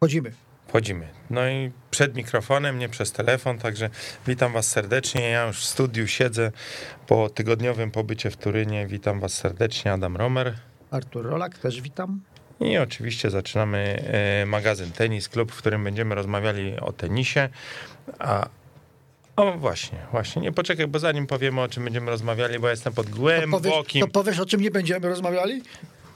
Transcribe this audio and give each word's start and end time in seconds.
Chodzimy. 0.00 0.32
Wchodzimy. 0.68 1.08
No 1.30 1.48
i 1.48 1.70
przed 1.90 2.14
mikrofonem, 2.16 2.78
nie 2.78 2.88
przez 2.88 3.12
telefon, 3.12 3.58
także 3.58 3.90
witam 4.26 4.52
was 4.52 4.68
serdecznie. 4.68 5.28
Ja 5.28 5.46
już 5.46 5.60
w 5.60 5.64
studiu 5.64 6.06
siedzę 6.06 6.52
po 7.06 7.30
tygodniowym 7.30 7.90
pobycie 7.90 8.30
w 8.30 8.36
Turynie. 8.36 8.86
Witam 8.86 9.20
was 9.20 9.32
serdecznie, 9.32 9.92
Adam 9.92 10.16
Romer. 10.16 10.54
Artur 10.90 11.26
Rolak, 11.26 11.58
też 11.58 11.80
witam. 11.80 12.20
I 12.60 12.78
oczywiście 12.78 13.30
zaczynamy 13.30 14.02
e, 14.42 14.46
magazyn 14.46 14.92
Tenis 14.92 15.28
Klub, 15.28 15.52
w 15.52 15.56
którym 15.56 15.84
będziemy 15.84 16.14
rozmawiali 16.14 16.80
o 16.80 16.92
tenisie. 16.92 17.48
A 18.18 18.48
o 19.36 19.52
właśnie, 19.52 19.98
właśnie, 20.10 20.42
nie 20.42 20.52
poczekaj, 20.52 20.86
bo 20.86 20.98
zanim 20.98 21.26
powiemy 21.26 21.60
o 21.60 21.68
czym 21.68 21.84
będziemy 21.84 22.10
rozmawiali, 22.10 22.58
bo 22.58 22.66
ja 22.66 22.70
jestem 22.70 22.92
pod 22.92 23.06
To 23.10 23.16
głębokim... 23.16 23.62
powiesz, 23.62 24.00
to 24.00 24.08
powiesz, 24.08 24.38
o 24.38 24.46
czym 24.46 24.60
nie 24.60 24.70
będziemy 24.70 25.08
rozmawiali? 25.08 25.62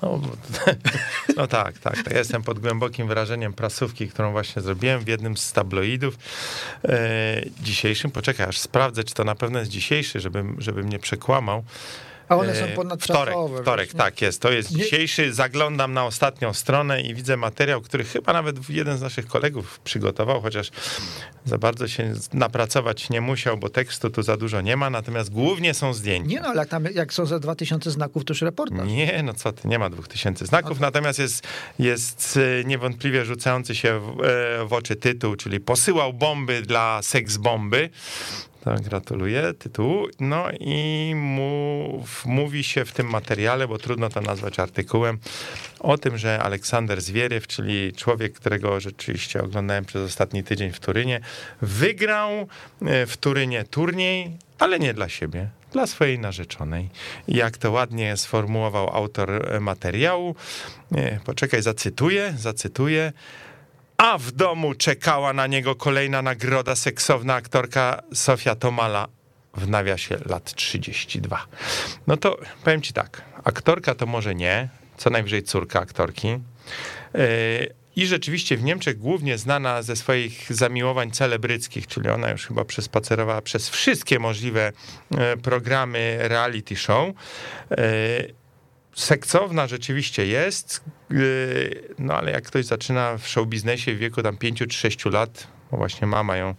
No, 0.04 0.20
no 1.36 1.46
tak, 1.46 1.78
tak, 1.78 2.02
tak. 2.02 2.12
Ja 2.12 2.18
jestem 2.18 2.42
pod 2.42 2.58
głębokim 2.58 3.08
wrażeniem 3.08 3.52
prasówki, 3.52 4.08
którą 4.08 4.32
właśnie 4.32 4.62
zrobiłem 4.62 5.00
w 5.00 5.08
jednym 5.08 5.36
z 5.36 5.52
tabloidów 5.52 6.18
e, 6.84 7.42
dzisiejszym. 7.60 8.10
Poczekaj, 8.10 8.46
aż 8.46 8.58
sprawdzę, 8.58 9.04
czy 9.04 9.14
to 9.14 9.24
na 9.24 9.34
pewno 9.34 9.58
jest 9.58 9.70
dzisiejszy, 9.70 10.20
żebym, 10.20 10.56
żebym 10.58 10.88
nie 10.88 10.98
przekłamał. 10.98 11.64
A 12.34 12.38
one 12.38 12.54
są 12.54 12.64
E, 12.64 12.68
ponadczasowe. 12.68 13.32
Wtorek, 13.32 13.62
wtorek, 13.62 13.92
tak 13.92 14.22
jest. 14.22 14.42
To 14.42 14.52
jest 14.52 14.72
dzisiejszy. 14.72 15.34
Zaglądam 15.34 15.92
na 15.92 16.04
ostatnią 16.04 16.52
stronę 16.52 17.02
i 17.02 17.14
widzę 17.14 17.36
materiał, 17.36 17.80
który 17.80 18.04
chyba 18.04 18.32
nawet 18.32 18.70
jeden 18.70 18.98
z 18.98 19.00
naszych 19.00 19.26
kolegów 19.26 19.80
przygotował, 19.80 20.40
chociaż 20.40 20.70
za 21.44 21.58
bardzo 21.58 21.88
się 21.88 22.14
napracować 22.32 23.10
nie 23.10 23.20
musiał, 23.20 23.56
bo 23.56 23.68
tekstu 23.68 24.10
tu 24.10 24.22
za 24.22 24.36
dużo 24.36 24.60
nie 24.60 24.76
ma, 24.76 24.90
natomiast 24.90 25.30
głównie 25.30 25.74
są 25.74 25.94
zdjęcia. 25.94 26.28
Nie 26.28 26.40
no, 26.40 26.48
ale 26.48 26.58
jak, 26.58 26.68
tam, 26.68 26.84
jak 26.94 27.12
są 27.12 27.26
za 27.26 27.38
2000 27.38 27.90
znaków, 27.90 28.24
to 28.24 28.32
już 28.32 28.42
reportaż. 28.42 28.88
Nie, 28.88 29.22
no 29.22 29.34
co 29.34 29.52
ty, 29.52 29.68
nie 29.68 29.78
ma 29.78 29.90
dwóch 29.90 30.08
tysięcy 30.08 30.46
znaków, 30.46 30.80
natomiast 30.80 31.18
jest, 31.18 31.46
jest 31.78 32.38
e, 32.60 32.64
niewątpliwie 32.64 33.24
rzucający 33.24 33.74
się 33.74 34.00
w, 34.00 34.24
e, 34.24 34.64
w 34.66 34.72
oczy 34.72 34.96
tytuł, 34.96 35.36
czyli 35.36 35.60
posyłał 35.60 36.12
bomby 36.12 36.62
dla 36.62 37.02
seks 37.02 37.36
bomby. 37.36 37.90
To 38.64 38.74
gratuluję 38.74 39.54
tytułu. 39.54 40.06
No 40.20 40.46
i 40.60 41.12
mów, 41.16 42.26
mówi 42.26 42.64
się 42.64 42.84
w 42.84 42.92
tym 42.92 43.10
materiale, 43.10 43.68
bo 43.68 43.78
trudno 43.78 44.08
to 44.08 44.20
nazwać 44.20 44.58
artykułem, 44.58 45.18
o 45.80 45.98
tym, 45.98 46.18
że 46.18 46.42
Aleksander 46.42 47.00
Zwieriew, 47.00 47.46
czyli 47.46 47.92
człowiek, 47.92 48.32
którego 48.32 48.80
rzeczywiście 48.80 49.42
oglądałem 49.42 49.84
przez 49.84 50.02
ostatni 50.02 50.44
tydzień 50.44 50.72
w 50.72 50.80
Turynie, 50.80 51.20
wygrał 51.62 52.30
e, 52.82 53.06
w 53.06 53.16
Turynie 53.16 53.64
turniej, 53.64 54.30
ale 54.58 54.78
nie 54.78 54.94
dla 54.94 55.08
siebie, 55.08 55.48
dla 55.72 55.86
swojej 55.86 56.18
narzeczonej. 56.18 56.88
Jak 57.28 57.58
to 57.58 57.70
ładnie 57.70 58.16
sformułował 58.16 58.96
autor 58.96 59.30
e, 59.30 59.60
materiału, 59.60 60.34
nie, 60.90 61.20
poczekaj, 61.24 61.62
zacytuję, 61.62 62.34
zacytuję. 62.38 63.12
A 64.04 64.18
w 64.18 64.32
domu 64.32 64.74
czekała 64.74 65.32
na 65.32 65.46
niego 65.46 65.74
kolejna 65.74 66.22
nagroda 66.22 66.76
seksowna 66.76 67.34
aktorka 67.34 68.02
Sofia 68.14 68.54
Tomala 68.54 69.08
w 69.54 69.68
nawiasie 69.68 70.18
lat 70.26 70.54
32. 70.54 71.46
No 72.06 72.16
to 72.16 72.38
powiem 72.64 72.82
ci 72.82 72.92
tak, 72.92 73.22
aktorka 73.44 73.94
to 73.94 74.06
może 74.06 74.34
nie, 74.34 74.68
co 74.96 75.10
najwyżej 75.10 75.42
córka 75.42 75.80
aktorki. 75.80 76.28
Yy, 76.28 76.40
I 77.96 78.06
rzeczywiście 78.06 78.56
w 78.56 78.62
Niemczech 78.62 78.98
głównie 78.98 79.38
znana 79.38 79.82
ze 79.82 79.96
swoich 79.96 80.52
zamiłowań 80.52 81.10
celebryckich, 81.10 81.86
czyli 81.86 82.08
ona 82.08 82.30
już 82.30 82.46
chyba 82.46 82.64
przespacerowała 82.64 83.42
przez 83.42 83.68
wszystkie 83.68 84.18
możliwe 84.18 84.72
e, 85.18 85.36
programy 85.36 86.16
reality 86.20 86.76
show. 86.76 87.08
Seksowna 88.94 89.66
rzeczywiście 89.66 90.26
jest, 90.26 90.84
yy, 91.10 91.94
no 91.98 92.14
ale 92.14 92.30
jak 92.32 92.44
ktoś 92.44 92.64
zaczyna 92.64 93.18
w 93.18 93.28
show 93.28 93.48
biznesie 93.48 93.94
w 93.94 93.98
wieku 93.98 94.22
tam 94.22 94.36
5 94.36 94.58
czy 94.58 94.78
6 94.78 95.04
lat, 95.04 95.46
bo 95.70 95.76
właśnie 95.76 96.06
mama 96.06 96.36
ją 96.36 96.54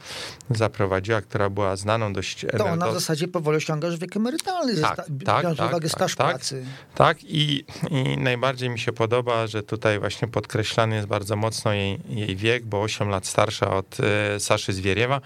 zaprowadziła, 0.49 1.21
która 1.21 1.49
była 1.49 1.75
znaną 1.75 2.13
dość 2.13 2.45
To 2.57 2.65
ona 2.65 2.87
w 2.87 2.93
zasadzie 2.93 3.27
powoli 3.27 3.57
osiąga 3.57 3.87
już 3.87 3.97
wiek 3.97 4.17
emerytalny, 4.17 4.81
Tak, 4.81 4.95
tak, 4.95 5.05
tak, 5.05 5.15
biorąc 5.15 5.57
tak, 5.57 5.69
uwagę 5.69 5.89
tak, 5.89 5.97
staż 5.97 6.15
tak. 6.15 6.27
pracy. 6.27 6.65
Tak, 6.95 7.23
i, 7.23 7.65
i 7.91 8.17
najbardziej 8.17 8.69
mi 8.69 8.79
się 8.79 8.93
podoba, 8.93 9.47
że 9.47 9.63
tutaj 9.63 9.99
właśnie 9.99 10.27
podkreślany 10.27 10.95
jest 10.95 11.07
bardzo 11.07 11.35
mocno 11.35 11.73
jej, 11.73 11.99
jej 12.09 12.35
wiek, 12.35 12.65
bo 12.65 12.81
8 12.81 13.09
lat 13.09 13.27
starsza 13.27 13.73
od 13.73 13.97
e, 13.99 14.39
Saszy 14.39 14.73
Zwieriewa. 14.73 15.21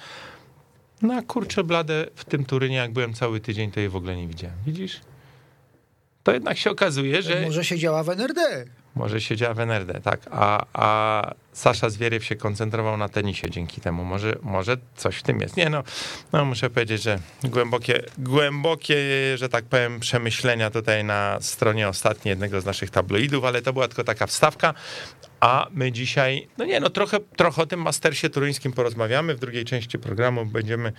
No 1.02 1.14
a 1.14 1.22
kurczę 1.22 1.64
blade, 1.64 2.08
w 2.16 2.26
tym 2.26 2.46
Turynie, 2.46 2.76
jak 2.76 2.94
byłem 2.94 3.14
cały 3.14 3.40
tydzień, 3.40 3.72
to 3.72 3.80
jej 3.80 3.90
w 3.90 3.96
ogóle 3.96 4.16
nie 4.16 4.28
widziałem. 4.28 4.58
Widzisz? 4.66 5.02
To 6.24 6.31
jednak 6.31 6.57
się 6.57 6.72
okazuje, 6.72 7.22
że 7.22 7.41
Może 7.41 7.66
siedziała 7.66 8.03
w 8.03 8.09
NRD. 8.09 8.66
może 8.96 9.22
siedziała 9.22 9.53
w 9.53 9.59
NRD, 9.59 10.02
tak, 10.02 10.19
a, 10.31 10.66
a 10.74 11.31
Sasza 11.53 11.90
Zwieriew 11.90 12.25
się 12.25 12.35
koncentrował 12.35 12.97
na 12.97 13.09
tenisie 13.09 13.50
dzięki 13.50 13.81
temu. 13.81 14.06
Może, 14.06 14.35
może 14.41 14.78
coś 14.96 15.16
w 15.18 15.24
tym 15.24 15.40
jest. 15.41 15.58
Nie 15.58 15.69
no, 15.69 15.84
no 16.34 16.46
muszę 16.46 16.69
powiedzieć, 16.69 17.02
że 17.02 17.19
głębokie, 17.44 18.03
głębokie, 18.18 18.97
że 19.35 19.50
tak 19.50 19.66
powiem, 19.66 20.00
przemyślenia 20.00 20.69
tutaj 20.69 21.03
na 21.03 21.38
stronie 21.41 21.88
ostatniej 21.88 22.29
jednego 22.29 22.62
z 22.62 22.66
naszych 22.66 22.90
tabloidów, 22.90 23.46
ale 23.46 23.62
to 23.62 23.74
była 23.74 23.88
tylko 23.88 24.03
taka 24.03 24.28
wstawka. 24.28 24.74
A 25.40 25.68
my 25.72 25.92
dzisiaj, 25.92 26.48
no 26.58 26.66
nie, 26.66 26.80
no 26.80 26.90
trochę, 26.90 27.20
trochę 27.20 27.62
o 27.62 27.66
tym 27.66 27.82
mastersie 27.82 28.30
turyńskim 28.30 28.72
porozmawiamy. 28.72 29.36
W 29.36 29.40
drugiej 29.40 29.66
części 29.66 30.00
programu 30.00 30.46
będziemy, 30.46 30.94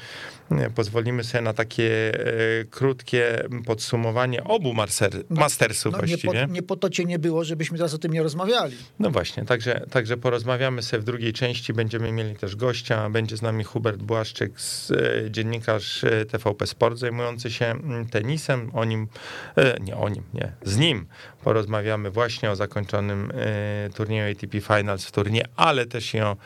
nie, 0.51 0.71
pozwolimy 0.71 1.25
sobie 1.25 1.43
na 1.43 1.53
takie 1.53 2.12
e, 2.61 2.65
krótkie 2.65 3.49
podsumowanie 3.67 4.45
obu 4.45 4.75
master, 4.75 5.12
mastersów 5.31 5.93
No, 5.93 6.01
nie, 6.01 6.06
właściwie. 6.06 6.47
po, 6.47 6.53
nie 6.53 6.62
po 6.62 6.77
to 6.77 6.91
cię 6.91 7.05
nie 7.05 7.19
było, 7.19 7.45
żebyśmy 7.45 7.78
teraz 7.78 7.95
o 7.95 7.99
tym 7.99 8.12
nie 8.12 8.23
rozmawiali. 8.23 8.77
No 8.99 9.11
właśnie, 9.11 9.45
także, 9.45 9.87
także 9.91 10.17
porozmawiamy 10.17 10.83
sobie 10.83 11.01
w 11.01 11.05
drugiej 11.05 11.33
części. 11.33 11.72
Będziemy 11.72 12.12
mieli 12.12 12.37
też 12.37 12.57
gościa. 12.57 13.11
Będzie 13.11 13.37
z 13.37 13.43
nami 13.43 13.65
Hubert 13.65 14.03
Błaszczyk, 14.03 14.61
z, 14.61 14.91
e, 14.91 15.31
dziennikarz 15.31 16.05
e, 16.05 16.25
TVP 16.25 16.67
Sport, 16.67 16.99
zajmujący 16.99 17.51
się 17.51 17.67
mm, 17.67 18.09
tenisem. 18.09 18.71
O 18.75 18.84
nim, 18.84 19.09
e, 19.57 19.81
nie 19.81 19.97
o 19.97 20.09
nim, 20.09 20.22
nie, 20.34 20.53
z 20.62 20.77
nim 20.77 21.07
porozmawiamy 21.45 22.11
właśnie 22.11 22.51
o 22.51 22.56
zakończonym 22.56 23.33
e, 23.34 23.91
turnieju 23.91 24.33
ATP 24.33 24.61
Finals 24.61 25.05
w 25.05 25.12
turnieju, 25.12 25.47
ale 25.56 25.87
też 25.87 26.15
i 26.15 26.21
o 26.21 26.37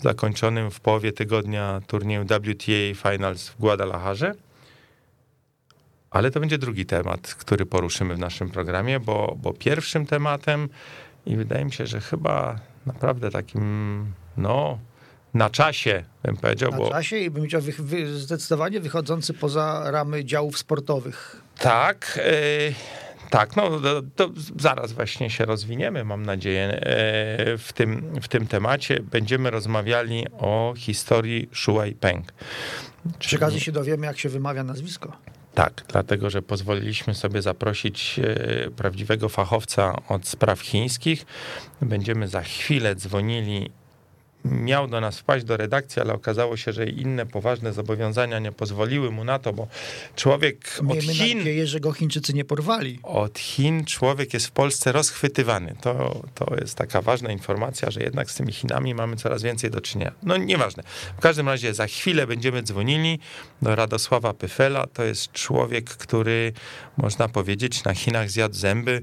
zakończonym 0.00 0.70
w 0.70 0.80
połowie 0.80 1.12
tygodnia 1.12 1.80
turnieju 1.86 2.24
WTA 2.24 3.10
Finals 3.10 3.48
w 3.48 3.60
Guadalajarze. 3.60 4.34
Ale 6.10 6.30
to 6.30 6.40
będzie 6.40 6.58
drugi 6.58 6.86
temat, 6.86 7.34
który 7.34 7.66
poruszymy 7.66 8.14
w 8.14 8.18
naszym 8.18 8.50
programie, 8.50 9.00
bo, 9.00 9.36
bo 9.42 9.52
pierwszym 9.52 10.06
tematem 10.06 10.68
i 11.26 11.36
wydaje 11.36 11.64
mi 11.64 11.72
się, 11.72 11.86
że 11.86 12.00
chyba 12.00 12.60
naprawdę 12.86 13.30
takim, 13.30 14.06
no, 14.36 14.78
na 15.34 15.50
czasie, 15.50 16.04
bym 16.22 16.36
powiedział, 16.36 16.70
Na 16.70 16.76
bo 16.76 16.90
czasie 16.90 17.18
i 17.18 17.30
bym 17.30 17.46
chciał 17.46 17.60
wy, 17.60 17.72
wy, 17.78 18.18
zdecydowanie 18.18 18.80
wychodzący 18.80 19.34
poza 19.34 19.90
ramy 19.90 20.24
działów 20.24 20.58
sportowych. 20.58 21.42
tak, 21.58 22.20
e, 22.22 22.30
tak, 23.34 23.56
no 23.56 23.70
to, 24.16 24.30
zaraz 24.60 24.92
właśnie 24.92 25.30
się 25.30 25.44
rozwiniemy, 25.44 26.04
mam 26.04 26.26
nadzieję, 26.26 26.64
e, 26.64 27.58
w 27.58 27.72
tym, 27.74 28.20
w 28.22 28.28
tym 28.28 28.46
temacie. 28.46 29.00
Będziemy 29.00 29.50
rozmawiali 29.50 30.26
o 30.38 30.74
historii 30.76 31.48
Shuai 31.52 31.94
Peng. 31.94 32.32
Przy 33.18 33.36
okazji 33.36 33.60
się 33.60 33.72
dowiemy, 33.72 34.06
jak 34.06 34.18
się 34.18 34.28
wymawia 34.28 34.64
nazwisko. 34.64 35.16
Tak, 35.54 35.84
dlatego 35.88 36.30
że 36.30 36.42
pozwoliliśmy 36.42 37.14
sobie 37.14 37.42
zaprosić 37.42 38.18
e, 38.18 38.70
prawdziwego 38.70 39.28
fachowca 39.28 39.96
od 40.08 40.28
spraw 40.28 40.60
chińskich. 40.60 41.26
Będziemy 41.82 42.28
za 42.28 42.42
chwilę 42.42 42.94
dzwonili. 42.94 43.70
Miał 44.44 44.88
do 44.88 45.00
nas 45.00 45.18
wpaść 45.18 45.44
do 45.44 45.56
redakcji, 45.56 46.02
ale 46.02 46.14
okazało 46.14 46.56
się, 46.56 46.72
że 46.72 46.86
inne 46.86 47.26
poważne 47.26 47.72
zobowiązania 47.72 48.38
nie 48.38 48.52
pozwoliły 48.52 49.10
mu 49.10 49.24
na 49.24 49.38
to, 49.38 49.52
bo 49.52 49.66
człowiek 50.16 50.78
od 50.78 50.86
Miejmy 50.86 51.14
Chin, 51.14 51.38
nadzieję, 51.38 51.66
że 51.66 51.80
go 51.80 51.92
Chińczycy 51.92 52.34
nie 52.34 52.44
porwali. 52.44 52.98
od 53.02 53.38
Chin 53.38 53.84
człowiek 53.84 54.34
jest 54.34 54.46
w 54.46 54.50
Polsce 54.50 54.92
rozchwytywany. 54.92 55.74
To, 55.80 56.22
to 56.34 56.54
jest 56.60 56.74
taka 56.74 57.02
ważna 57.02 57.32
informacja, 57.32 57.90
że 57.90 58.00
jednak 58.00 58.30
z 58.30 58.34
tymi 58.34 58.52
Chinami 58.52 58.94
mamy 58.94 59.16
coraz 59.16 59.42
więcej 59.42 59.70
do 59.70 59.80
czynienia. 59.80 60.12
No 60.22 60.36
nieważne. 60.36 60.82
W 61.18 61.20
każdym 61.20 61.48
razie 61.48 61.74
za 61.74 61.86
chwilę 61.86 62.26
będziemy 62.26 62.62
dzwonili 62.62 63.18
do 63.62 63.74
Radosława 63.76 64.34
Pyfela. 64.34 64.86
To 64.86 65.04
jest 65.04 65.32
człowiek, 65.32 65.84
który 65.90 66.52
można 66.96 67.28
powiedzieć 67.28 67.84
na 67.84 67.94
Chinach 67.94 68.30
zjadł 68.30 68.54
zęby. 68.54 69.02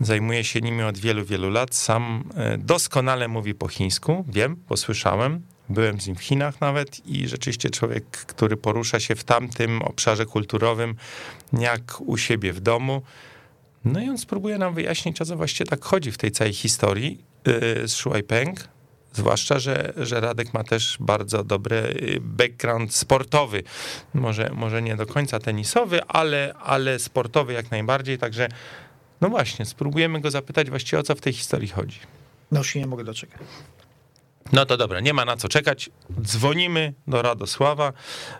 Zajmuje 0.00 0.44
się 0.44 0.60
nimi 0.60 0.82
od 0.82 0.98
wielu, 0.98 1.24
wielu 1.24 1.50
lat. 1.50 1.74
Sam 1.74 2.24
e, 2.34 2.58
doskonale 2.58 3.28
mówi 3.28 3.54
po 3.54 3.68
chińsku. 3.68 4.24
Wiem, 4.28 4.56
bo 4.68 4.76
słyszałem. 4.76 5.42
Byłem 5.68 6.00
z 6.00 6.06
nim 6.06 6.16
w 6.16 6.22
Chinach 6.22 6.60
nawet 6.60 7.06
i 7.06 7.28
rzeczywiście 7.28 7.70
człowiek, 7.70 8.04
który 8.04 8.56
porusza 8.56 9.00
się 9.00 9.14
w 9.14 9.24
tamtym 9.24 9.82
obszarze 9.82 10.26
kulturowym 10.26 10.94
jak 11.52 12.00
u 12.00 12.16
siebie 12.16 12.52
w 12.52 12.60
domu. 12.60 13.02
No 13.84 14.00
i 14.00 14.08
on 14.08 14.18
spróbuje 14.18 14.58
nam 14.58 14.74
wyjaśnić, 14.74 15.20
o 15.20 15.24
co 15.24 15.36
właściwie 15.36 15.70
tak 15.70 15.84
chodzi 15.84 16.12
w 16.12 16.18
tej 16.18 16.30
całej 16.30 16.52
historii 16.52 17.24
yy, 17.46 17.88
z 17.88 17.92
Shuai 17.92 18.22
Peng. 18.22 18.68
Zwłaszcza, 19.12 19.58
że, 19.58 19.92
że 19.96 20.20
Radek 20.20 20.54
ma 20.54 20.64
też 20.64 20.96
bardzo 21.00 21.44
dobry 21.44 21.76
y, 21.76 22.18
background 22.20 22.94
sportowy. 22.94 23.62
Może, 24.14 24.50
może 24.54 24.82
nie 24.82 24.96
do 24.96 25.06
końca 25.06 25.38
tenisowy, 25.38 26.04
ale, 26.04 26.54
ale 26.62 26.98
sportowy 26.98 27.52
jak 27.52 27.70
najbardziej. 27.70 28.18
Także, 28.18 28.48
no 29.20 29.28
właśnie, 29.28 29.64
spróbujemy 29.64 30.20
go 30.20 30.30
zapytać 30.30 30.70
właściwie 30.70 30.98
o 30.98 31.02
co 31.02 31.14
w 31.14 31.20
tej 31.20 31.32
historii 31.32 31.68
chodzi. 31.68 31.98
No 32.52 32.58
już 32.58 32.70
się 32.70 32.80
nie 32.80 32.86
mogę 32.86 33.04
doczekać. 33.04 33.40
No 34.52 34.66
to 34.66 34.76
dobra, 34.76 35.00
nie 35.00 35.14
ma 35.14 35.24
na 35.24 35.36
co 35.36 35.48
czekać. 35.48 35.90
Dzwonimy 36.22 36.94
do 37.06 37.22
Radosława, 37.22 37.92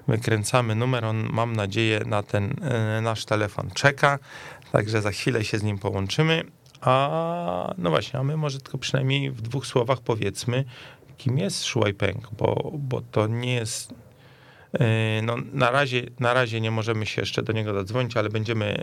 wykręcamy 0.09 0.75
numer. 0.75 1.05
On, 1.05 1.29
mam 1.33 1.57
nadzieję, 1.57 2.01
na 2.07 2.23
ten 2.23 2.55
e, 2.63 3.01
nasz 3.01 3.25
telefon 3.25 3.71
czeka, 3.71 4.19
także 4.73 5.03
za 5.03 5.11
chwilę 5.11 5.45
się 5.45 5.59
z 5.59 5.63
nim 5.63 5.79
połączymy. 5.79 6.45
A 6.81 7.75
no 7.79 7.91
właśnie, 7.91 8.19
a 8.19 8.23
my 8.23 8.37
może 8.37 8.61
tylko 8.61 8.79
przynajmniej 8.79 9.31
w 9.31 9.43
dwóch 9.43 9.67
słowach 9.67 10.01
powiedzmy, 10.01 10.65
kim 11.17 11.39
jest 11.39 11.61
Shuai 11.61 11.95
Peng, 11.95 12.29
bo, 12.39 12.73
bo 12.75 13.01
to 13.01 13.27
nie 13.27 13.55
jest. 13.55 13.95
E, 14.81 15.23
No, 15.23 15.37
na, 15.53 15.71
razie, 15.71 16.03
na 16.21 16.35
razie 16.35 16.61
nie 16.61 16.71
możemy 16.71 17.07
się 17.07 17.23
jeszcze 17.23 17.43
do 17.43 17.53
niego 17.53 17.73
dodzwonić, 17.73 18.17
ale 18.17 18.29
będziemy, 18.29 18.77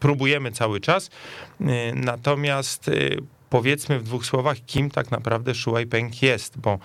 próbujemy 0.00 0.52
cały 0.52 0.80
czas. 0.80 1.10
E, 1.60 1.94
Natomiast 1.94 2.88
e, 2.88 2.92
powiedzmy 3.50 3.98
w 3.98 4.02
dwóch 4.02 4.26
słowach, 4.26 4.56
kim 4.66 4.90
tak 4.90 5.10
naprawdę 5.10 5.54
Shuai 5.54 5.86
Peng 5.86 6.22
jest, 6.22 6.58
bo, 6.58 6.78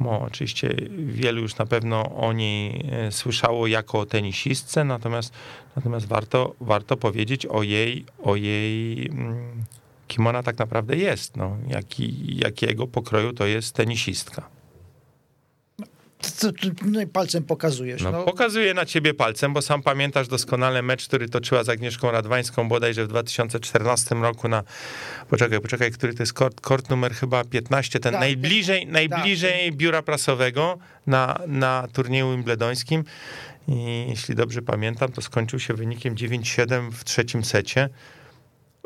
bo 0.00 0.20
oczywiście 0.20 0.74
wielu 1.06 1.42
już 1.42 1.56
na 1.56 1.66
pewno 1.66 2.16
o 2.16 2.32
niej 2.32 2.84
słyszało 3.10 3.66
jako 3.66 3.98
o 3.98 4.06
tenisistce, 4.06 4.84
natomiast, 4.84 5.32
natomiast 5.76 6.06
warto, 6.06 6.54
warto 6.60 6.96
powiedzieć 6.96 7.46
o 7.46 7.62
jej, 7.62 8.04
o 8.22 8.36
jej 8.36 9.06
mm, 9.06 9.64
kim 10.12 10.26
ona 10.26 10.42
tak 10.42 10.58
naprawdę 10.58 10.96
jest, 10.96 11.36
no, 11.36 11.56
jaki, 11.68 12.36
jakiego 12.38 12.86
pokroju 12.86 13.32
to 13.32 13.46
jest 13.46 13.74
tenisistka. 13.74 14.61
No 16.84 17.00
i 17.00 17.06
palcem 17.06 17.42
pokazujesz. 17.44 18.02
No, 18.02 18.12
No, 18.12 18.24
Pokazuję 18.24 18.74
na 18.74 18.86
ciebie 18.86 19.14
palcem, 19.14 19.52
bo 19.52 19.62
sam 19.62 19.82
pamiętasz 19.82 20.28
doskonale 20.28 20.82
mecz, 20.82 21.08
który 21.08 21.28
toczyła 21.28 21.64
z 21.64 21.68
Agnieszką 21.68 22.10
Radwańską 22.10 22.68
bodajże 22.68 23.04
w 23.04 23.08
2014 23.08 24.14
roku 24.14 24.48
na, 24.48 24.62
poczekaj, 25.30 25.60
poczekaj, 25.60 25.90
który 25.90 26.14
to 26.14 26.22
jest 26.22 26.32
kort, 26.32 26.60
kort 26.60 26.90
numer 26.90 27.14
chyba 27.14 27.44
15, 27.44 28.00
ten 28.00 28.12
Tak, 28.12 28.20
najbliżej, 28.20 28.86
najbliżej 28.86 29.72
biura 29.72 30.02
prasowego 30.02 30.78
na, 31.06 31.38
na 31.46 31.88
turnieju 31.92 32.30
wimbledońskim 32.30 33.04
i 33.68 34.06
jeśli 34.08 34.34
dobrze 34.34 34.62
pamiętam, 34.62 35.12
to 35.12 35.22
skończył 35.22 35.58
się 35.58 35.74
wynikiem 35.74 36.14
9-7 36.14 36.90
w 36.92 37.04
trzecim 37.04 37.44
secie. 37.44 37.88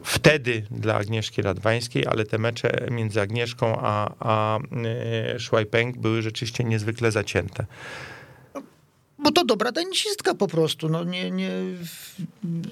Wtedy 0.04 0.66
dla 0.70 0.94
Agnieszki 0.94 1.42
Radwańskiej, 1.42 2.06
ale 2.06 2.24
te 2.24 2.38
mecze 2.38 2.86
między 2.90 3.20
Agnieszką 3.20 3.76
a, 3.80 4.14
a 4.18 4.58
e, 5.60 5.66
Peng 5.66 5.98
były 5.98 6.22
rzeczywiście 6.22 6.64
niezwykle 6.64 7.12
zacięte. 7.12 7.66
Bo 9.18 9.32
to 9.32 9.44
dobra 9.44 9.72
tenisistka 9.72 10.34
po 10.34 10.48
prostu. 10.48 10.88
No, 10.88 11.04
nie, 11.04 11.30
nie, 11.30 11.50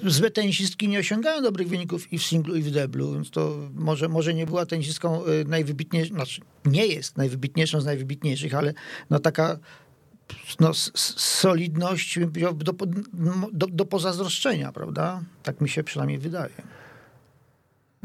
złe 0.03 0.31
tenisistki 0.31 0.87
nie 0.87 0.99
osiągają 0.99 1.41
dobrych 1.41 1.67
wyników 1.67 2.13
i 2.13 2.19
w 2.19 2.23
singlu, 2.23 2.55
i 2.55 2.61
w 2.61 2.71
deblu, 2.71 3.13
więc 3.13 3.31
to 3.31 3.57
może, 3.73 4.09
może 4.09 4.33
nie 4.33 4.45
była 4.45 4.65
tenisistką 4.65 5.25
y, 5.25 5.45
najwybitniejszą, 5.45 6.13
znaczy 6.13 6.41
nie 6.65 6.87
jest 6.87 7.17
najwybitniejszą 7.17 7.81
z 7.81 7.85
najwybitniejszych, 7.85 8.53
ale 8.53 8.73
no 9.09 9.19
taka 9.19 9.59
no, 10.59 10.71
solidność 10.73 12.19
do, 12.55 12.73
do, 13.53 13.67
do 13.67 13.85
pozazdroszczenia, 13.85 14.71
prawda? 14.71 15.21
Tak 15.43 15.61
mi 15.61 15.69
się 15.69 15.83
przynajmniej 15.83 16.19
wydaje. 16.19 16.84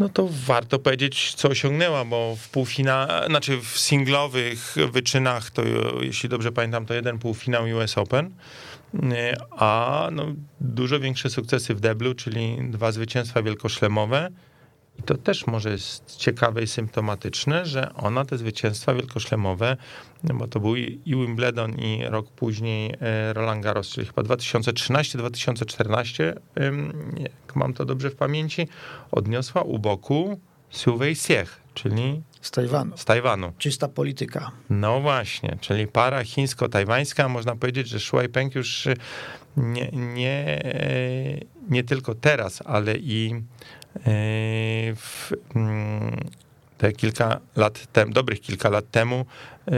No 0.00 0.08
to 0.08 0.28
warto 0.46 0.78
powiedzieć, 0.78 1.34
co 1.34 1.48
osiągnęła, 1.48 2.04
bo 2.04 2.36
w 2.36 2.48
półfinale, 2.48 3.26
znaczy 3.26 3.60
w 3.60 3.78
singlowych 3.78 4.76
wyczynach, 4.92 5.50
to 5.50 5.62
jeśli 6.00 6.28
dobrze 6.28 6.52
pamiętam, 6.52 6.86
to 6.86 6.94
jeden 6.94 7.18
półfinał 7.18 7.64
US 7.64 7.98
Open, 7.98 8.30
nie, 8.94 9.36
a 9.50 10.08
no, 10.12 10.26
dużo 10.60 11.00
większe 11.00 11.30
sukcesy 11.30 11.74
w 11.74 11.80
deblu, 11.80 12.14
czyli 12.14 12.56
dwa 12.70 12.92
zwycięstwa 12.92 13.42
wielkoszlemowe. 13.42 14.30
I 15.00 15.02
to 15.02 15.16
też 15.16 15.46
może 15.46 15.70
jest 15.70 16.16
ciekawe 16.16 16.62
i 16.62 16.66
symptomatyczne, 16.66 17.66
że 17.66 17.94
ona 17.94 18.24
te 18.24 18.38
zwycięstwa 18.38 18.94
wielkoszlemowe, 18.94 19.76
no 20.24 20.34
bo 20.34 20.48
to 20.48 20.60
był 20.60 20.76
i 20.76 21.00
Wimbledon 21.06 21.78
i 21.78 22.04
rok 22.04 22.30
później 22.30 22.94
e, 23.00 23.32
Roland 23.32 23.64
Garros, 23.64 23.88
czyli 23.88 24.06
chyba 24.06 24.22
2013-2014, 24.22 26.32
ym, 26.60 26.92
jak 27.18 27.56
mam 27.56 27.74
to 27.74 27.84
dobrze 27.84 28.10
w 28.10 28.16
pamięci, 28.16 28.68
odniosła 29.10 29.62
u 29.62 29.78
boku 29.78 30.40
Suwei 30.70 31.16
Siech, 31.16 31.60
czyli 31.74 32.22
Z 32.40 32.50
Tajwanu. 32.50 32.96
z 32.96 33.04
Tajwanu. 33.04 33.52
Czysta 33.58 33.88
polityka. 33.88 34.50
No 34.70 35.00
właśnie, 35.00 35.58
czyli 35.60 35.86
para 35.86 36.24
chińsko-tajwańska, 36.24 37.28
można 37.28 37.56
powiedzieć, 37.56 37.88
że 37.88 38.00
Shuai 38.00 38.28
Peng 38.28 38.54
już 38.54 38.88
nie, 39.56 39.88
nie, 39.92 40.60
nie 41.68 41.84
tylko 41.84 42.14
teraz, 42.14 42.62
ale 42.64 42.96
i 42.96 43.34
e, 43.34 43.42
w, 44.96 45.30
mm, 45.54 46.16
te 46.78 46.92
kilka 46.92 47.40
lat 47.56 47.86
temu, 47.92 48.12
dobrych 48.12 48.40
kilka 48.40 48.68
lat 48.68 48.90
temu 48.90 49.24
e, 49.68 49.72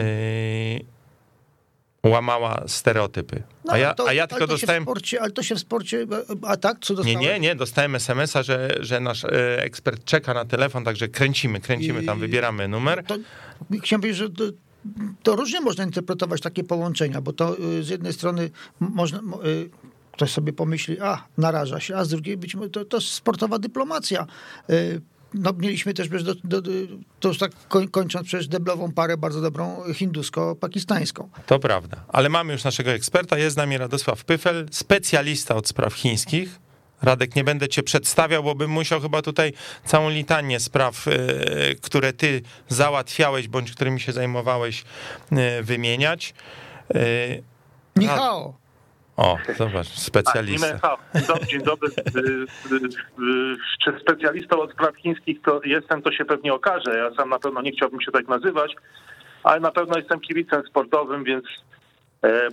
łamała 2.09 2.63
stereotypy. 2.67 3.43
No, 3.65 3.73
A 3.73 3.79
ja, 3.79 3.95
to- 3.95 4.09
a 4.09 4.13
ja 4.13 4.27
tylko 4.27 4.47
dostałem... 4.47 4.83
Sporcie, 4.83 5.21
ale 5.23 5.31
to 5.31 5.43
się 5.43 5.55
w 5.55 5.59
sporcie... 5.59 6.07
A 6.43 6.57
tak? 6.57 6.77
Co 6.81 6.93
Nie, 6.95 6.97
dostałeś? 6.97 7.21
nie, 7.27 7.41
nie, 7.41 7.55
dostałem 7.55 7.95
SMS-a, 7.95 8.43
że, 8.43 8.77
że 8.81 9.01
nasz 9.01 9.25
e, 9.25 9.63
ekspert 9.63 10.05
czeka 10.05 10.35
na 10.35 10.45
telefon, 10.45 10.85
także 10.85 11.09
kręcimy, 11.09 11.61
kręcimy 11.61 12.03
tam, 12.03 12.19
wybieramy 12.19 12.69
numer. 12.69 13.05
To, 13.07 13.17
chciałem 13.83 14.01
powiedzieć, 14.01 14.19
że 14.19 14.31
to, 14.31 14.45
to 15.23 15.37
różnie 15.37 15.61
można 15.61 15.85
interpretować 15.85 16.41
takie 16.41 16.65
połączenia, 16.65 17.21
bo 17.21 17.33
to 17.33 17.59
y, 17.59 17.83
z 17.83 17.89
jednej 17.89 18.13
strony 18.13 18.51
można, 18.81 19.23
mo- 19.23 19.47
y, 19.47 19.71
ktoś 20.23 20.33
sobie 20.33 20.53
pomyśli, 20.53 21.01
a 21.01 21.25
naraża 21.39 21.81
się, 21.81 21.97
a 21.97 22.05
z 22.05 22.09
drugiej 22.09 22.37
być 22.37 22.55
może 22.55 22.71
to, 22.71 22.85
to 22.85 23.01
sportowa 23.01 23.59
dyplomacja. 23.59 24.27
Y, 24.71 25.01
No, 25.35 25.53
mieliśmy 25.53 25.95
też, 25.95 26.09
do, 26.09 26.35
do, 26.45 26.63
to 27.21 27.29
już 27.29 27.39
tak 27.39 27.53
koń- 27.69 27.89
kończąc 27.91 28.27
przecież 28.27 28.49
deblową 28.49 28.93
parę 28.93 29.17
bardzo 29.17 29.41
dobrą 29.41 29.83
hindusko-pakistańską. 29.95 31.29
To 31.47 31.59
prawda, 31.59 32.05
ale 32.09 32.29
mamy 32.29 32.53
już 32.53 32.65
naszego 32.65 32.91
eksperta, 32.91 33.39
jest 33.39 33.55
z 33.55 33.57
nami 33.57 33.79
Radosław 33.79 34.25
Pyfel, 34.25 34.67
specjalista 34.71 35.55
od 35.57 35.69
spraw 35.69 35.95
chińskich. 35.95 36.59
Radek, 37.03 37.37
nie 37.37 37.45
będę 37.45 37.69
cię 37.69 37.83
przedstawiał, 37.83 38.43
bo 38.43 38.55
bym 38.55 38.71
musiał 38.71 39.01
chyba 39.01 39.23
tutaj 39.23 39.53
całą 39.85 40.11
litanię 40.11 40.61
spraw, 40.61 41.09
e, 41.09 41.13
które 41.75 42.13
ty 42.13 42.43
załatwiałeś, 42.69 43.49
bądź 43.49 43.73
którymi 43.73 44.01
się 44.01 44.13
zajmowałeś, 44.13 44.85
e, 45.33 45.63
wymieniać. 45.63 46.35
Michał, 47.97 48.55
O, 49.17 49.39
zobacz, 49.59 49.89
Tak, 49.89 49.99
specjalista. 49.99 50.75
Michał, 50.75 50.97
dzień 51.51 51.63
dobry, 51.63 51.89
Czy 53.85 54.01
specjalistą 54.01 54.61
od 54.61 54.73
spraw 54.73 54.97
chińskich 54.97 55.43
to 55.43 55.61
jestem, 55.65 56.03
to 56.03 56.13
się 56.13 56.25
pewnie 56.25 56.55
okaże. 56.55 56.99
Ja 56.99 57.15
sam 57.17 57.29
na 57.29 57.39
pewno 57.39 57.63
nie 57.63 57.73
chciałbym 57.73 58.01
się 58.01 58.13
tak 58.13 58.29
nazywać, 58.29 58.75
ale 59.43 59.61
na 59.61 59.71
pewno 59.71 59.99
jestem 59.99 60.21
kibicem 60.21 60.63
sportowym, 60.67 61.25
więc 61.25 61.45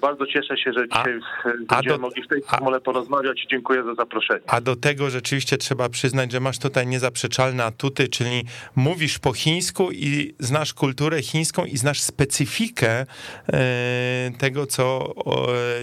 bardzo 0.01 0.25
cieszę 0.25 0.57
się, 0.57 0.73
że 0.73 0.87
dzisiaj 0.89 1.13
e, 1.13 1.19
a 1.67 1.75
będziemy 1.75 1.95
do- 1.95 2.01
mogli 2.01 2.23
w 2.23 2.27
tej 2.27 2.41
formule 2.41 2.81
porozmawiać 2.81 3.43
i 3.45 3.47
dziękuję 3.47 3.83
za 3.83 3.93
zaproszenie. 3.95 4.41
A 4.47 4.61
do 4.61 4.75
tego 4.75 5.09
rzeczywiście 5.09 5.57
trzeba 5.57 5.89
przyznać, 5.89 6.31
że 6.31 6.39
masz 6.39 6.59
tutaj 6.59 6.87
niezaprzeczalne 6.87 7.63
atuty, 7.65 8.07
czyli 8.07 8.43
mówisz 8.75 9.19
po 9.19 9.33
chińsku 9.33 9.91
i 9.91 10.33
znasz 10.39 10.73
kulturę 10.73 11.21
chińską 11.21 11.65
i 11.65 11.77
znasz 11.77 12.01
specyfikę 12.01 13.05
e, 13.53 14.31
tego, 14.37 14.65
co 14.65 15.13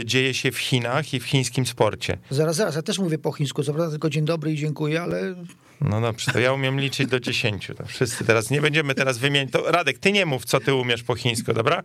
e, 0.00 0.04
dzieje 0.04 0.34
się 0.34 0.52
w 0.52 0.58
Chinach 0.58 1.14
i 1.14 1.20
w 1.20 1.24
chińskim 1.24 1.66
sporcie. 1.66 2.18
zaraz, 2.30 2.56
zaraz, 2.56 2.76
ja 2.76 2.82
też 2.82 2.98
mówię 2.98 3.18
po 3.18 3.32
chińsku, 3.32 3.62
co 3.62 3.72
prawda 3.74 3.90
tylko 3.90 4.10
dzień 4.10 4.24
dobry 4.24 4.52
i 4.52 4.56
dziękuję, 4.56 5.02
ale 5.02 5.34
No 5.80 6.00
dobrze, 6.00 6.32
to 6.32 6.38
ja 6.38 6.52
umiem 6.52 6.80
liczyć 6.80 7.06
do 7.06 7.20
dziesięciu. 7.20 7.74
To 7.74 7.86
wszyscy 7.86 8.24
teraz, 8.24 8.50
nie 8.50 8.60
będziemy 8.60 8.94
teraz 8.94 9.18
wymieniać. 9.18 9.52
To 9.52 9.70
Radek, 9.70 9.98
ty 9.98 10.12
nie 10.12 10.26
mów, 10.26 10.44
co 10.44 10.60
ty 10.60 10.74
umiesz 10.74 11.02
po 11.02 11.14
chińsku, 11.14 11.52
dobra? 11.52 11.82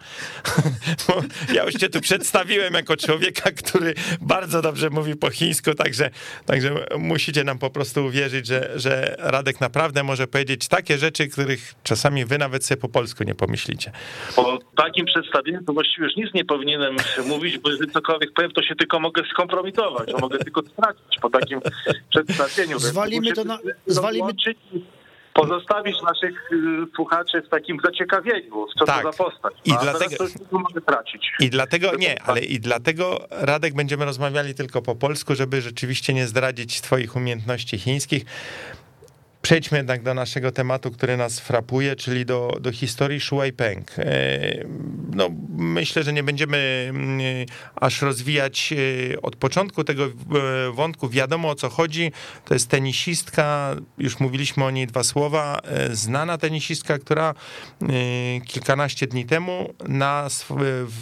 Bo 1.07 1.21
ja 1.53 1.63
już 1.63 1.73
cię 1.73 1.89
tu 1.89 2.01
przedstawiłem 2.01 2.73
jako 2.73 2.97
człowieka, 2.97 3.51
który 3.51 3.93
bardzo 4.21 4.61
dobrze 4.61 4.89
mówi 4.89 5.15
po 5.15 5.29
chińsku, 5.29 5.73
także, 5.73 6.09
także 6.45 6.85
musicie 6.97 7.43
nam 7.43 7.59
po 7.59 7.69
prostu 7.69 8.05
uwierzyć, 8.05 8.47
że, 8.47 8.71
że 8.75 9.15
Radek 9.19 9.61
naprawdę 9.61 10.03
może 10.03 10.27
powiedzieć 10.27 10.67
takie 10.67 10.97
rzeczy, 10.97 11.27
których 11.27 11.73
czasami 11.83 12.25
wy 12.25 12.37
nawet 12.37 12.65
sobie 12.65 12.81
po 12.81 12.89
polsku 12.89 13.23
nie 13.23 13.35
pomyślicie. 13.35 13.91
Po 14.35 14.59
takim 14.77 15.05
przedstawieniu 15.05 15.63
to 15.63 15.73
właściwie 15.73 16.07
już 16.07 16.15
nic 16.15 16.33
nie 16.33 16.45
powinienem 16.45 16.95
mówić, 17.25 17.57
bo 17.57 17.69
jeżeli 17.69 17.91
cokolwiek 17.91 18.33
powiem, 18.33 18.51
to 18.51 18.63
się 18.63 18.75
tylko 18.75 18.99
mogę 18.99 19.23
skompromitować, 19.33 20.11
to 20.11 20.17
mogę 20.17 20.39
tylko 20.39 20.61
stracić 20.61 21.19
po 21.21 21.29
takim 21.29 21.59
przedstawieniu. 22.09 22.79
Zwalimy 22.79 23.33
to 23.33 23.43
na- 23.43 23.59
zwalimy- 23.87 24.19
rozłączyć 24.27 24.57
i 24.73 24.83
Pozostawić 25.33 25.95
naszych 26.01 26.51
y, 26.51 26.57
słuchaczy 26.95 27.41
w 27.41 27.49
takim 27.49 27.77
zaciekawieniu, 27.85 28.65
co 28.79 28.85
Tak. 28.85 29.03
to 29.03 29.11
za 29.11 29.17
postać. 29.23 29.53
I 29.65 29.71
A 29.71 29.77
dlatego- 29.77 30.25
mogę 30.51 30.81
tracić. 30.81 31.31
I 31.39 31.49
dlatego, 31.49 31.95
nie, 31.95 32.21
ale 32.21 32.39
i 32.39 32.59
dlatego, 32.59 33.27
Radek, 33.29 33.73
będziemy 33.73 34.05
rozmawiali 34.05 34.55
tylko 34.55 34.81
po 34.81 34.95
polsku, 34.95 35.35
żeby 35.35 35.61
rzeczywiście 35.61 36.13
nie 36.13 36.27
zdradzić 36.27 36.81
twoich 36.81 37.15
umiejętności 37.15 37.77
chińskich. 37.79 38.25
Przejdźmy 39.41 39.77
jednak 39.77 40.03
do 40.03 40.13
naszego 40.13 40.51
tematu, 40.51 40.91
który 40.91 41.17
nas 41.17 41.39
frapuje, 41.39 41.95
czyli 41.95 42.25
do, 42.25 42.57
do 42.61 42.71
historii 42.71 43.19
Shuai 43.19 43.53
Peng. 43.53 43.99
E, 43.99 44.65
no, 45.15 45.29
myślę, 45.57 46.03
że 46.03 46.13
nie 46.13 46.23
będziemy 46.23 46.87
mm, 46.89 47.21
aż 47.75 48.01
rozwijać 48.01 48.73
e, 49.13 49.21
od 49.21 49.35
początku 49.35 49.83
tego 49.83 50.05
e, 50.05 50.09
wątku. 50.71 51.09
Wiadomo 51.09 51.49
o 51.49 51.55
co 51.55 51.69
chodzi. 51.69 52.11
To 52.45 52.53
jest 52.53 52.69
tenisistka, 52.69 53.75
już 53.97 54.19
mówiliśmy 54.19 54.65
o 54.65 54.71
niej 54.71 54.87
dwa 54.87 55.03
słowa, 55.03 55.61
znana 55.91 56.37
tenisistka, 56.37 56.97
która 56.99 57.33
kilkanaście 58.45 59.07
dni 59.07 59.25
temu 59.25 59.73
na, 59.87 60.27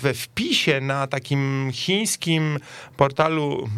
we 0.01 0.13
wpisie 0.13 0.81
na 0.81 1.07
takim 1.07 1.71
chińskim 1.73 2.59
portalu 2.97 3.69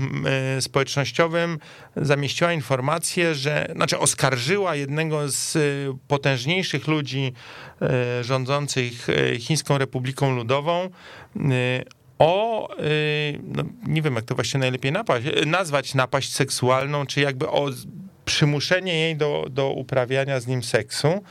społecznościowym 0.60 1.60
zamieściła 1.96 2.54
informację, 2.54 3.36
że, 3.36 3.72
znaczy 3.76 4.00
oskarżyła 4.00 4.51
jednego 4.74 5.30
z 5.30 5.56
y, 5.56 5.94
potężniejszych 6.08 6.88
ludzi 6.88 7.34
y, 7.82 8.24
rządzących 8.24 9.10
y, 9.10 9.40
Chińską 9.40 9.78
Republiką 9.78 10.36
Ludową 10.36 10.90
o, 12.20 12.70
no 13.44 13.64
nie 13.88 14.02
wiem 14.02 14.16
jak 14.16 14.26
to 14.26 14.36
właśnie 14.36 14.60
najlepiej 14.60 14.92
napaść, 14.92 15.28
nazwać 15.46 15.96
napaść 15.96 16.34
seksualną, 16.34 17.06
czy 17.06 17.22
jakby 17.22 17.50
o 17.50 17.70
przymuszenie 18.26 18.94
jej 18.94 19.16
do, 19.16 19.46
do 19.50 19.70
uprawiania 19.70 20.40
z 20.40 20.48
nim 20.48 20.64
seksu. 20.64 21.24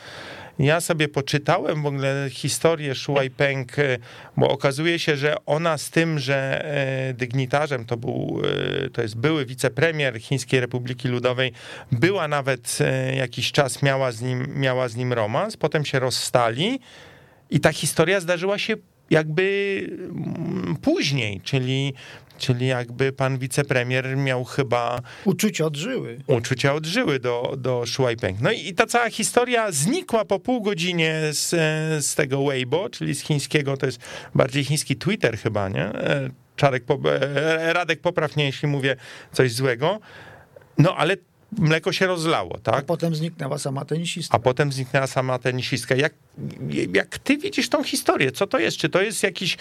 Ja 0.60 0.80
sobie 0.80 1.08
poczytałem 1.08 1.82
w 1.82 1.86
ogóle 1.86 2.26
historię 2.30 2.94
Shuai 2.94 3.30
Peng, 3.30 3.78
e, 3.78 3.98
bo 4.36 4.48
okazuje 4.48 4.98
się, 4.98 5.16
że 5.16 5.34
ona 5.46 5.78
z 5.78 5.90
tym, 5.90 6.18
że 6.18 6.64
e, 6.64 7.14
dygnitarzem 7.14 7.84
to 7.84 7.96
był, 7.96 8.42
e, 8.84 8.90
to 8.90 9.02
jest 9.02 9.16
były 9.16 9.46
wicepremier 9.46 10.20
Chińskiej 10.20 10.60
Republiki 10.60 11.08
Ludowej, 11.08 11.52
była 11.92 12.28
nawet 12.28 12.78
jakiś 13.16 13.52
czas, 13.52 13.82
miała 13.82 14.12
z 14.12 14.22
nim, 14.22 14.60
miała 14.60 14.88
z 14.88 14.96
nim 14.96 15.12
romans, 15.12 15.56
potem 15.56 15.84
się 15.84 15.98
rozstali 15.98 16.80
i 17.50 17.60
ta 17.60 17.72
historia 17.72 18.20
zdarzyła 18.20 18.58
się 18.58 18.76
jakby 19.10 19.86
mm, 19.90 20.76
później, 20.82 21.40
czyli 21.40 21.94
Czyli 22.40 22.66
jakby 22.66 23.12
pan 23.12 23.38
wicepremier 23.38 24.16
miał 24.16 24.44
chyba... 24.44 25.00
Uczucia 25.24 25.64
odżyły. 25.64 26.18
Uczucia 26.26 26.74
odżyły 26.74 27.18
do, 27.18 27.54
do 27.58 27.86
Shuai 27.86 28.16
Peng. 28.16 28.40
No 28.40 28.52
i 28.52 28.74
ta 28.74 28.86
cała 28.86 29.10
historia 29.10 29.72
znikła 29.72 30.24
po 30.24 30.38
pół 30.38 30.62
godzinie 30.62 31.20
z, 31.30 31.48
z 32.06 32.14
tego 32.14 32.44
Weibo, 32.44 32.90
czyli 32.90 33.14
z 33.14 33.22
chińskiego, 33.22 33.76
to 33.76 33.86
jest 33.86 34.00
bardziej 34.34 34.64
chiński 34.64 34.96
Twitter 34.96 35.38
chyba, 35.38 35.68
nie? 35.68 35.84
E, 35.84 36.30
Czarek, 36.56 36.84
e, 37.04 37.72
Radek 37.72 38.00
poprawnie, 38.00 38.44
jeśli 38.44 38.68
mówię 38.68 38.96
coś 39.32 39.52
złego. 39.52 40.00
No 40.78 40.96
ale 40.96 41.16
mleko 41.58 41.92
się 41.92 42.06
rozlało, 42.06 42.58
tak? 42.58 42.74
A 42.74 42.82
potem 42.82 43.14
zniknęła 43.14 43.58
sama 43.58 43.84
tenisistka. 43.84 44.36
A 44.36 44.40
potem 44.40 44.72
zniknęła 44.72 45.06
sama 45.06 45.38
tenisistka. 45.38 45.94
Jak, 45.94 46.12
jak 46.94 47.18
ty 47.18 47.36
widzisz 47.36 47.68
tą 47.68 47.84
historię? 47.84 48.32
Co 48.32 48.46
to 48.46 48.58
jest? 48.58 48.76
Czy 48.76 48.88
to 48.88 49.02
jest 49.02 49.22
jakiś... 49.22 49.56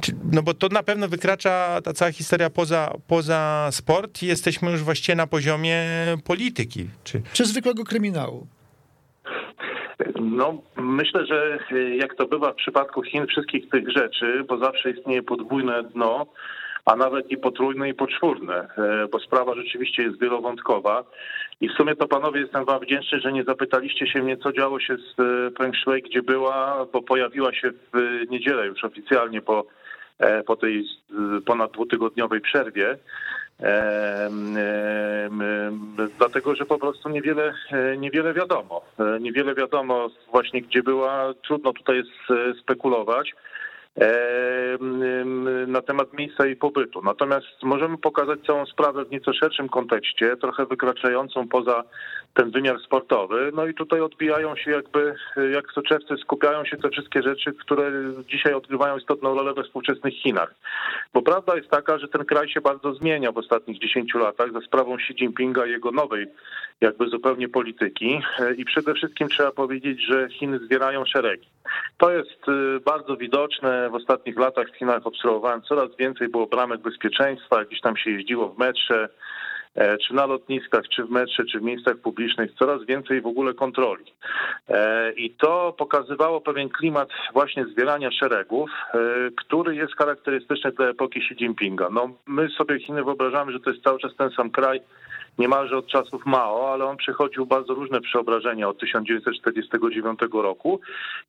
Czy, 0.00 0.12
no 0.32 0.42
bo 0.42 0.54
to 0.54 0.68
na 0.68 0.82
pewno 0.82 1.08
wykracza 1.08 1.80
ta 1.84 1.92
cała 1.92 2.12
historia 2.12 2.50
poza, 2.50 2.94
poza 3.06 3.68
sport 3.72 4.22
i 4.22 4.26
jesteśmy 4.26 4.70
już 4.70 4.82
właściwie 4.82 5.16
na 5.16 5.26
poziomie 5.26 5.86
polityki. 6.24 6.86
Czy, 7.04 7.22
czy 7.32 7.44
zwykłego 7.44 7.84
kryminału? 7.84 8.46
No, 10.20 10.62
myślę, 10.76 11.26
że 11.26 11.58
jak 11.96 12.14
to 12.14 12.26
bywa 12.26 12.52
w 12.52 12.56
przypadku 12.56 13.02
Chin, 13.02 13.26
wszystkich 13.26 13.68
tych 13.68 13.90
rzeczy, 13.90 14.44
bo 14.48 14.58
zawsze 14.58 14.90
istnieje 14.90 15.22
podwójne 15.22 15.82
dno, 15.82 16.26
a 16.84 16.96
nawet 16.96 17.30
i 17.30 17.36
potrójne 17.36 17.88
i 17.88 17.94
poczwórne, 17.94 18.54
e, 18.54 19.08
bo 19.12 19.18
sprawa 19.18 19.54
rzeczywiście 19.54 20.02
jest 20.02 20.20
wielowątkowa. 20.20 21.04
I 21.60 21.68
w 21.68 21.72
sumie 21.72 21.96
to 21.96 22.08
panowie 22.08 22.40
jestem 22.40 22.64
wam 22.64 22.80
wdzięczny, 22.80 23.20
że 23.20 23.32
nie 23.32 23.44
zapytaliście 23.44 24.06
się 24.06 24.22
mnie, 24.22 24.36
co 24.36 24.52
działo 24.52 24.80
się 24.80 24.96
z 24.96 25.20
e, 25.20 25.50
Peng 25.50 25.76
Shui, 25.76 26.02
gdzie 26.02 26.22
była, 26.22 26.86
bo 26.92 27.02
pojawiła 27.02 27.54
się 27.54 27.70
w 27.70 28.22
niedzielę 28.30 28.66
już 28.66 28.84
oficjalnie 28.84 29.42
po, 29.42 29.66
e, 30.18 30.42
po 30.42 30.56
tej 30.56 30.84
ponad 31.46 31.72
dwutygodniowej 31.72 32.40
przerwie. 32.40 32.98
Dlatego, 36.18 36.54
że 36.54 36.66
po 36.66 36.78
prostu 36.78 37.08
niewiele, 37.08 37.54
niewiele 37.98 38.34
wiadomo. 38.34 38.82
Niewiele 39.20 39.54
wiadomo 39.54 40.10
właśnie, 40.30 40.62
gdzie 40.62 40.82
była. 40.82 41.34
Trudno 41.42 41.72
tutaj 41.72 41.96
jest 41.96 42.10
spekulować 42.60 43.34
na 45.66 45.82
temat 45.82 46.12
miejsca 46.12 46.46
jej 46.46 46.56
pobytu. 46.56 47.02
Natomiast 47.02 47.62
możemy 47.62 47.98
pokazać 47.98 48.40
całą 48.46 48.66
sprawę 48.66 49.04
w 49.04 49.10
nieco 49.10 49.32
szerszym 49.32 49.68
kontekście, 49.68 50.36
trochę 50.36 50.66
wykraczającą 50.66 51.48
poza 51.48 51.84
ten 52.34 52.50
wymiar 52.50 52.80
sportowy. 52.80 53.52
No 53.54 53.66
i 53.66 53.74
tutaj 53.74 54.00
odbijają 54.00 54.56
się 54.56 54.70
jakby, 54.70 55.14
jak 55.52 55.72
soczewcy, 55.72 56.16
skupiają 56.16 56.64
się 56.64 56.76
te 56.76 56.90
wszystkie 56.90 57.22
rzeczy, 57.22 57.52
które 57.52 57.92
dzisiaj 58.28 58.54
odgrywają 58.54 58.98
istotną 58.98 59.34
rolę 59.34 59.54
we 59.54 59.62
współczesnych 59.62 60.14
Chinach. 60.14 60.54
Bo 61.14 61.22
prawda 61.22 61.56
jest 61.56 61.68
taka, 61.68 61.98
że 61.98 62.08
ten 62.08 62.24
kraj 62.24 62.48
się 62.48 62.60
bardzo 62.60 62.94
zmienia 62.94 63.32
w 63.32 63.38
ostatnich 63.38 63.78
10 63.78 64.14
latach 64.14 64.52
za 64.52 64.60
sprawą 64.60 64.94
Xi 64.94 65.12
Jinpinga 65.12 65.66
i 65.66 65.70
jego 65.70 65.90
nowej 65.90 66.26
jakby 66.80 67.08
zupełnie 67.08 67.48
polityki 67.48 68.20
i 68.56 68.64
przede 68.64 68.94
wszystkim 68.94 69.28
trzeba 69.28 69.52
powiedzieć, 69.52 70.06
że 70.06 70.28
Chiny 70.28 70.58
zbierają 70.58 71.04
szeregi. 71.04 71.48
To 71.98 72.10
jest 72.10 72.48
y, 72.48 72.80
bardzo 72.80 73.16
widoczne. 73.16 73.90
W 73.90 73.94
ostatnich 73.94 74.38
latach 74.38 74.70
w 74.70 74.76
Chinach 74.76 75.06
obserwowałem 75.06 75.62
coraz 75.62 75.96
więcej 75.96 76.28
było 76.28 76.46
bramek 76.46 76.80
bezpieczeństwa, 76.80 77.64
gdzieś 77.64 77.80
tam 77.80 77.96
się 77.96 78.10
jeździło 78.10 78.48
w 78.48 78.58
metrze, 78.58 79.04
e, 79.04 79.08
czy 79.74 80.14
na 80.14 80.26
lotniskach, 80.26 80.88
czy 80.88 81.04
w 81.04 81.10
metrze, 81.10 81.44
czy 81.44 81.60
w 81.60 81.62
miejscach 81.62 81.96
publicznych, 81.96 82.52
coraz 82.58 82.84
więcej 82.84 83.20
w 83.20 83.26
ogóle 83.26 83.54
kontroli. 83.54 84.04
E, 84.68 85.12
I 85.12 85.30
to 85.30 85.74
pokazywało 85.78 86.40
pewien 86.40 86.68
klimat 86.68 87.08
właśnie 87.32 87.64
zbierania 87.66 88.10
szeregów, 88.10 88.70
e, 88.70 88.98
który 89.36 89.76
jest 89.76 89.96
charakterystyczny 89.96 90.72
dla 90.72 90.86
epoki 90.86 91.18
Xi 91.18 91.34
Jinpinga. 91.34 91.88
No, 91.90 92.10
my 92.26 92.48
sobie 92.48 92.80
Chiny 92.80 93.04
wyobrażamy, 93.04 93.52
że 93.52 93.60
to 93.60 93.70
jest 93.70 93.84
cały 93.84 93.98
czas 93.98 94.16
ten 94.16 94.30
sam 94.30 94.50
kraj, 94.50 94.80
niemalże 95.38 95.76
od 95.76 95.86
czasów 95.86 96.26
Mao, 96.26 96.72
ale 96.72 96.84
on 96.84 96.96
przechodził 96.96 97.46
bardzo 97.46 97.74
różne 97.74 98.00
przeobrażenia 98.00 98.68
od 98.68 98.78
1949 98.78 100.20
roku 100.32 100.80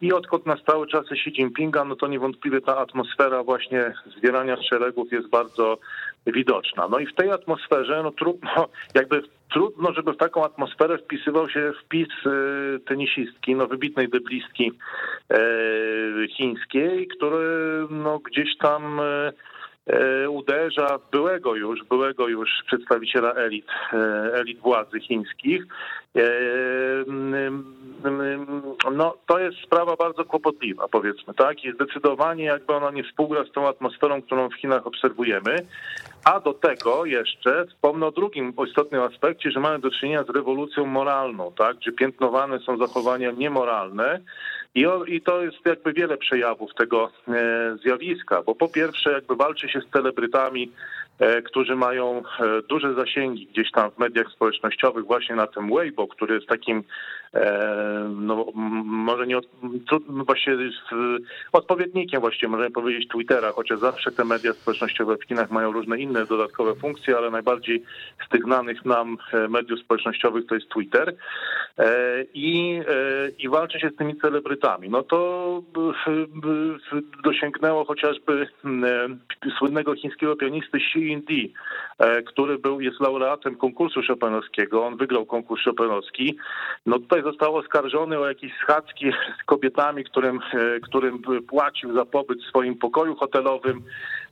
i 0.01 0.13
odkąd 0.13 0.45
nastały 0.45 0.87
czasy 0.87 1.13
Xi 1.13 1.29
Jinpinga, 1.29 1.83
no 1.83 1.95
to 1.95 2.07
niewątpliwie 2.07 2.61
ta 2.61 2.77
atmosfera 2.77 3.43
właśnie 3.43 3.93
zbierania 4.17 4.57
szeregów 4.69 5.11
jest 5.11 5.29
bardzo 5.29 5.77
widoczna. 6.25 6.87
No 6.87 6.99
i 6.99 7.05
w 7.05 7.15
tej 7.15 7.31
atmosferze, 7.31 8.03
no 8.03 8.11
trudno, 8.11 8.69
jakby 8.95 9.21
trudno, 9.51 9.93
żeby 9.93 10.13
w 10.13 10.17
taką 10.17 10.45
atmosferę 10.45 10.97
wpisywał 10.97 11.49
się 11.49 11.71
wpis 11.83 12.07
y, 12.25 12.79
tenisistki, 12.79 13.55
no 13.55 13.67
wybitnej 13.67 14.09
deblistki 14.09 14.71
e, 15.29 15.37
chińskiej, 16.27 17.07
który 17.07 17.87
no 17.89 18.19
gdzieś 18.19 18.57
tam 18.57 18.99
e, 18.99 19.31
E, 19.87 20.29
uderza 20.29 20.99
byłego 21.11 21.55
już, 21.55 21.83
byłego 21.83 22.27
już 22.27 22.49
przedstawiciela 22.67 23.33
elit, 23.33 23.65
elit 24.33 24.59
władzy 24.59 24.99
chińskich. 24.99 25.63
No, 28.91 29.17
to 29.27 29.39
jest 29.39 29.57
sprawa 29.57 29.95
bardzo 29.95 30.25
kłopotliwa, 30.25 30.87
powiedzmy, 30.87 31.33
tak? 31.33 31.65
I 31.65 31.71
zdecydowanie 31.71 32.43
jakby 32.43 32.73
ona 32.73 32.91
nie 32.91 33.03
współgra 33.03 33.43
z 33.43 33.51
tą 33.51 33.67
atmosferą, 33.67 34.21
którą 34.21 34.49
w 34.49 34.55
Chinach 34.55 34.87
obserwujemy. 34.87 35.65
A 36.23 36.39
do 36.39 36.53
tego 36.53 37.05
jeszcze 37.05 37.65
wspomnę 37.65 38.05
o 38.05 38.11
drugim 38.11 38.53
istotnym 38.67 39.01
aspekcie, 39.01 39.51
że 39.51 39.59
mamy 39.59 39.79
do 39.79 39.91
czynienia 39.91 40.23
z 40.23 40.29
rewolucją 40.29 40.85
moralną, 40.85 41.51
tak? 41.57 41.77
Gdzie 41.77 41.91
piętnowane 41.91 42.59
są 42.59 42.77
zachowania 42.77 43.31
niemoralne, 43.31 44.19
i, 45.07 45.21
to 45.21 45.41
jest 45.41 45.57
jakby 45.65 45.93
wiele 45.93 46.17
przejawów 46.17 46.73
tego 46.73 47.11
e, 47.27 47.77
zjawiska, 47.81 48.43
bo 48.43 48.55
po 48.55 48.67
pierwsze 48.67 49.11
jakby 49.11 49.35
walczy 49.35 49.69
się 49.69 49.81
z 49.81 49.91
celebrytami, 49.91 50.71
którzy 51.45 51.75
mają 51.75 52.17
e, 52.17 52.61
duże 52.69 52.93
zasięgi 52.93 53.47
gdzieś 53.47 53.71
tam 53.71 53.91
w 53.91 53.97
mediach 53.97 54.31
społecznościowych, 54.31 55.05
właśnie 55.05 55.35
na 55.35 55.47
tym 55.47 55.69
Weibo, 55.75 56.07
który 56.07 56.35
jest 56.35 56.47
takim 56.47 56.83
no, 58.09 58.45
może 58.85 59.27
nie 59.27 59.39
właśnie 60.07 60.53
odpowiednikiem 61.51 62.21
właściwie 62.21 62.47
możemy 62.47 62.71
powiedzieć 62.71 63.07
Twittera, 63.07 63.51
chociaż 63.51 63.79
zawsze 63.79 64.11
te 64.11 64.25
media 64.25 64.53
społecznościowe 64.53 65.17
w 65.17 65.23
Chinach 65.23 65.51
mają 65.51 65.71
różne 65.71 65.97
inne 65.97 66.25
dodatkowe 66.25 66.75
funkcje, 66.75 67.17
ale 67.17 67.31
najbardziej 67.31 67.83
z 68.25 68.29
tych 68.29 68.43
znanych 68.43 68.85
nam 68.85 69.17
e, 69.33 69.47
mediów 69.47 69.79
społecznościowych 69.79 70.45
to 70.45 70.55
jest 70.55 70.69
Twitter 70.69 71.15
e, 71.77 72.23
i, 72.33 72.81
e, 72.87 73.29
i 73.39 73.49
walczy 73.49 73.79
się 73.79 73.89
z 73.89 73.95
tymi 73.95 74.15
celebrytami. 74.15 74.89
No 74.89 75.03
to 75.03 75.61
dosięgnęło 77.23 77.85
chociażby 77.85 78.47
słynnego 79.57 79.95
chińskiego 79.95 80.35
pianisty 80.35 80.77
Xi 80.77 81.04
Yindi, 81.05 81.53
który 82.25 82.57
był, 82.57 82.81
jest 82.81 82.99
laureatem 82.99 83.55
konkursu 83.55 84.01
Chopinowskiego, 84.07 84.85
on 84.85 84.97
wygrał 84.97 85.25
konkurs 85.25 85.63
Chopinowski. 85.63 86.37
No 86.85 86.99
tutaj 86.99 87.23
został 87.23 87.55
oskarżony 87.55 88.19
o 88.19 88.27
jakieś 88.27 88.53
schadzki 88.53 89.11
z 89.41 89.43
kobietami, 89.45 90.03
którym, 90.03 90.39
e, 90.53 90.79
którym 90.79 91.21
płacił 91.47 91.93
za 91.93 92.05
pobyt 92.05 92.39
w 92.39 92.49
swoim 92.49 92.77
pokoju 92.77 93.15
hotelowym 93.15 93.83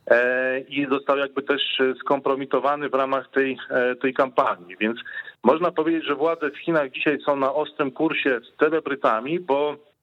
e, 0.06 0.60
i 0.60 0.86
został 0.90 1.18
jakby 1.18 1.42
też 1.42 1.62
skompromitowany 2.00 2.88
w 2.88 2.94
ramach 2.94 3.30
tej, 3.30 3.58
e, 3.70 3.94
tej 3.96 4.14
kampanii. 4.14 4.76
Więc 4.80 4.98
można 5.42 5.70
powiedzieć, 5.70 6.04
że 6.04 6.14
władze 6.14 6.50
w 6.50 6.58
Chinach 6.58 6.90
dzisiaj 6.90 7.18
są 7.20 7.36
na 7.36 7.52
ostrym 7.52 7.90
kursie 7.90 8.40
z 8.40 8.58
celebrytami, 8.58 9.40
bo 9.40 9.76
E, 9.76 9.76
e, 9.76 9.93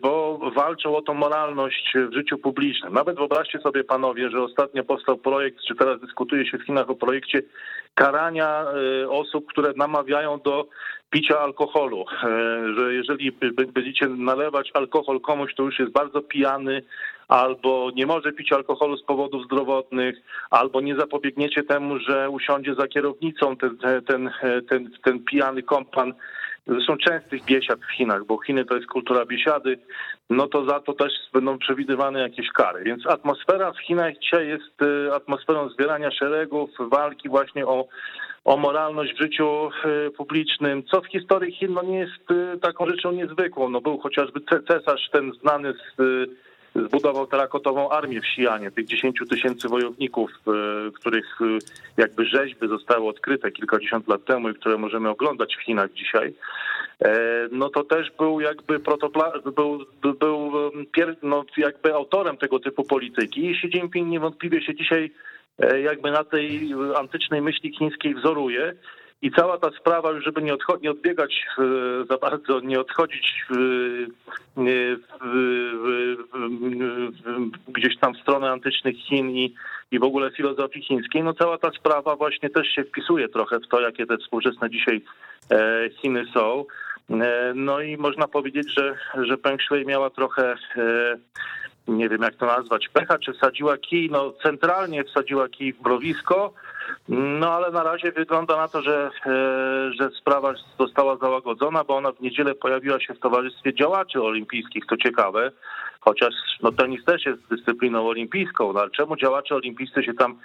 bo 0.00 0.38
walczą 0.56 0.96
o 0.96 1.02
tą 1.02 1.14
moralność 1.14 1.94
w 2.10 2.14
życiu 2.14 2.38
publicznym. 2.38 2.92
Nawet 2.92 3.16
wyobraźcie 3.16 3.58
sobie 3.58 3.84
panowie, 3.84 4.30
że 4.30 4.42
ostatnio 4.42 4.84
powstał 4.84 5.18
projekt, 5.18 5.58
czy 5.68 5.74
teraz 5.74 6.00
dyskutuje 6.00 6.46
się 6.46 6.58
w 6.58 6.64
Chinach 6.64 6.90
o 6.90 6.94
projekcie 6.94 7.42
karania 7.94 8.64
e, 9.02 9.08
osób, 9.10 9.46
które 9.46 9.72
namawiają 9.76 10.38
do 10.38 10.68
picia 11.10 11.40
alkoholu, 11.40 12.04
że 12.76 12.94
jeżeli 12.94 13.32
będziecie 13.74 14.08
nalewać 14.08 14.70
alkohol 14.74 15.20
komuś, 15.20 15.54
to 15.54 15.62
już 15.62 15.78
jest 15.78 15.92
bardzo 15.92 16.22
pijany, 16.22 16.82
albo 17.28 17.90
nie 17.94 18.06
może 18.06 18.32
pić 18.32 18.52
alkoholu 18.52 18.96
z 18.96 19.04
powodów 19.04 19.44
zdrowotnych, 19.44 20.16
albo 20.50 20.80
nie 20.80 20.96
zapobiegniecie 20.96 21.62
temu, 21.62 21.98
że 21.98 22.30
usiądzie 22.30 22.74
za 22.74 22.88
kierownicą 22.88 23.56
ten, 23.56 23.78
ten, 24.06 24.30
ten, 24.68 24.90
ten 25.04 25.24
pijany 25.24 25.62
kompan 25.62 26.14
zresztą 26.68 26.96
częstych 26.96 27.44
biesiad 27.44 27.80
w 27.80 27.96
Chinach, 27.96 28.24
bo 28.24 28.38
Chiny 28.38 28.64
to 28.64 28.74
jest 28.74 28.86
kultura 28.86 29.26
biesiady, 29.26 29.78
no 30.30 30.46
to 30.46 30.64
za 30.64 30.80
to 30.80 30.92
też 30.92 31.12
będą 31.32 31.58
przewidywane 31.58 32.20
jakieś 32.20 32.48
kary. 32.48 32.84
Więc 32.84 33.06
atmosfera 33.06 33.72
w 33.72 33.78
Chinach 33.78 34.18
dzisiaj 34.18 34.48
jest 34.48 34.82
y, 34.82 35.14
atmosferą 35.14 35.68
zbierania 35.68 36.10
szeregów, 36.10 36.70
walki 36.78 37.28
właśnie 37.28 37.66
o, 37.66 37.86
o 38.44 38.56
moralność 38.56 39.14
w 39.14 39.22
życiu 39.22 39.70
y, 40.06 40.10
publicznym, 40.10 40.82
co 40.84 41.00
w 41.00 41.06
historii 41.06 41.52
Chin 41.52 41.72
no 41.72 41.82
nie 41.82 41.98
jest 41.98 42.30
y, 42.30 42.58
taką 42.58 42.86
rzeczą 42.86 43.12
niezwykłą. 43.12 43.70
No 43.70 43.80
był 43.80 43.98
chociażby 43.98 44.40
cesarz 44.68 45.08
ten 45.12 45.32
znany 45.32 45.72
z 45.72 45.96
zbudował 46.74 47.26
terakotową 47.26 47.90
armię 47.90 48.20
w 48.20 48.26
Sijanie, 48.26 48.70
tych 48.70 48.86
10 48.86 49.18
tysięcy 49.30 49.68
wojowników, 49.68 50.30
których 50.94 51.38
jakby 51.96 52.24
rzeźby 52.24 52.68
zostały 52.68 53.08
odkryte 53.08 53.50
kilkadziesiąt 53.50 54.08
lat 54.08 54.24
temu 54.24 54.48
i 54.48 54.54
które 54.54 54.78
możemy 54.78 55.08
oglądać 55.08 55.56
w 55.56 55.64
Chinach 55.64 55.92
dzisiaj. 55.92 56.34
E, 57.04 57.18
no 57.52 57.70
to 57.70 57.84
też 57.84 58.10
był 58.18 58.40
jakby 58.40 58.80
protopla, 58.80 59.32
był, 59.56 59.84
był 60.20 60.52
no 61.22 61.44
jakby 61.56 61.94
autorem 61.94 62.36
tego 62.36 62.60
typu 62.60 62.84
polityki 62.84 63.46
i 63.46 63.50
Xi 63.50 63.66
Jinping 63.66 64.08
niewątpliwie 64.08 64.62
się 64.62 64.74
dzisiaj 64.74 65.10
e, 65.58 65.80
jakby 65.80 66.10
na 66.10 66.24
tej 66.24 66.74
antycznej 66.96 67.42
myśli 67.42 67.76
chińskiej 67.78 68.14
wzoruje. 68.14 68.74
I 69.22 69.30
cała 69.30 69.58
ta 69.58 69.70
sprawa, 69.80 70.10
już 70.10 70.24
żeby 70.24 70.42
nie, 70.42 70.54
odcho- 70.54 70.80
nie 70.82 70.90
odbiegać 70.90 71.44
e, 71.58 71.62
za 72.10 72.18
bardzo, 72.18 72.60
nie 72.60 72.80
odchodzić 72.80 73.44
w, 73.50 74.06
gdzieś 77.68 77.98
tam 78.00 78.14
w 78.14 78.20
stronę 78.20 78.50
antycznych 78.50 78.96
Chin 78.96 79.30
i, 79.30 79.54
i 79.90 79.98
w 79.98 80.02
ogóle 80.02 80.30
filozofii 80.30 80.82
chińskiej, 80.82 81.22
no 81.22 81.34
cała 81.34 81.58
ta 81.58 81.70
sprawa 81.70 82.16
właśnie 82.16 82.50
też 82.50 82.68
się 82.68 82.84
wpisuje 82.84 83.28
trochę 83.28 83.60
w 83.60 83.68
to, 83.68 83.80
jakie 83.80 84.06
te 84.06 84.16
współczesne 84.16 84.70
dzisiaj 84.70 85.02
Chiny 86.00 86.24
są. 86.34 86.64
E, 87.10 87.52
no 87.54 87.80
i 87.80 87.96
można 87.96 88.28
powiedzieć, 88.28 88.74
że, 88.78 88.94
że 89.22 89.38
Peng 89.38 89.62
Shui 89.62 89.86
miała 89.86 90.10
trochę, 90.10 90.54
e, 90.76 91.16
nie 91.88 92.08
wiem 92.08 92.22
jak 92.22 92.34
to 92.34 92.46
nazwać, 92.46 92.88
pecha, 92.88 93.18
czy 93.18 93.32
wsadziła 93.32 93.76
kij, 93.76 94.10
no 94.10 94.32
centralnie 94.42 95.04
wsadziła 95.04 95.48
kij 95.48 95.72
w 95.72 95.80
mrowisko, 95.80 96.52
no 97.08 97.52
ale 97.52 97.70
na 97.70 97.82
razie 97.82 98.12
wygląda 98.12 98.56
na 98.56 98.68
to, 98.68 98.82
że, 98.82 99.10
e, 99.26 99.92
że 99.92 100.10
sprawa 100.20 100.54
została 100.78 101.16
załagodzona, 101.16 101.84
bo 101.84 101.96
ona 101.96 102.12
w 102.12 102.20
niedzielę 102.20 102.54
pojawiła 102.54 103.00
się 103.00 103.14
w 103.14 103.20
towarzystwie 103.20 103.74
działaczy 103.74 104.22
olimpijskich, 104.22 104.86
to 104.86 104.96
ciekawe, 104.96 105.50
chociaż 106.00 106.34
no, 106.62 106.72
tenis 106.72 107.04
też 107.04 107.26
jest 107.26 107.48
dyscypliną 107.50 108.08
olimpijską, 108.08 108.72
no 108.72 108.80
ale 108.80 108.90
czemu 108.90 109.16
działacze 109.16 109.54
olimpijscy 109.54 110.02
się 110.02 110.14
tam 110.14 110.38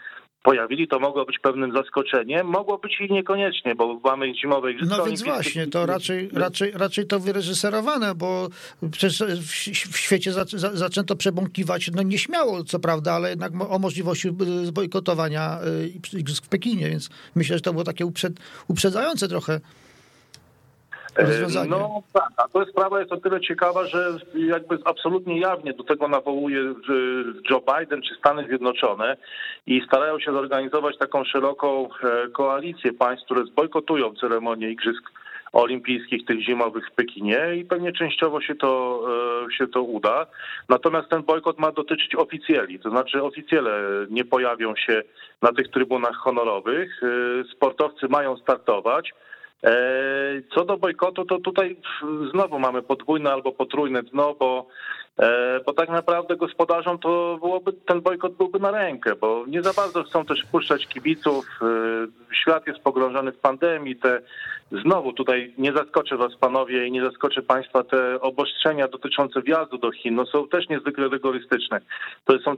pojawili, 0.43 0.87
to 0.87 0.99
mogło 0.99 1.25
być 1.25 1.39
pewnym 1.39 1.73
zaskoczeniem, 1.73 2.47
mogło 2.47 2.77
być 2.77 3.01
i 3.01 3.13
niekoniecznie, 3.13 3.75
bo 3.75 3.99
mamy 4.03 4.35
zimowe 4.35 4.71
igrzyska. 4.71 4.97
No 4.97 5.05
więc 5.05 5.23
właśnie, 5.23 5.67
to 5.67 5.85
raczej, 5.85 6.29
raczej, 6.33 6.71
raczej 6.71 7.07
to 7.07 7.19
wyreżyserowane, 7.19 8.15
bo 8.15 8.47
przecież 8.91 9.23
w 9.91 9.97
świecie 9.97 10.31
zaczęto 10.73 11.15
przebąkiwać, 11.15 11.91
no 11.95 12.03
nieśmiało 12.03 12.63
co 12.63 12.79
prawda, 12.79 13.13
ale 13.13 13.29
jednak 13.29 13.51
o 13.69 13.79
możliwości 13.79 14.29
zbojkotowania 14.63 15.59
y, 16.13 16.17
igrzysk 16.19 16.45
w 16.45 16.49
Pekinie, 16.49 16.89
więc 16.89 17.09
myślę, 17.35 17.57
że 17.57 17.61
to 17.61 17.71
było 17.71 17.83
takie 17.83 18.05
uprzedzające 18.67 19.27
trochę 19.27 19.59
rozwiązanie. 21.15 21.69
No 21.69 22.01
tak, 22.13 22.29
a 22.37 22.47
to 22.47 22.65
sprawa 22.65 22.99
jest 22.99 23.11
o 23.11 23.17
tyle 23.17 23.41
ciekawa, 23.41 23.85
że 23.85 24.17
jakby 24.35 24.77
absolutnie 24.85 25.39
jawnie 25.39 25.73
do 25.73 25.83
tego 25.83 26.07
nawołuje 26.07 26.73
Joe 27.49 27.61
Biden 27.77 28.01
czy 28.01 28.15
Stany 28.15 28.47
Zjednoczone 28.47 29.17
i 29.67 29.81
starają 29.87 30.19
się 30.19 30.31
zorganizować 30.31 30.97
taką 30.97 31.23
szeroką 31.23 31.89
e, 32.03 32.27
koalicję 32.27 32.93
państw, 32.93 33.25
które 33.25 33.45
zbojkotują 33.45 34.13
ceremonię 34.15 34.71
igrzysk 34.71 35.11
olimpijskich, 35.53 36.25
tych 36.25 36.41
zimowych 36.41 36.89
w 36.89 36.95
Pekinie 36.95 37.55
i 37.55 37.65
pewnie 37.65 37.91
częściowo 37.91 38.41
się 38.41 38.55
to, 38.55 39.03
e, 39.47 39.51
się 39.57 39.67
to 39.67 39.81
uda. 39.81 40.25
Natomiast 40.69 41.09
ten 41.09 41.23
bojkot 41.23 41.59
ma 41.59 41.71
dotyczyć 41.71 42.15
oficjeli, 42.15 42.79
to 42.79 42.89
znaczy 42.89 43.23
oficjele 43.23 43.81
nie 44.09 44.25
pojawią 44.25 44.75
się 44.75 45.01
na 45.41 45.53
tych 45.53 45.71
trybunach 45.71 46.15
honorowych, 46.15 47.01
e, 47.03 47.07
sportowcy 47.55 48.07
mają 48.07 48.37
startować, 48.37 49.13
E, 49.13 49.22
co 50.55 50.65
do 50.65 50.77
bojkotu, 50.77 51.25
to 51.25 51.39
tutaj 51.39 51.75
znowu 52.31 52.59
mamy 52.59 52.81
podwójne 52.81 53.31
albo 53.31 53.51
potrójne 53.51 54.03
dno, 54.03 54.35
bo, 54.39 54.67
e, 55.19 55.59
bo 55.65 55.73
tak 55.73 55.89
naprawdę 55.89 56.35
gospodarzom 56.35 56.99
to 56.99 57.37
byłoby, 57.39 57.73
ten 57.73 58.01
bojkot 58.01 58.33
byłby 58.33 58.59
na 58.59 58.71
rękę, 58.71 59.15
bo 59.15 59.45
nie 59.47 59.61
za 59.61 59.73
bardzo 59.73 60.03
chcą 60.03 60.25
też 60.25 60.41
wpuszczać 60.41 60.87
kibiców. 60.87 61.45
E, 61.61 62.35
świat 62.35 62.67
jest 62.67 62.79
pogrążony 62.79 63.31
w 63.31 63.39
pandemii. 63.39 63.95
Te, 63.95 64.21
znowu 64.71 65.13
tutaj 65.13 65.53
nie 65.57 65.73
zaskoczę 65.73 66.17
was 66.17 66.35
panowie 66.35 66.87
i 66.87 66.91
nie 66.91 67.03
zaskoczę 67.03 67.41
państwa, 67.41 67.83
te 67.83 68.21
obostrzenia 68.21 68.87
dotyczące 68.87 69.41
wjazdu 69.41 69.77
do 69.77 69.91
Chin 69.91 70.15
no 70.15 70.25
są 70.25 70.47
też 70.47 70.69
niezwykle 70.69 71.07
rygorystyczne. 71.07 71.81
To 72.25 72.39
są 72.39 72.55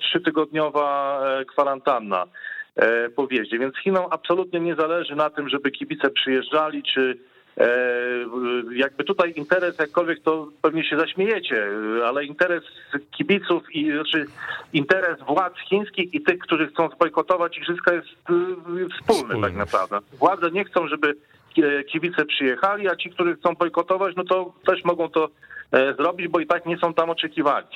trzytygodniowa 0.00 1.20
kwarantanna. 1.46 2.26
E, 2.78 3.10
po 3.10 3.26
wjeździe. 3.26 3.58
Więc 3.58 3.76
Chinom 3.76 4.06
absolutnie 4.10 4.60
nie 4.60 4.74
zależy 4.74 5.16
na 5.16 5.30
tym, 5.30 5.48
żeby 5.48 5.70
kibice 5.70 6.10
przyjeżdżali, 6.10 6.82
czy 6.82 7.18
e, 7.56 7.68
jakby 8.72 9.04
tutaj 9.04 9.32
interes, 9.36 9.78
jakkolwiek 9.78 10.22
to 10.22 10.48
pewnie 10.62 10.84
się 10.84 10.98
zaśmiejecie, 10.98 11.68
ale 12.06 12.24
interes 12.24 12.62
kibiców 13.10 13.74
i 13.74 13.92
znaczy 13.92 14.26
interes 14.72 15.18
władz 15.28 15.54
chińskich 15.68 16.14
i 16.14 16.22
tych, 16.22 16.38
którzy 16.38 16.66
chcą 16.66 16.88
zbojkotować 16.88 17.58
igrzyska 17.58 17.92
jest 17.92 18.08
wspólny, 18.08 18.88
wspólny. 19.02 19.42
tak 19.42 19.56
naprawdę. 19.56 19.98
Władze 20.12 20.50
nie 20.50 20.64
chcą, 20.64 20.88
żeby 20.88 21.14
kibice 21.92 22.24
przyjechali, 22.24 22.88
a 22.88 22.96
ci, 22.96 23.10
którzy 23.10 23.36
chcą 23.36 23.54
bojkotować, 23.54 24.16
no 24.16 24.24
to 24.24 24.52
też 24.66 24.84
mogą 24.84 25.08
to 25.08 25.28
e, 25.72 25.94
zrobić, 25.94 26.28
bo 26.28 26.40
i 26.40 26.46
tak 26.46 26.66
nie 26.66 26.78
są 26.78 26.94
tam 26.94 27.10
oczekiwani. 27.10 27.66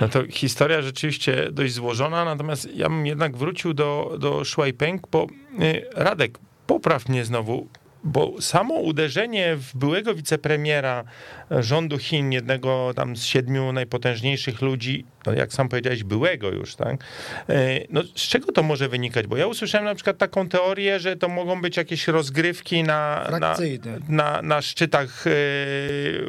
No 0.00 0.08
to 0.08 0.22
historia 0.30 0.82
rzeczywiście 0.82 1.48
dość 1.52 1.72
złożona, 1.72 2.24
natomiast 2.24 2.68
ja 2.74 2.88
bym 2.88 3.06
jednak 3.06 3.36
wrócił 3.36 3.74
do, 3.74 4.16
do 4.18 4.44
Shuai 4.44 4.72
Peng, 4.72 5.08
bo 5.10 5.26
y, 5.62 5.86
Radek, 5.94 6.38
popraw 6.66 7.08
mnie 7.08 7.24
znowu, 7.24 7.68
bo 8.04 8.40
samo 8.40 8.74
uderzenie 8.74 9.56
w 9.56 9.76
byłego 9.76 10.14
wicepremiera 10.14 11.04
rządu 11.50 11.98
Chin, 11.98 12.32
jednego 12.32 12.92
tam 12.96 13.16
z 13.16 13.24
siedmiu 13.24 13.72
najpotężniejszych 13.72 14.62
ludzi, 14.62 15.04
no 15.26 15.32
jak 15.32 15.52
sam 15.52 15.68
powiedziałeś, 15.68 16.04
byłego 16.04 16.50
już, 16.50 16.74
tak? 16.74 17.04
E, 17.48 17.80
no 17.90 18.02
z 18.02 18.28
czego 18.28 18.52
to 18.52 18.62
może 18.62 18.88
wynikać? 18.88 19.26
Bo 19.26 19.36
ja 19.36 19.46
usłyszałem 19.46 19.84
na 19.84 19.94
przykład 19.94 20.18
taką 20.18 20.48
teorię, 20.48 21.00
że 21.00 21.16
to 21.16 21.28
mogą 21.28 21.60
być 21.60 21.76
jakieś 21.76 22.08
rozgrywki 22.08 22.82
na, 22.82 23.28
na, 23.40 23.56
na, 24.08 24.42
na 24.42 24.62
szczytach 24.62 25.24
e, 25.26 25.30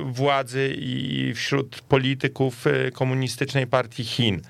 władzy 0.04 0.76
i 0.78 1.34
wśród 1.36 1.82
polityków 1.82 2.68
e, 2.68 2.92
komunistycznej 2.92 3.68
partii 3.68 4.04
Chin. 4.04 4.42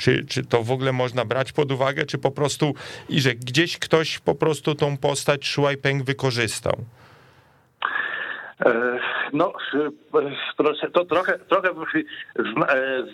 Czy, 0.00 0.24
czy 0.24 0.44
to 0.44 0.62
w 0.62 0.70
ogóle 0.70 0.92
można 0.92 1.24
brać 1.24 1.52
pod 1.52 1.72
uwagę, 1.72 2.06
czy 2.06 2.18
po 2.18 2.30
prostu, 2.30 2.74
i 3.08 3.20
że 3.20 3.34
gdzieś 3.34 3.78
ktoś 3.78 4.18
po 4.18 4.34
prostu 4.34 4.74
tą 4.74 4.96
postać 4.96 5.48
Shuai 5.48 5.76
Peng 5.76 6.04
wykorzystał? 6.04 6.76
E, 9.34 9.36
no, 9.36 9.52
e, 10.84 10.90
to 10.92 11.04
trochę, 11.04 11.38
trochę 11.38 11.68
e, 11.68 12.02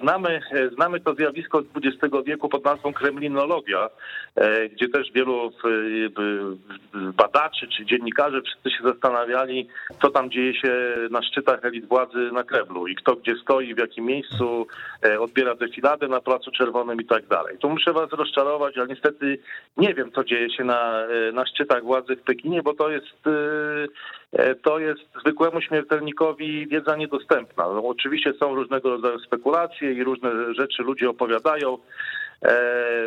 znamy, 0.02 0.40
znamy 0.72 1.00
to 1.00 1.14
zjawisko 1.14 1.62
XX 1.76 2.14
wieku 2.26 2.48
pod 2.48 2.64
nazwą 2.64 2.92
kremlinologia, 2.92 3.90
gdzie 4.72 4.88
też 4.88 5.12
wielu 5.12 5.52
badaczy 7.16 7.68
czy 7.68 7.84
dziennikarzy 7.84 8.42
wszyscy 8.42 8.70
się 8.70 8.84
zastanawiali, 8.84 9.68
co 10.02 10.10
tam 10.10 10.30
dzieje 10.30 10.54
się 10.54 10.72
na 11.10 11.22
szczytach 11.22 11.64
elit 11.64 11.88
władzy 11.88 12.30
na 12.32 12.42
Kremlu 12.42 12.86
i 12.86 12.94
kto 12.94 13.16
gdzie 13.16 13.34
stoi, 13.42 13.74
w 13.74 13.78
jakim 13.78 14.04
miejscu 14.04 14.66
odbiera 15.18 15.54
defiladę 15.54 16.08
na 16.08 16.20
Placu 16.20 16.50
Czerwonym 16.50 17.00
i 17.00 17.04
tak 17.04 17.26
dalej. 17.26 17.58
Tu 17.58 17.70
muszę 17.70 17.92
was 17.92 18.10
rozczarować, 18.10 18.78
ale 18.78 18.86
niestety 18.86 19.38
nie 19.76 19.94
wiem, 19.94 20.12
co 20.12 20.24
dzieje 20.24 20.50
się 20.50 20.64
na, 20.64 21.06
na 21.32 21.46
szczytach 21.46 21.82
władzy 21.82 22.16
w 22.16 22.22
Pekinie, 22.22 22.62
bo 22.62 22.74
to 22.74 22.90
jest 22.90 23.06
to 24.62 24.78
jest 24.78 25.00
zwykłemu 25.20 25.60
śmiertelnikowi 25.60 26.05
wiedza 26.70 26.96
niedostępna. 26.96 27.64
No, 27.68 27.88
oczywiście 27.88 28.32
są 28.40 28.54
różnego 28.54 28.90
rodzaju 28.90 29.18
spekulacje 29.18 29.92
i 29.92 30.04
różne 30.04 30.54
rzeczy 30.54 30.82
ludzie 30.82 31.10
opowiadają. 31.10 31.78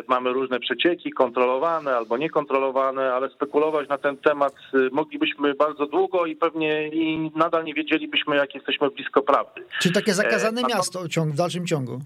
Mamy 0.08 0.32
różne 0.32 0.60
przecieki, 0.60 1.10
kontrolowane 1.10 1.96
albo 1.96 2.16
niekontrolowane, 2.16 3.12
ale 3.14 3.28
spekulować 3.28 3.88
na 3.88 3.98
ten 3.98 4.16
temat 4.16 4.54
moglibyśmy 4.92 5.54
bardzo 5.54 5.86
długo 5.86 6.26
i 6.26 6.36
pewnie 6.36 6.88
i 6.88 7.30
nadal 7.36 7.64
nie 7.64 7.74
wiedzielibyśmy, 7.74 8.36
jak 8.36 8.54
jesteśmy 8.54 8.90
blisko 8.90 9.22
prawdy. 9.22 9.62
Czy 9.80 9.92
takie 9.92 10.14
zakazane 10.14 10.62
miasto 10.62 11.00
w 11.26 11.36
dalszym 11.36 11.66
ciągu? 11.66 12.00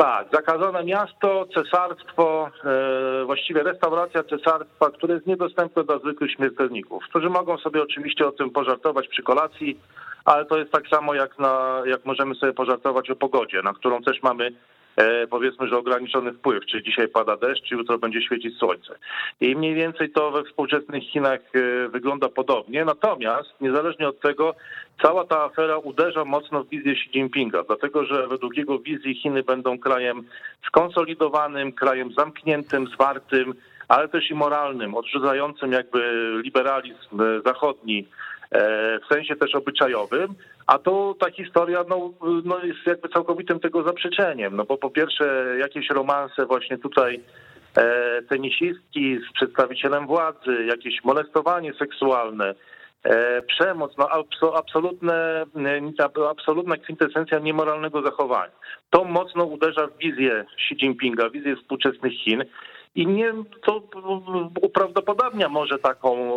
Tak, 0.00 0.28
zakazane 0.32 0.84
miasto, 0.84 1.46
cesarstwo, 1.54 2.50
e, 2.64 3.24
właściwie 3.24 3.62
restauracja 3.62 4.22
cesarstwa, 4.22 4.90
które 4.90 5.14
jest 5.14 5.26
niedostępne 5.26 5.84
dla 5.84 5.98
zwykłych 5.98 6.32
śmiertelników, 6.32 7.04
którzy 7.04 7.30
mogą 7.30 7.58
sobie 7.58 7.82
oczywiście 7.82 8.26
o 8.26 8.32
tym 8.32 8.50
pożartować 8.50 9.08
przy 9.08 9.22
kolacji, 9.22 9.78
ale 10.24 10.44
to 10.44 10.58
jest 10.58 10.72
tak 10.72 10.88
samo 10.88 11.14
jak, 11.14 11.38
na, 11.38 11.82
jak 11.86 12.04
możemy 12.04 12.34
sobie 12.34 12.52
pożartować 12.52 13.10
o 13.10 13.16
pogodzie, 13.16 13.62
na 13.62 13.72
którą 13.74 14.02
też 14.02 14.22
mamy 14.22 14.52
powiedzmy, 15.30 15.68
że 15.68 15.78
ograniczony 15.78 16.32
wpływ, 16.32 16.66
czy 16.66 16.82
dzisiaj 16.82 17.08
pada 17.08 17.36
deszcz, 17.36 17.64
czy 17.64 17.74
jutro 17.74 17.98
będzie 17.98 18.22
świecić 18.22 18.58
słońce. 18.58 18.94
I 19.40 19.56
mniej 19.56 19.74
więcej 19.74 20.10
to 20.10 20.30
we 20.30 20.44
współczesnych 20.44 21.02
Chinach 21.02 21.40
e, 21.54 21.88
wygląda 21.88 22.28
podobnie, 22.28 22.84
natomiast 22.84 23.50
niezależnie 23.60 24.08
od 24.08 24.20
tego 24.20 24.54
cała 25.02 25.24
ta 25.24 25.42
afera 25.42 25.78
uderza 25.78 26.24
mocno 26.24 26.64
w 26.64 26.68
wizję 26.68 26.92
Xi 26.92 27.10
Jinpinga, 27.18 27.62
dlatego 27.62 28.04
że 28.04 28.28
według 28.28 28.56
jego 28.56 28.78
wizji 28.78 29.14
Chiny 29.14 29.42
będą 29.42 29.78
krajem 29.78 30.22
skonsolidowanym, 30.66 31.72
krajem 31.72 32.12
zamkniętym, 32.12 32.86
zwartym, 32.86 33.54
ale 33.88 34.08
też 34.08 34.30
i 34.30 34.34
moralnym, 34.34 34.94
odrzucającym 34.94 35.72
jakby 35.72 36.30
liberalizm 36.44 37.20
e, 37.20 37.40
zachodni, 37.46 38.06
w 39.02 39.14
sensie 39.14 39.36
też 39.36 39.54
obyczajowym, 39.54 40.34
a 40.70 40.78
to 40.78 41.14
ta 41.20 41.30
historia 41.30 41.84
no, 41.88 42.12
no 42.44 42.64
jest 42.64 42.86
jakby 42.86 43.08
całkowitym 43.08 43.60
tego 43.60 43.82
zaprzeczeniem, 43.82 44.56
no 44.56 44.64
bo 44.64 44.76
po 44.76 44.90
pierwsze 44.90 45.56
jakieś 45.58 45.90
romanse 45.90 46.46
właśnie 46.46 46.78
tutaj 46.78 47.20
e, 47.76 48.22
tenisistki 48.22 49.18
z 49.28 49.32
przedstawicielem 49.32 50.06
władzy, 50.06 50.64
jakieś 50.66 51.04
molestowanie 51.04 51.72
seksualne, 51.74 52.54
e, 53.04 53.42
przemoc, 53.42 53.92
no 53.98 54.08
absolutne, 54.54 55.44
absolutna 56.30 56.76
kwintesencja 56.76 57.38
niemoralnego 57.38 58.02
zachowania. 58.02 58.52
To 58.90 59.04
mocno 59.04 59.44
uderza 59.44 59.86
w 59.86 59.98
wizję 59.98 60.44
Xi 60.54 60.74
Jinpinga, 60.74 61.30
wizję 61.30 61.56
współczesnych 61.56 62.12
Chin 62.12 62.44
i 62.94 63.06
nie, 63.06 63.32
to 63.62 63.82
uprawdopodobnia 64.62 65.48
może 65.48 65.78
taką, 65.78 66.32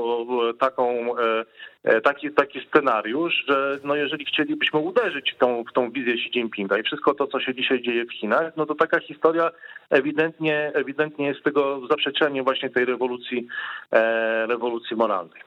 taką, 0.60 1.18
e, 1.18 1.46
e, 1.84 2.02
taki, 2.02 2.32
taki 2.32 2.60
scenariusz, 2.68 3.44
że 3.48 3.80
no 3.84 3.96
jeżeli 3.96 4.26
chcielibyśmy 4.26 4.80
uderzyć 4.80 5.32
w 5.32 5.38
tą, 5.38 5.64
w 5.64 5.74
tą 5.74 5.92
wizję 5.92 6.14
Xi 6.14 6.30
Jinpinga 6.40 6.78
i 6.78 6.84
wszystko 6.84 7.14
to, 7.14 7.28
co 7.28 7.40
się 7.40 7.56
dzisiaj 7.56 7.82
dzieje 7.82 8.06
w 8.06 8.14
Chinach, 8.14 8.58
no 8.58 8.66
to 8.66 8.76
taka 8.76 9.00
historia 9.00 9.52
ewidentnie, 9.90 10.72
ewidentnie 10.74 11.28
jest 11.28 11.44
tego 11.44 11.88
zaprzeczeniem 11.88 12.46
właśnie 12.46 12.70
tej 12.70 12.86
rewolucji, 12.86 13.48
e, 13.92 14.48
rewolucji 14.48 14.96
moralnej. 14.96 15.42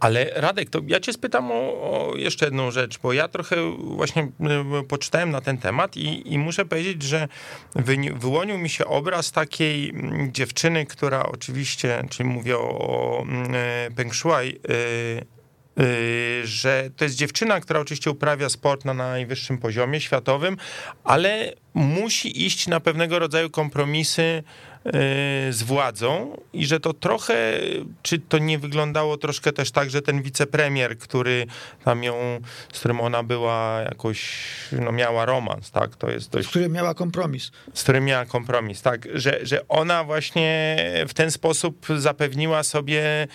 Ale 0.00 0.30
Radek, 0.34 0.70
to 0.70 0.80
ja 0.86 1.00
cię 1.00 1.12
spytam 1.12 1.52
o, 1.52 1.54
o, 1.54 2.12
jeszcze 2.16 2.44
jedną 2.44 2.70
rzecz, 2.70 2.98
bo 2.98 3.12
ja 3.12 3.28
trochę 3.28 3.56
właśnie 3.78 4.22
y, 4.80 4.84
poczytałem 4.88 5.30
na 5.30 5.40
ten 5.40 5.58
temat 5.58 5.96
i, 5.96 6.32
i 6.32 6.38
muszę 6.38 6.64
powiedzieć, 6.64 7.02
że 7.02 7.28
wy, 7.74 7.96
wyłonił 8.14 8.58
mi 8.58 8.68
się 8.68 8.86
obraz 8.86 9.32
takiej 9.32 9.90
mm, 9.90 10.32
dziewczyny, 10.32 10.86
która 10.86 11.22
oczywiście, 11.22 12.04
czyli 12.10 12.28
mówię 12.28 12.58
o, 12.58 12.78
o 12.78 13.22
mm, 13.22 13.54
e, 13.54 13.90
Peng 13.96 14.14
Shuai, 14.14 14.48
y, 14.48 15.82
y, 15.82 16.46
że 16.46 16.90
to 16.96 17.04
jest 17.04 17.16
dziewczyna, 17.16 17.60
która 17.60 17.80
oczywiście 17.80 18.10
uprawia 18.10 18.48
sport 18.48 18.84
na 18.84 18.94
najwyższym 18.94 19.58
poziomie 19.58 20.00
światowym, 20.00 20.56
ale 21.04 21.52
musi 21.74 22.46
iść 22.46 22.66
na 22.66 22.80
pewnego 22.80 23.18
rodzaju 23.18 23.50
kompromisy 23.50 24.42
Y, 24.86 25.52
z 25.52 25.62
władzą 25.62 26.36
i 26.52 26.66
że 26.66 26.80
to 26.80 26.92
trochę, 26.92 27.60
czy 28.02 28.18
to 28.18 28.38
nie 28.38 28.58
wyglądało 28.58 29.16
troszkę 29.16 29.52
też 29.52 29.70
tak, 29.70 29.90
że 29.90 30.02
ten 30.02 30.22
wicepremier, 30.22 30.98
który 30.98 31.46
tam 31.84 32.04
ją, 32.04 32.40
z 32.72 32.78
którym 32.78 33.00
ona 33.00 33.22
była 33.22 33.80
jakoś, 33.80 34.38
no 34.72 34.92
miała 34.92 35.24
romans, 35.24 35.70
tak, 35.70 35.96
to 35.96 36.10
jest 36.10 36.30
dość... 36.30 36.46
Z 36.46 36.50
którym 36.50 36.72
miała 36.72 36.94
kompromis. 36.94 37.50
Z 37.74 37.82
którym 37.82 38.04
miała 38.04 38.24
kompromis, 38.24 38.82
tak, 38.82 39.08
że, 39.14 39.38
że 39.42 39.68
ona 39.68 40.04
właśnie 40.04 40.76
w 41.08 41.14
ten 41.14 41.30
sposób 41.30 41.86
zapewniła 41.96 42.62
sobie 42.62 43.28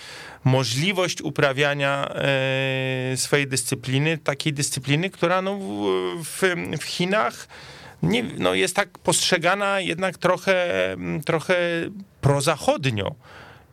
możliwość 0.43 1.21
uprawiania 1.21 2.09
e, 2.15 3.17
swojej 3.17 3.47
dyscypliny, 3.47 4.17
takiej 4.17 4.53
dyscypliny, 4.53 5.09
która 5.09 5.41
no 5.41 5.59
w, 6.23 6.55
w 6.79 6.83
Chinach 6.83 7.47
nie, 8.03 8.23
no 8.37 8.53
jest 8.53 8.75
tak 8.75 8.99
postrzegana 8.99 9.79
jednak 9.79 10.17
trochę, 10.17 10.67
trochę 11.25 11.55
prozachodnio. 12.21 13.15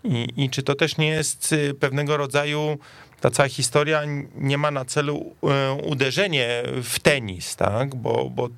I, 0.05 0.29
I 0.37 0.51
czy 0.51 0.63
to 0.63 0.75
też 0.75 0.99
nie 0.99 1.09
jest 1.09 1.53
y, 1.53 1.75
pewnego 1.75 2.17
rodzaju 2.17 2.79
ta 3.21 3.31
cała 3.31 3.49
historia 3.49 4.01
nie 4.35 4.59
ma 4.59 4.71
na 4.71 4.85
celu 4.85 5.35
y, 5.83 5.83
uderzenie 5.87 6.63
w 6.83 7.01
tenis, 7.01 7.57
tak? 7.57 7.95
Bo, 7.95 8.31
bo 8.31 8.49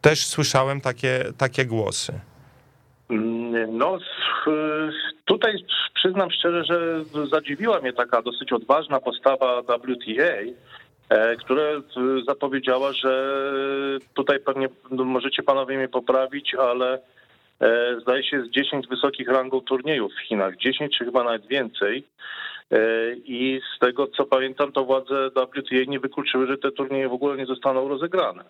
też 0.00 0.26
słyszałem 0.26 0.80
takie, 0.80 1.24
takie 1.38 1.66
głosy. 1.66 2.20
Mm, 3.10 3.78
no, 3.78 3.98
tutaj 5.24 5.64
przyznam 5.94 6.30
szczerze, 6.30 6.64
że 6.64 7.04
zadziwiła 7.26 7.80
mnie 7.80 7.92
taka 7.92 8.22
dosyć 8.22 8.52
odważna 8.52 9.00
postawa 9.00 9.62
WTA, 9.62 10.36
które 11.38 11.62
e, 11.62 11.80
zapowiedziała, 12.28 12.92
że 12.92 13.42
tutaj 14.14 14.40
pewnie 14.40 14.68
możecie 14.90 15.42
panowie 15.42 15.76
mnie 15.76 15.88
poprawić, 15.88 16.54
ale 16.54 16.98
e, 17.60 18.00
zdaje 18.00 18.24
się 18.24 18.42
z 18.42 18.50
10 18.50 18.88
wysokich 18.88 19.28
rangą 19.28 19.60
turniejów 19.60 20.12
w 20.12 20.26
Chinach, 20.28 20.56
10 20.56 20.98
czy 20.98 21.04
chyba 21.04 21.24
nawet 21.24 21.46
więcej. 21.46 22.04
I 23.24 23.60
z 23.76 23.78
tego 23.78 24.06
co 24.06 24.24
pamiętam, 24.24 24.72
to 24.72 24.84
władze 24.84 25.30
WTA 25.30 25.76
nie 25.88 26.00
wykluczyły, 26.00 26.46
że 26.46 26.58
te 26.58 26.70
turnieje 26.70 27.08
w 27.08 27.12
ogóle 27.12 27.36
nie 27.36 27.46
zostaną 27.46 27.88
rozegrane. 27.88 28.44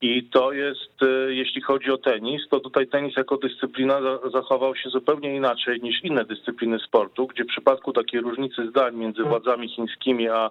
I 0.00 0.24
to 0.24 0.52
jest, 0.52 0.92
jeśli 1.28 1.62
chodzi 1.62 1.90
o 1.90 1.98
tenis, 1.98 2.42
to 2.50 2.60
tutaj 2.60 2.86
tenis 2.86 3.16
jako 3.16 3.36
dyscyplina 3.36 4.00
zachował 4.32 4.76
się 4.76 4.90
zupełnie 4.90 5.36
inaczej 5.36 5.80
niż 5.80 6.04
inne 6.04 6.24
dyscypliny 6.24 6.78
sportu, 6.78 7.26
gdzie 7.26 7.44
w 7.44 7.48
przypadku 7.48 7.92
takiej 7.92 8.20
różnicy 8.20 8.68
zdań 8.70 8.96
między 8.96 9.22
władzami 9.22 9.68
chińskimi 9.68 10.28
a 10.28 10.50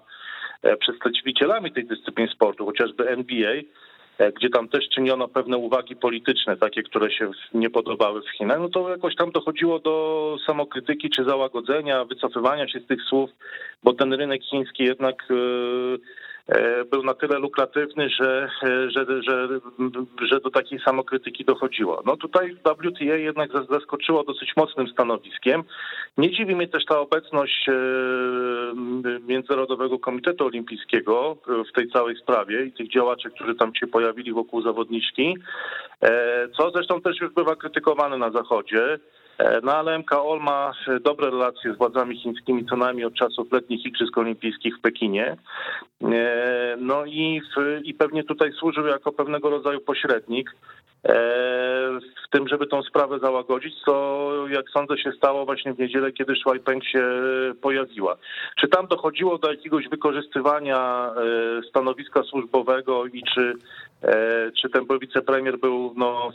przedstawicielami 0.80 1.72
tej 1.72 1.86
dyscyplin 1.86 2.28
sportu, 2.28 2.66
chociażby 2.66 3.08
NBA, 3.08 3.52
e, 4.18 4.32
gdzie 4.32 4.50
tam 4.50 4.68
też 4.68 4.88
czyniono 4.88 5.28
pewne 5.28 5.56
uwagi 5.56 5.96
polityczne, 5.96 6.56
takie, 6.56 6.82
które 6.82 7.10
się 7.10 7.30
nie 7.54 7.70
podobały 7.70 8.22
w 8.22 8.30
Chinach, 8.30 8.58
no 8.60 8.68
to 8.68 8.90
jakoś 8.90 9.16
tam 9.16 9.30
dochodziło 9.30 9.78
do 9.78 10.36
samokrytyki 10.46 11.10
czy 11.10 11.24
załagodzenia, 11.24 12.04
wycofywania 12.04 12.68
się 12.68 12.80
z 12.80 12.86
tych 12.86 13.02
słów, 13.02 13.30
bo 13.82 13.92
ten 13.92 14.12
rynek 14.12 14.42
chiński 14.42 14.84
jednak 14.84 15.22
e, 15.30 15.34
E, 15.34 16.35
był 16.90 17.02
na 17.02 17.14
tyle 17.14 17.38
lukratywny, 17.38 18.08
że, 18.10 18.48
e, 18.62 18.90
że, 18.90 19.22
że, 19.22 19.48
że 20.30 20.40
do 20.40 20.50
takiej 20.50 20.78
samokrytyki 20.80 21.44
dochodziło. 21.44 22.02
No 22.06 22.16
tutaj 22.16 22.56
WTA 22.56 23.04
jednak 23.04 23.50
zaskoczyło 23.70 24.24
dosyć 24.24 24.52
mocnym 24.56 24.88
stanowiskiem. 24.88 25.64
Nie 26.18 26.30
dziwi 26.30 26.56
mnie 26.56 26.68
też 26.68 26.84
ta 26.84 27.00
obecność 27.00 27.68
e, 27.68 27.72
Międzynarodowego 29.26 29.98
Komitetu 29.98 30.46
Olimpijskiego 30.46 31.36
w 31.68 31.72
tej 31.72 31.90
całej 31.90 32.16
sprawie 32.16 32.64
i 32.64 32.72
tych 32.72 32.92
działaczy, 32.92 33.30
którzy 33.30 33.54
tam 33.54 33.74
się 33.74 33.86
pojawili 33.86 34.32
wokół 34.32 34.62
zawodniczki, 34.62 35.34
co 36.56 36.70
zresztą 36.70 37.00
też 37.00 37.20
już 37.20 37.32
bywa 37.32 37.56
krytykowane 37.56 38.18
na 38.18 38.30
Zachodzie. 38.30 38.98
E, 39.38 39.60
no 39.62 39.72
ale 39.72 39.98
MKOL 39.98 40.40
ma 40.40 40.72
e, 40.88 41.00
dobre 41.00 41.30
relacje 41.30 41.74
z 41.74 41.76
władzami 41.76 42.16
chińskimi 42.16 42.66
co 42.66 42.76
najmniej 42.76 43.06
od 43.06 43.14
czasów 43.14 43.52
letnich 43.52 43.86
Igrzysk 43.86 44.18
Olimpijskich 44.18 44.76
w 44.78 44.80
Pekinie. 44.80 45.36
E, 46.02 46.76
no 46.80 47.04
i, 47.04 47.40
w, 47.40 47.80
i 47.84 47.94
pewnie 47.94 48.24
tutaj 48.24 48.52
służył 48.52 48.86
jako 48.86 49.12
pewnego 49.12 49.50
rodzaju 49.50 49.80
pośrednik 49.80 50.50
w 52.26 52.30
tym, 52.30 52.48
żeby 52.48 52.66
tą 52.66 52.82
sprawę 52.82 53.18
załagodzić, 53.18 53.74
co 53.84 54.32
jak 54.48 54.70
sądzę 54.70 54.98
się 54.98 55.12
stało 55.12 55.44
właśnie 55.44 55.74
w 55.74 55.78
niedzielę, 55.78 56.12
kiedy 56.12 56.34
Peng 56.64 56.84
się 56.84 57.04
pojawiła. 57.62 58.16
Czy 58.60 58.68
tam 58.68 58.86
dochodziło 58.86 59.38
do 59.38 59.50
jakiegoś 59.50 59.88
wykorzystywania 59.88 61.10
stanowiska 61.68 62.22
służbowego 62.22 63.06
i 63.06 63.22
czy 63.34 63.54
E, 63.95 63.95
czy 64.60 64.68
ten 64.70 64.86
wicepremier 65.00 65.58
był 65.58 65.94
no, 65.96 66.30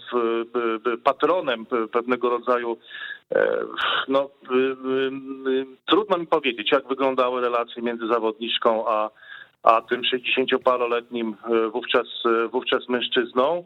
patronem 1.03 1.65
pewnego 1.91 2.29
rodzaju. 2.29 2.77
E, 3.35 3.57
no, 4.07 4.29
trudno 5.85 6.17
mi 6.17 6.27
powiedzieć, 6.27 6.71
jak 6.71 6.87
wyglądały 6.87 7.41
relacje 7.41 7.81
między 7.81 8.07
zawodniczką 8.07 8.87
a, 8.87 9.09
a 9.63 9.81
tym 9.81 10.01
60-paroletnim 10.01 11.33
e, 11.33 11.69
wówczas, 11.69 12.07
wówczas 12.51 12.89
mężczyzną. 12.89 13.63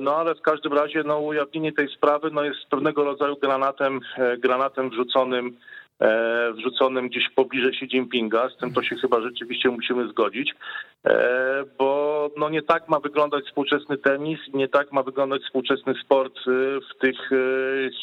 No 0.00 0.16
ale 0.16 0.34
w 0.34 0.40
każdym 0.40 0.72
razie 0.72 1.02
no, 1.06 1.18
ujawnienie 1.18 1.72
tej 1.72 1.88
sprawy 1.88 2.30
no, 2.32 2.44
jest 2.44 2.58
pewnego 2.70 3.04
rodzaju 3.04 3.36
granatem, 3.36 4.00
granatem 4.38 4.90
wrzuconym 4.90 5.46
e, 5.46 5.50
wrzuconym 6.56 7.08
gdzieś 7.08 7.28
pobliże 7.28 7.68
Xi 7.68 7.84
Jinpinga. 7.84 8.48
Z 8.48 8.56
tym 8.56 8.72
to 8.72 8.82
się 8.82 8.96
chyba 8.96 9.20
rzeczywiście 9.20 9.70
musimy 9.70 10.08
zgodzić, 10.08 10.54
e, 11.04 11.64
bo 11.78 12.30
no 12.36 12.48
nie 12.48 12.62
tak 12.62 12.88
ma 12.88 13.00
wyglądać 13.00 13.44
współczesny 13.44 13.98
tenis, 13.98 14.40
nie 14.54 14.68
tak 14.68 14.92
ma 14.92 15.02
wyglądać 15.02 15.42
współczesny 15.42 15.94
sport 16.04 16.34
w 16.90 17.00
tych 17.00 17.30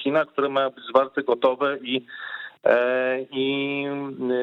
Chinach, 0.04 0.28
które 0.28 0.50
mają 0.50 0.70
być 0.70 0.86
zwarte, 0.86 1.24
gotowe 1.24 1.78
i 1.84 2.02
E, 2.02 2.49
i, 3.32 3.86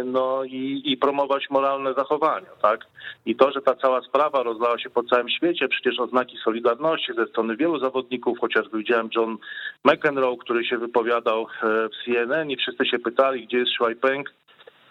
no, 0.04 0.44
i, 0.44 0.82
i 0.84 0.96
promować 0.96 1.50
moralne 1.50 1.94
zachowania, 1.94 2.50
tak? 2.62 2.86
I 3.26 3.36
to, 3.36 3.52
że 3.52 3.62
ta 3.62 3.74
cała 3.74 4.02
sprawa 4.02 4.42
rozlała 4.42 4.78
się 4.78 4.90
po 4.90 5.02
całym 5.02 5.28
świecie, 5.28 5.68
przecież 5.68 6.00
oznaki 6.00 6.36
solidarności 6.44 7.12
ze 7.16 7.26
strony 7.26 7.56
wielu 7.56 7.78
zawodników, 7.78 8.38
chociażby 8.38 8.78
widziałem 8.78 9.08
John 9.16 9.36
McEnroe, 9.84 10.36
który 10.36 10.64
się 10.64 10.78
wypowiadał 10.78 11.42
e, 11.42 11.46
w 11.88 12.04
CNN 12.04 12.50
i 12.50 12.56
wszyscy 12.56 12.86
się 12.86 12.98
pytali, 12.98 13.46
gdzie 13.46 13.58
jest 13.58 13.72
Shuai 13.72 13.96
Peng, 13.96 14.34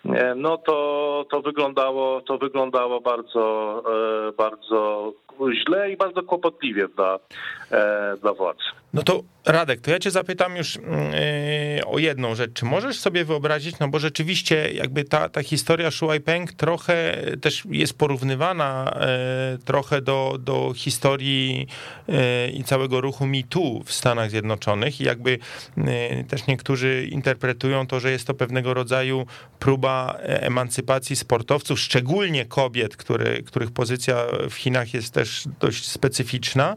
e, 0.05 0.35
no 0.35 0.57
to, 0.57 1.25
to 1.31 1.41
wyglądało, 1.41 2.21
to 2.21 2.37
wyglądało 2.37 3.01
bardzo, 3.01 3.83
bardzo 4.37 5.13
źle 5.65 5.91
i 5.91 5.97
bardzo 5.97 6.23
kłopotliwie 6.23 6.87
dla, 6.87 7.19
dla 8.21 8.33
władz. 8.33 8.57
No 8.93 9.03
to 9.03 9.19
Radek, 9.45 9.81
to 9.81 9.91
ja 9.91 9.99
cię 9.99 10.11
zapytam 10.11 10.57
już 10.57 10.75
yy, 10.75 11.85
o 11.85 11.99
jedną 11.99 12.35
rzecz. 12.35 12.53
Czy 12.53 12.65
możesz 12.65 12.99
sobie 12.99 13.25
wyobrazić, 13.25 13.79
no 13.79 13.87
bo 13.87 13.99
rzeczywiście 13.99 14.71
jakby 14.73 15.03
ta, 15.03 15.29
ta 15.29 15.43
historia 15.43 15.91
Shuai 15.91 16.19
Peng 16.19 16.53
trochę 16.53 17.21
też 17.41 17.63
jest 17.69 17.93
porównywana 17.93 18.97
yy, 19.51 19.57
trochę 19.57 20.01
do, 20.01 20.37
do 20.39 20.73
historii 20.75 21.67
yy, 22.07 22.15
i 22.53 22.63
całego 22.63 23.01
ruchu 23.01 23.27
MeToo 23.27 23.81
w 23.85 23.93
Stanach 23.93 24.29
Zjednoczonych 24.29 25.01
i 25.01 25.03
jakby 25.03 25.39
też 26.27 26.47
niektórzy 26.47 27.07
interpretują 27.11 27.87
to, 27.87 27.99
że 27.99 28.11
jest 28.11 28.27
to 28.27 28.33
pewnego 28.33 28.73
rodzaju 28.73 29.25
próba 29.59 30.17
emancypacji 30.21 31.15
sportowców, 31.15 31.79
szczególnie 31.79 32.45
kobiet, 32.45 32.97
których 33.45 33.71
pozycja 33.71 34.25
w 34.49 34.53
Chinach 34.53 34.93
jest 34.93 35.13
też 35.13 35.47
dość 35.59 35.87
specyficzna 35.87 36.75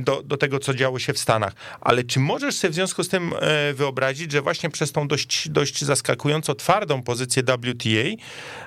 do, 0.00 0.22
do 0.22 0.36
tego, 0.36 0.58
co 0.58 0.74
działo 0.74 0.98
się 0.98 1.12
w 1.12 1.18
Stanach. 1.18 1.43
Ale 1.80 2.04
czy 2.04 2.20
możesz 2.20 2.54
sobie 2.54 2.70
w 2.70 2.74
związku 2.74 3.04
z 3.04 3.08
tym 3.08 3.32
e, 3.40 3.72
wyobrazić, 3.74 4.32
że 4.32 4.42
właśnie 4.42 4.70
przez 4.70 4.92
tą 4.92 5.08
dość, 5.08 5.48
dość 5.48 5.84
zaskakująco 5.84 6.54
twardą 6.54 7.02
pozycję 7.02 7.42
WTA, 7.42 8.24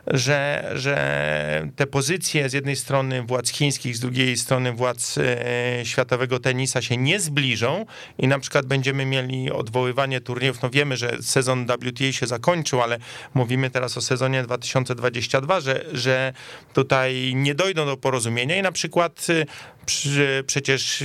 że, 0.07 0.71
że 0.75 1.67
te 1.75 1.87
pozycje 1.87 2.49
z 2.49 2.53
jednej 2.53 2.75
strony 2.75 3.23
władz 3.23 3.49
chińskich, 3.49 3.97
z 3.97 3.99
drugiej 3.99 4.37
strony 4.37 4.73
władz 4.73 5.17
e, 5.17 5.85
światowego 5.85 6.39
tenisa 6.39 6.81
się 6.81 6.97
nie 6.97 7.19
zbliżą 7.19 7.85
i 8.17 8.27
na 8.27 8.39
przykład 8.39 8.65
będziemy 8.65 9.05
mieli 9.05 9.51
odwoływanie 9.51 10.21
turniejów. 10.21 10.61
No 10.61 10.69
wiemy, 10.69 10.97
że 10.97 11.17
sezon 11.21 11.65
WTA 11.65 12.11
się 12.11 12.27
zakończył, 12.27 12.81
ale 12.81 12.97
mówimy 13.33 13.69
teraz 13.69 13.97
o 13.97 14.01
sezonie 14.01 14.43
2022, 14.43 15.61
że, 15.61 15.85
że 15.93 16.33
tutaj 16.73 17.33
nie 17.35 17.55
dojdą 17.55 17.85
do 17.85 17.97
porozumienia 17.97 18.57
i 18.57 18.61
na 18.61 18.71
przykład 18.71 19.27
e, 19.29 19.45
przy, 19.85 20.43
przecież 20.47 21.03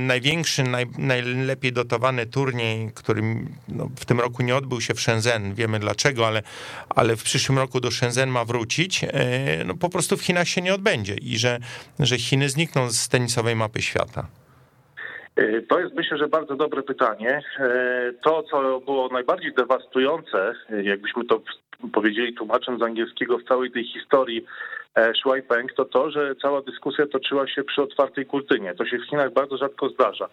największy, 0.00 0.62
naj, 0.62 0.86
najlepiej 0.98 1.72
dotowany 1.72 2.26
turniej, 2.26 2.90
który 2.94 3.22
no, 3.68 3.88
w 3.96 4.04
tym 4.04 4.20
roku 4.20 4.42
nie 4.42 4.56
odbył 4.56 4.80
się 4.80 4.94
w 4.94 5.00
Shenzhen, 5.00 5.54
wiemy 5.54 5.78
dlaczego, 5.78 6.26
ale, 6.26 6.42
ale 6.88 7.16
w 7.16 7.22
przyszłym 7.22 7.58
roku 7.58 7.80
do 7.80 7.90
Shenzhen 7.90 8.30
ma 8.30 8.44
wrócić, 8.44 9.04
e, 9.04 9.08
no 9.64 9.74
po 9.74 9.88
prostu 9.88 10.16
w 10.16 10.22
Chinach 10.22 10.48
się 10.48 10.62
nie 10.62 10.74
odbędzie 10.74 11.14
i 11.14 11.38
że, 11.38 11.58
że 11.98 12.18
Chiny 12.18 12.48
znikną 12.48 12.90
z 12.90 13.08
tenisowej 13.08 13.56
mapy 13.56 13.82
świata. 13.82 14.26
E, 15.36 15.62
to 15.62 15.80
jest 15.80 15.94
myślę, 15.94 16.18
że 16.18 16.28
bardzo 16.28 16.56
dobre 16.56 16.82
pytanie. 16.82 17.42
E, 17.58 18.12
to, 18.24 18.42
co 18.42 18.80
było 18.80 19.08
najbardziej 19.08 19.54
dewastujące, 19.54 20.54
jakbyśmy 20.82 21.24
to 21.24 21.40
powiedzieli 21.92 22.34
tłumacząc 22.34 22.80
z 22.80 22.82
angielskiego 22.82 23.38
w 23.38 23.44
całej 23.44 23.70
tej 23.70 23.84
historii 23.84 24.44
Shuai 25.22 25.42
Peng, 25.42 25.72
to 25.72 25.84
to, 25.84 26.10
że 26.10 26.34
cała 26.42 26.62
dyskusja 26.62 27.06
toczyła 27.06 27.48
się 27.48 27.64
przy 27.64 27.82
otwartej 27.82 28.26
kurtynie. 28.26 28.74
To 28.74 28.86
się 28.86 28.98
w 28.98 29.10
Chinach 29.10 29.32
bardzo 29.32 29.56
rzadko 29.56 29.88
zdarza 29.88 30.28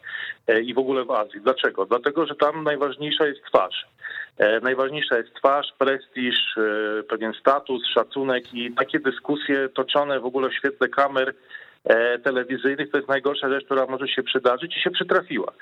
e, 0.47 0.61
i 0.61 0.73
w 0.73 0.77
ogóle 0.77 1.05
w 1.05 1.11
Azji. 1.11 1.41
Dlaczego? 1.41 1.85
Dlatego, 1.85 2.25
że 2.25 2.35
tam 2.35 2.63
najważniejsza 2.63 3.27
jest 3.27 3.43
twarz. 3.43 3.87
E, 4.37 4.59
najważniejsza 4.59 5.17
jest 5.17 5.33
twarz, 5.33 5.73
prestiż, 5.77 6.55
pewien 7.09 7.33
status, 7.33 7.83
szacunek 7.93 8.53
i 8.53 8.71
takie 8.71 8.99
dyskusje 8.99 9.69
toczone 9.69 10.19
w 10.19 10.25
ogóle 10.25 10.49
w 10.49 10.55
świetle 10.55 10.87
kamer 10.89 11.33
E, 11.33 11.33
telewizyjnych, 12.23 12.91
to 12.91 12.97
jest 12.97 13.09
najgorsza 13.09 13.49
rzecz, 13.49 13.65
która 13.65 13.85
może 13.85 14.07
się 14.07 14.23
przydarzyć 14.23 14.77
i 14.77 14.81
się 14.81 14.91
przytrafiła. 14.91 15.53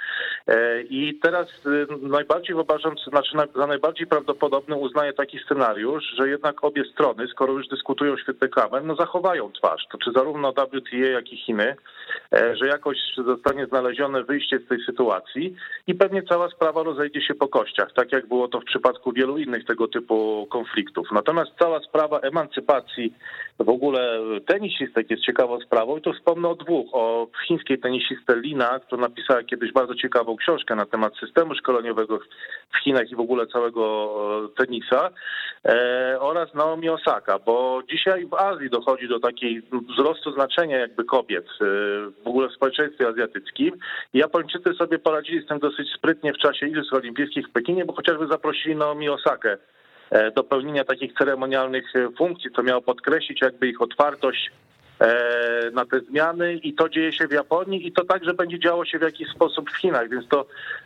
E, 0.47 0.81
I 0.81 1.19
teraz 1.21 1.47
y, 1.65 1.87
najbardziej 2.01 2.55
uważam, 2.55 2.95
znaczy 3.09 3.37
za 3.55 3.67
najbardziej 3.67 4.07
prawdopodobny 4.07 4.75
uznaję 4.75 5.13
taki 5.13 5.39
scenariusz, 5.39 6.03
że 6.17 6.29
jednak 6.29 6.63
obie 6.63 6.83
strony, 6.93 7.27
skoro 7.27 7.53
już 7.53 7.67
dyskutują 7.67 8.15
w 8.15 8.21
świetle 8.21 8.47
kamer, 8.47 8.83
no 8.83 8.95
zachowają 8.95 9.51
twarz. 9.51 9.87
To 9.91 9.97
czy 9.97 10.11
zarówno 10.11 10.51
WTA, 10.51 10.97
jak 10.97 11.33
i 11.33 11.37
Chiny, 11.37 11.75
e, 12.33 12.55
że 12.55 12.67
jakoś 12.67 12.97
zostanie 13.25 13.65
znalezione 13.65 14.23
wyjście 14.23 14.59
z 14.59 14.67
tej 14.67 14.77
sytuacji 14.85 15.55
i 15.87 15.95
pewnie 15.95 16.23
cała 16.23 16.49
sprawa 16.49 16.83
rozejdzie 16.83 17.21
się 17.21 17.35
po 17.35 17.47
kościach, 17.47 17.93
tak 17.93 18.11
jak 18.11 18.27
było 18.27 18.47
to 18.47 18.59
w 18.59 18.65
przypadku 18.65 19.11
wielu 19.11 19.37
innych 19.37 19.65
tego 19.65 19.87
typu 19.87 20.47
konfliktów. 20.51 21.07
Natomiast 21.11 21.51
cała 21.59 21.79
sprawa 21.79 22.19
emancypacji 22.19 23.13
w 23.59 23.69
ogóle 23.69 24.19
tenisistek 24.47 25.09
jest 25.09 25.23
ciekawą 25.23 25.59
sprawą 25.59 25.97
i 25.97 26.01
to 26.01 26.13
wspomnę 26.15 26.49
o 26.49 26.55
dwóch. 26.55 26.89
O 26.93 27.27
chińskiej 27.47 27.79
tenisistce 27.79 28.35
Lina, 28.35 28.79
która 28.79 29.01
napisała 29.01 29.43
kiedyś 29.43 29.71
bardzo 29.71 29.95
ciekawą 29.95 30.35
książkę 30.35 30.75
na 30.75 30.85
temat 30.85 31.13
systemu 31.17 31.55
szkoleniowego 31.55 32.19
w 32.73 32.83
Chinach 32.83 33.11
i 33.11 33.15
w 33.15 33.19
ogóle 33.19 33.47
całego 33.47 34.11
tenisa 34.57 35.09
e, 35.65 36.17
oraz 36.19 36.53
Naomi 36.53 36.89
Osaka, 36.89 37.39
bo 37.39 37.81
dzisiaj 37.91 38.25
w 38.25 38.33
Azji 38.33 38.69
dochodzi 38.69 39.07
do 39.07 39.19
takiej 39.19 39.61
wzrostu 39.89 40.31
znaczenia 40.31 40.77
jakby 40.77 41.03
kobiet 41.03 41.45
e, 41.45 41.65
w 42.23 42.27
ogóle 42.27 42.49
w 42.49 42.53
społeczeństwie 42.53 43.07
azjatyckim. 43.07 43.71
Japończycy 44.13 44.73
sobie 44.73 44.99
poradzili 44.99 45.45
z 45.45 45.47
tym 45.47 45.59
dosyć 45.59 45.87
sprytnie 45.97 46.33
w 46.33 46.37
czasie 46.37 46.67
Igrzysk 46.67 46.93
Olimpijskich 46.93 47.47
w 47.47 47.51
Pekinie, 47.51 47.85
bo 47.85 47.93
chociażby 47.93 48.27
zaprosili 48.27 48.75
Naomi 48.75 49.09
Osakę 49.09 49.57
e, 50.11 50.31
do 50.31 50.43
pełnienia 50.43 50.83
takich 50.83 51.13
ceremonialnych 51.13 51.93
funkcji, 52.17 52.51
co 52.55 52.63
miało 52.63 52.81
podkreślić 52.81 53.41
jakby 53.41 53.67
ich 53.67 53.81
otwartość 53.81 54.51
E, 54.55 54.74
na 55.73 55.85
te 55.85 55.99
zmiany 55.99 56.53
i 56.53 56.73
to 56.73 56.89
dzieje 56.89 57.13
się 57.13 57.27
w 57.27 57.31
Japonii 57.31 57.87
i 57.87 57.91
to 57.91 58.05
także 58.05 58.33
będzie 58.33 58.59
działo 58.59 58.85
się 58.85 58.99
w 58.99 59.01
jakiś 59.01 59.27
sposób 59.29 59.69
w 59.69 59.77
Chinach, 59.77 60.09
więc 60.09 60.27
to 60.27 60.45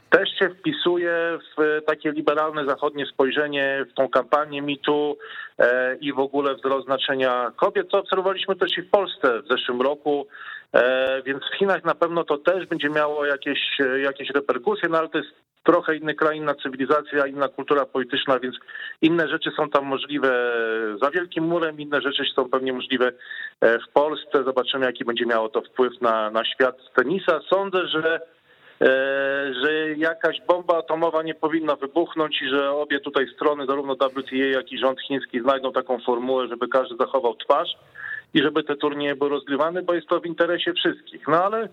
też 0.10 0.30
się 0.40 0.50
wpisuje 0.50 1.12
w 1.58 1.82
takie 1.86 2.12
liberalne 2.12 2.66
zachodnie 2.66 3.06
spojrzenie, 3.06 3.86
w 3.92 3.94
tą 3.94 4.10
kampanię 4.10 4.62
mitu 4.62 5.18
e, 5.60 5.96
i 5.96 6.14
w 6.14 6.20
ogóle 6.20 6.56
wzrost 6.56 6.86
znaczenia 6.86 7.52
kobiet, 7.56 7.88
co 7.92 8.00
obserwowaliśmy 8.00 8.56
też 8.56 8.78
i 8.78 8.82
w 8.82 8.90
Polsce 8.90 9.42
w 9.42 9.48
zeszłym 9.48 9.82
roku, 9.82 10.28
e, 10.28 10.59
więc 11.26 11.44
w 11.44 11.58
Chinach 11.58 11.84
na 11.84 11.96
pewno 11.96 12.24
to 12.24 12.38
też 12.38 12.66
będzie 12.66 12.90
miało 12.90 13.26
jakieś, 13.26 13.60
jakieś 14.04 14.30
reperkusje, 14.30 14.90
no 14.90 14.98
ale 14.98 15.10
to 15.10 15.18
jest 15.18 15.30
trochę 15.64 15.96
inny 15.96 16.16
kraj, 16.16 16.38
inna 16.38 16.56
cywilizacja, 16.56 17.28
inna 17.28 17.48
kultura 17.48 17.86
polityczna, 17.86 18.40
więc 18.40 18.56
inne 19.02 19.28
rzeczy 19.28 19.52
są 19.58 19.70
tam 19.70 19.86
możliwe 19.86 20.52
za 21.02 21.12
Wielkim 21.12 21.44
Murem, 21.44 21.80
inne 21.80 22.02
rzeczy 22.02 22.24
są 22.36 22.50
pewnie 22.50 22.74
możliwe 22.74 23.12
e, 23.62 23.80
w 23.80 23.92
Polsce. 23.94 24.44
Zobaczymy, 24.44 24.86
jaki 24.86 25.06
będzie 25.06 25.26
miało 25.26 25.50
to 25.50 25.62
wpływ 25.62 26.02
na, 26.02 26.32
na 26.32 26.46
świat 26.46 26.76
tenisa. 26.96 27.40
Sądzę, 27.50 27.88
że 27.88 28.20
e, 28.82 28.90
że 29.64 29.90
jakaś 29.98 30.42
bomba 30.48 30.78
atomowa 30.78 31.24
nie 31.24 31.36
powinna 31.36 31.76
wybuchnąć 31.76 32.42
i 32.42 32.50
że 32.50 32.72
obie 32.72 33.00
tutaj 33.00 33.28
strony, 33.36 33.66
zarówno 33.66 33.96
WTA, 33.96 34.36
jak 34.36 34.72
i 34.72 34.80
rząd 34.80 35.02
chiński 35.02 35.42
znajdą 35.42 35.72
taką 35.72 36.00
formułę, 36.00 36.48
żeby 36.48 36.68
każdy 36.68 36.96
zachował 37.00 37.36
twarz 37.36 37.70
i 38.34 38.40
żeby 38.40 38.64
te 38.64 38.76
turnieje 38.76 39.16
były 39.16 39.30
rozgrywane, 39.30 39.82
bo 39.82 39.94
jest 39.94 40.08
to 40.08 40.20
w 40.20 40.26
interesie 40.26 40.74
wszystkich. 40.74 41.28
No 41.28 41.44
ale 41.44 41.70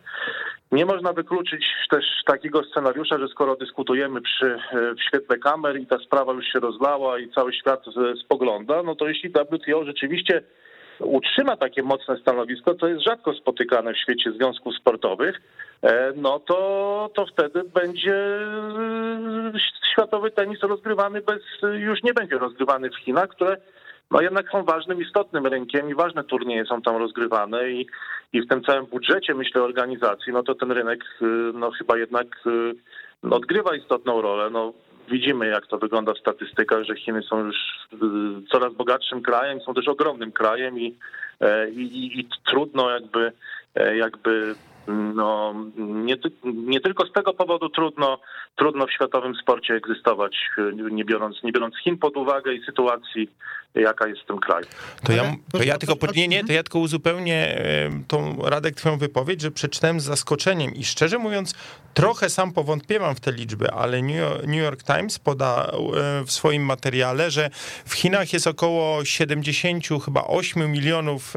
nie 0.73 0.87
można 0.87 1.13
wykluczyć 1.13 1.67
też 1.91 2.05
takiego 2.27 2.65
scenariusza, 2.65 3.19
że 3.19 3.29
skoro 3.29 3.57
dyskutujemy 3.57 4.21
przy, 4.21 4.59
w 4.73 5.03
świetle 5.09 5.39
kamer 5.39 5.81
i 5.81 5.87
ta 5.87 5.99
sprawa 5.99 6.33
już 6.33 6.45
się 6.47 6.61
rozlała 6.61 7.19
i 7.19 7.31
cały 7.31 7.53
świat 7.53 7.85
spogląda, 8.25 8.83
no 8.83 8.95
to 8.95 9.09
jeśli 9.09 9.31
WTO 9.31 9.85
rzeczywiście 9.85 10.43
utrzyma 10.99 11.57
takie 11.57 11.83
mocne 11.83 12.17
stanowisko, 12.17 12.75
to 12.75 12.89
jest 12.89 13.05
rzadko 13.05 13.35
spotykane 13.35 13.95
w 13.95 13.99
świecie 13.99 14.33
związków 14.33 14.77
sportowych, 14.77 15.41
e, 15.83 16.13
no 16.17 16.41
to, 16.41 17.11
to 17.15 17.27
wtedy 17.27 17.65
będzie 17.65 18.15
e, 18.15 19.53
światowy 19.93 20.31
tenis 20.31 20.61
rozgrywany 20.61 21.21
bez, 21.21 21.43
już 21.79 22.03
nie 22.03 22.15
będzie 22.15 22.39
rozgrywany 22.39 22.91
w 22.91 22.97
Chinach, 22.97 23.29
które 23.29 23.57
no 24.11 24.21
jednak 24.21 24.51
są 24.51 24.65
ważnym, 24.65 25.03
istotnym 25.03 25.47
rynkiem 25.47 25.91
i 25.91 25.95
ważne 25.95 26.25
turnieje 26.25 26.65
są 26.65 26.83
tam 26.83 26.97
rozgrywane 26.97 27.71
i, 27.71 27.87
i 28.33 28.43
w 28.43 28.49
tym 28.49 28.65
całym 28.65 28.87
budżecie, 28.87 29.35
myślę, 29.35 29.63
organizacji, 29.63 30.33
no 30.33 30.43
to 30.43 30.55
ten 30.55 30.73
rynek 30.73 31.05
y, 31.23 31.25
no 31.55 31.71
chyba 31.71 31.99
jednak 31.99 32.27
y, 32.47 32.75
no, 33.23 33.37
odgrywa 33.37 33.77
istotną 33.77 34.23
rolę. 34.23 34.51
No, 34.51 34.73
widzimy, 35.09 35.47
jak 35.47 35.67
to 35.67 35.79
wygląda 35.79 36.15
w 36.15 36.19
statystykach, 36.19 36.85
że 36.85 36.97
Chiny 36.97 37.23
są 37.23 37.45
już 37.45 37.57
y, 37.93 37.97
coraz 38.53 38.75
bogatszym 38.75 39.23
krajem, 39.23 39.61
są 39.61 39.75
też 39.75 39.89
ogromnym 39.89 40.33
krajem 40.33 40.79
i, 40.79 40.99
e, 41.41 41.71
i, 41.71 42.21
i 42.21 42.29
trudno 42.51 42.91
jakby, 42.91 43.33
e, 43.75 43.97
jakby 43.97 44.55
no, 44.89 45.55
nie, 45.77 46.17
nie 46.45 46.81
tylko 46.81 47.07
z 47.07 47.13
tego 47.13 47.35
powodu 47.35 47.69
trudno, 47.69 48.19
trudno 48.57 48.87
w 48.87 48.93
światowym 48.93 49.35
sporcie 49.35 49.75
egzystować, 49.75 50.37
nie 50.91 51.05
biorąc, 51.05 51.43
nie 51.43 51.53
biorąc 51.53 51.75
Chin 51.85 51.99
pod 51.99 52.17
uwagę 52.17 52.55
i 52.55 52.65
sytuacji, 52.65 53.29
jaka 53.81 54.09
jest 54.09 54.23
w 54.23 54.27
tym 54.27 54.39
kraju. 54.39 54.67
To 55.05 55.13
ja, 55.13 55.35
to 55.53 55.63
ja 55.63 55.79
tylko 55.79 56.07
nie, 56.17 56.29
nie, 56.29 56.45
to 56.45 56.53
ja 56.53 56.63
tylko 56.63 56.79
uzupełnię 56.79 57.63
tą 58.09 58.37
Radek 58.43 58.75
twoją 58.75 58.99
wypowiedź, 58.99 59.41
że 59.41 59.51
przeczytałem 59.51 60.01
z 60.01 60.05
zaskoczeniem 60.05 60.75
i 60.75 60.85
szczerze 60.85 61.19
mówiąc 61.19 61.55
trochę 61.95 62.31
sam 62.31 62.53
powątpiewam 62.53 63.15
w 63.15 63.21
te 63.21 63.33
liczby, 63.33 63.71
ale 63.71 64.03
New 64.47 64.57
York 64.57 64.83
Times 64.83 65.19
podał 65.19 65.93
e, 65.95 66.25
w 66.25 66.33
swoim 66.33 66.63
materiale, 66.63 67.31
że 67.31 67.51
w 67.85 67.95
Chinach 67.95 68.33
jest 68.33 68.47
około 68.47 69.05
70 69.05 69.85
chyba 70.05 70.25
8 70.25 70.73
milionów 70.73 71.35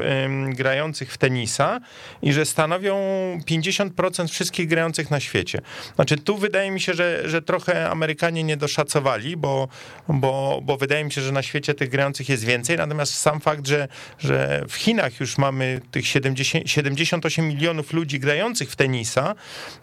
grających 0.48 1.12
w 1.12 1.18
tenisa 1.18 1.80
i 2.22 2.32
że 2.32 2.44
stanowią 2.44 2.96
50% 3.40 4.28
wszystkich 4.28 4.68
grających 4.68 5.10
na 5.10 5.20
świecie. 5.20 5.60
Znaczy 5.94 6.16
tu 6.16 6.38
wydaje 6.38 6.70
mi 6.70 6.80
się, 6.80 6.94
że, 6.94 7.28
że 7.28 7.42
trochę 7.42 7.90
Amerykanie 7.90 8.44
nie 8.44 8.56
doszacowali, 8.56 9.36
bo, 9.36 9.68
bo, 10.08 10.60
bo 10.62 10.76
wydaje 10.76 11.04
mi 11.04 11.12
się, 11.12 11.20
że 11.20 11.32
na 11.32 11.42
świecie 11.42 11.74
tych 11.74 11.88
grających 11.88 12.28
jest 12.28 12.44
więcej, 12.44 12.76
natomiast 12.76 13.14
sam 13.14 13.40
fakt, 13.40 13.66
że, 13.66 13.88
że 14.18 14.64
w 14.68 14.74
Chinach 14.74 15.20
już 15.20 15.38
mamy 15.38 15.80
tych 15.90 16.06
70, 16.06 16.70
78 16.70 17.48
milionów 17.48 17.92
ludzi 17.92 18.20
grających 18.20 18.70
w 18.70 18.76
tenisa, 18.76 19.34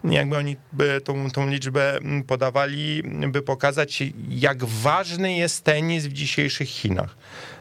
jakby 0.04 0.36
oni 0.36 0.56
tą, 1.04 1.30
tą 1.30 1.50
liczbę 1.50 1.98
podawali, 2.26 3.02
by 3.28 3.42
pokazać, 3.42 4.02
jak 4.28 4.64
ważny 4.64 5.36
jest 5.36 5.64
tenis 5.64 6.06
w 6.06 6.12
dzisiejszych 6.12 6.68
Chinach. 6.68 7.16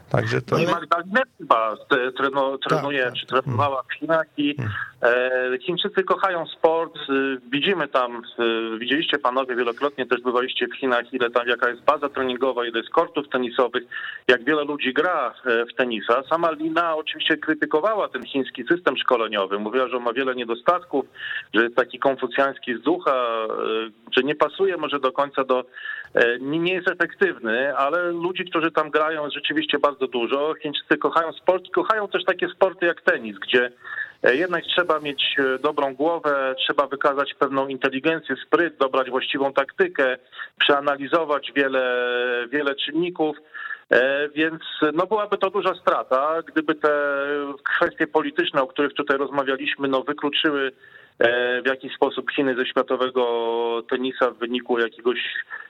Także 0.10 0.42
to... 0.42 0.56
No 0.56 0.64
i 0.64 0.68
Magdalena 0.68 1.22
chyba 1.38 1.76
trenu, 2.18 2.58
trenuje, 2.58 3.04
tak, 3.04 3.10
tak. 3.10 3.20
czy 3.20 3.26
trenowała 3.26 3.84
w 3.84 3.94
Chinach 3.94 4.26
i 4.38 4.56
hmm. 4.56 4.74
e, 5.02 5.58
Chińczycy 5.60 6.04
kochają 6.04 6.46
sport. 6.46 6.96
Y, 7.10 7.38
widzimy 7.52 7.88
tam, 7.88 8.22
y, 8.40 8.80
widzieliście 8.80 9.20
panowie 9.20 9.56
wielokrotnie, 9.56 10.06
też 10.06 10.22
bywaliście 10.22 10.68
w 10.68 10.76
Chinach, 10.76 11.14
ile 11.14 11.30
tam, 11.30 11.48
jaka 11.48 11.70
jest 11.70 11.82
baza 11.82 12.10
treningowa, 12.10 12.66
ile 12.66 12.80
jest 12.80 12.90
kortów 12.90 13.30
tenisowych, 13.30 13.84
jak 14.28 14.44
wiele 14.44 14.64
ludzi 14.64 14.94
gra 14.94 15.34
e, 15.46 15.66
w 15.66 15.74
tenisa. 15.76 16.24
Sama 16.30 16.52
Lina 16.52 16.96
oczywiście 16.96 17.38
krytykowała 17.38 18.10
ten 18.10 18.26
chiński 18.26 18.64
system 18.68 18.98
szkoleniowy. 18.98 19.60
Mówiła, 19.60 19.88
że 19.88 20.00
ma 20.00 20.14
wiele 20.14 20.36
niedostatków, 20.36 21.06
że 21.54 21.64
jest 21.64 21.76
taki 21.76 22.00
konfucjański 22.00 22.76
z 22.76 22.82
ducha, 22.82 23.16
e, 23.16 23.48
że 24.18 24.24
nie 24.24 24.36
pasuje 24.36 24.78
może 24.78 25.00
do 25.00 25.12
końca 25.12 25.44
do, 25.44 25.66
nie 26.40 26.74
jest 26.74 26.90
efektywny, 26.90 27.78
ale 27.78 28.12
ludzi, 28.12 28.46
którzy 28.46 28.72
tam 28.72 28.90
grają 28.90 29.24
jest 29.24 29.36
rzeczywiście 29.36 29.80
bardzo 29.80 30.08
dużo. 30.08 30.54
Chińczycy 30.62 30.98
kochają 30.98 31.32
sport 31.34 31.64
kochają 31.74 32.08
też 32.08 32.24
takie 32.26 32.48
sporty 32.48 32.86
jak 32.86 33.02
tenis, 33.02 33.38
gdzie 33.40 33.72
e, 34.24 34.36
jednak 34.36 34.64
trzeba 34.64 35.00
mieć 35.00 35.36
e, 35.40 35.60
dobrą 35.60 35.96
głowę, 35.96 36.56
trzeba 36.58 36.88
wykazać 36.88 37.34
pewną 37.34 37.68
inteligencję, 37.68 38.36
spryt, 38.46 38.78
dobrać 38.78 39.10
właściwą 39.10 39.54
taktykę, 39.54 40.18
przeanalizować 40.60 41.52
wiele, 41.56 42.08
wiele 42.52 42.76
czynników. 42.76 43.38
E, 43.92 44.30
więc 44.30 44.62
no 44.94 45.08
byłaby 45.08 45.38
to 45.38 45.50
duża 45.50 45.76
strata, 45.76 46.42
gdyby 46.48 46.76
te 46.76 46.90
kwestie 47.64 48.08
polityczne, 48.08 48.62
o 48.62 48.68
których 48.68 48.94
tutaj 48.94 49.18
rozmawialiśmy, 49.18 49.88
no 49.88 50.04
wykluczyły 50.04 50.72
E, 50.72 51.07
w 51.20 51.68
jaki 51.68 51.90
sposób 51.96 52.32
Chiny 52.36 52.56
ze 52.56 52.66
światowego 52.66 53.24
tenisa 53.90 54.32
w 54.32 54.38
wyniku 54.38 54.80
jakiegoś 54.80 55.18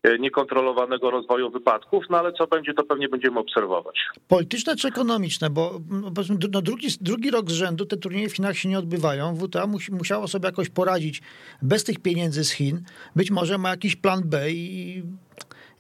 e, 0.03 0.19
niekontrolowanego 0.19 1.11
rozwoju 1.11 1.49
wypadków, 1.49 2.03
no 2.09 2.17
ale 2.17 2.33
co 2.33 2.47
będzie, 2.47 2.73
to 2.73 2.83
pewnie 2.83 3.09
będziemy 3.09 3.39
obserwować. 3.39 3.99
Polityczne 4.27 4.75
czy 4.75 4.87
ekonomiczne, 4.87 5.49
bo 5.49 5.79
no, 5.89 6.11
no 6.51 6.61
drugi, 6.61 6.87
drugi 7.01 7.31
rok 7.31 7.49
z 7.49 7.53
rzędu 7.53 7.85
te 7.85 7.97
turnieje 7.97 8.29
w 8.29 8.35
Chinach 8.35 8.57
się 8.57 8.69
nie 8.69 8.79
odbywają. 8.79 9.35
WTA 9.35 9.67
musi, 9.67 9.91
musiało 9.91 10.27
sobie 10.27 10.45
jakoś 10.45 10.69
poradzić 10.69 11.21
bez 11.61 11.83
tych 11.83 11.99
pieniędzy 11.99 12.43
z 12.43 12.51
Chin. 12.51 12.83
Być 13.15 13.31
może 13.31 13.57
ma 13.57 13.69
jakiś 13.69 13.95
plan 13.95 14.21
B 14.25 14.51
i 14.51 15.03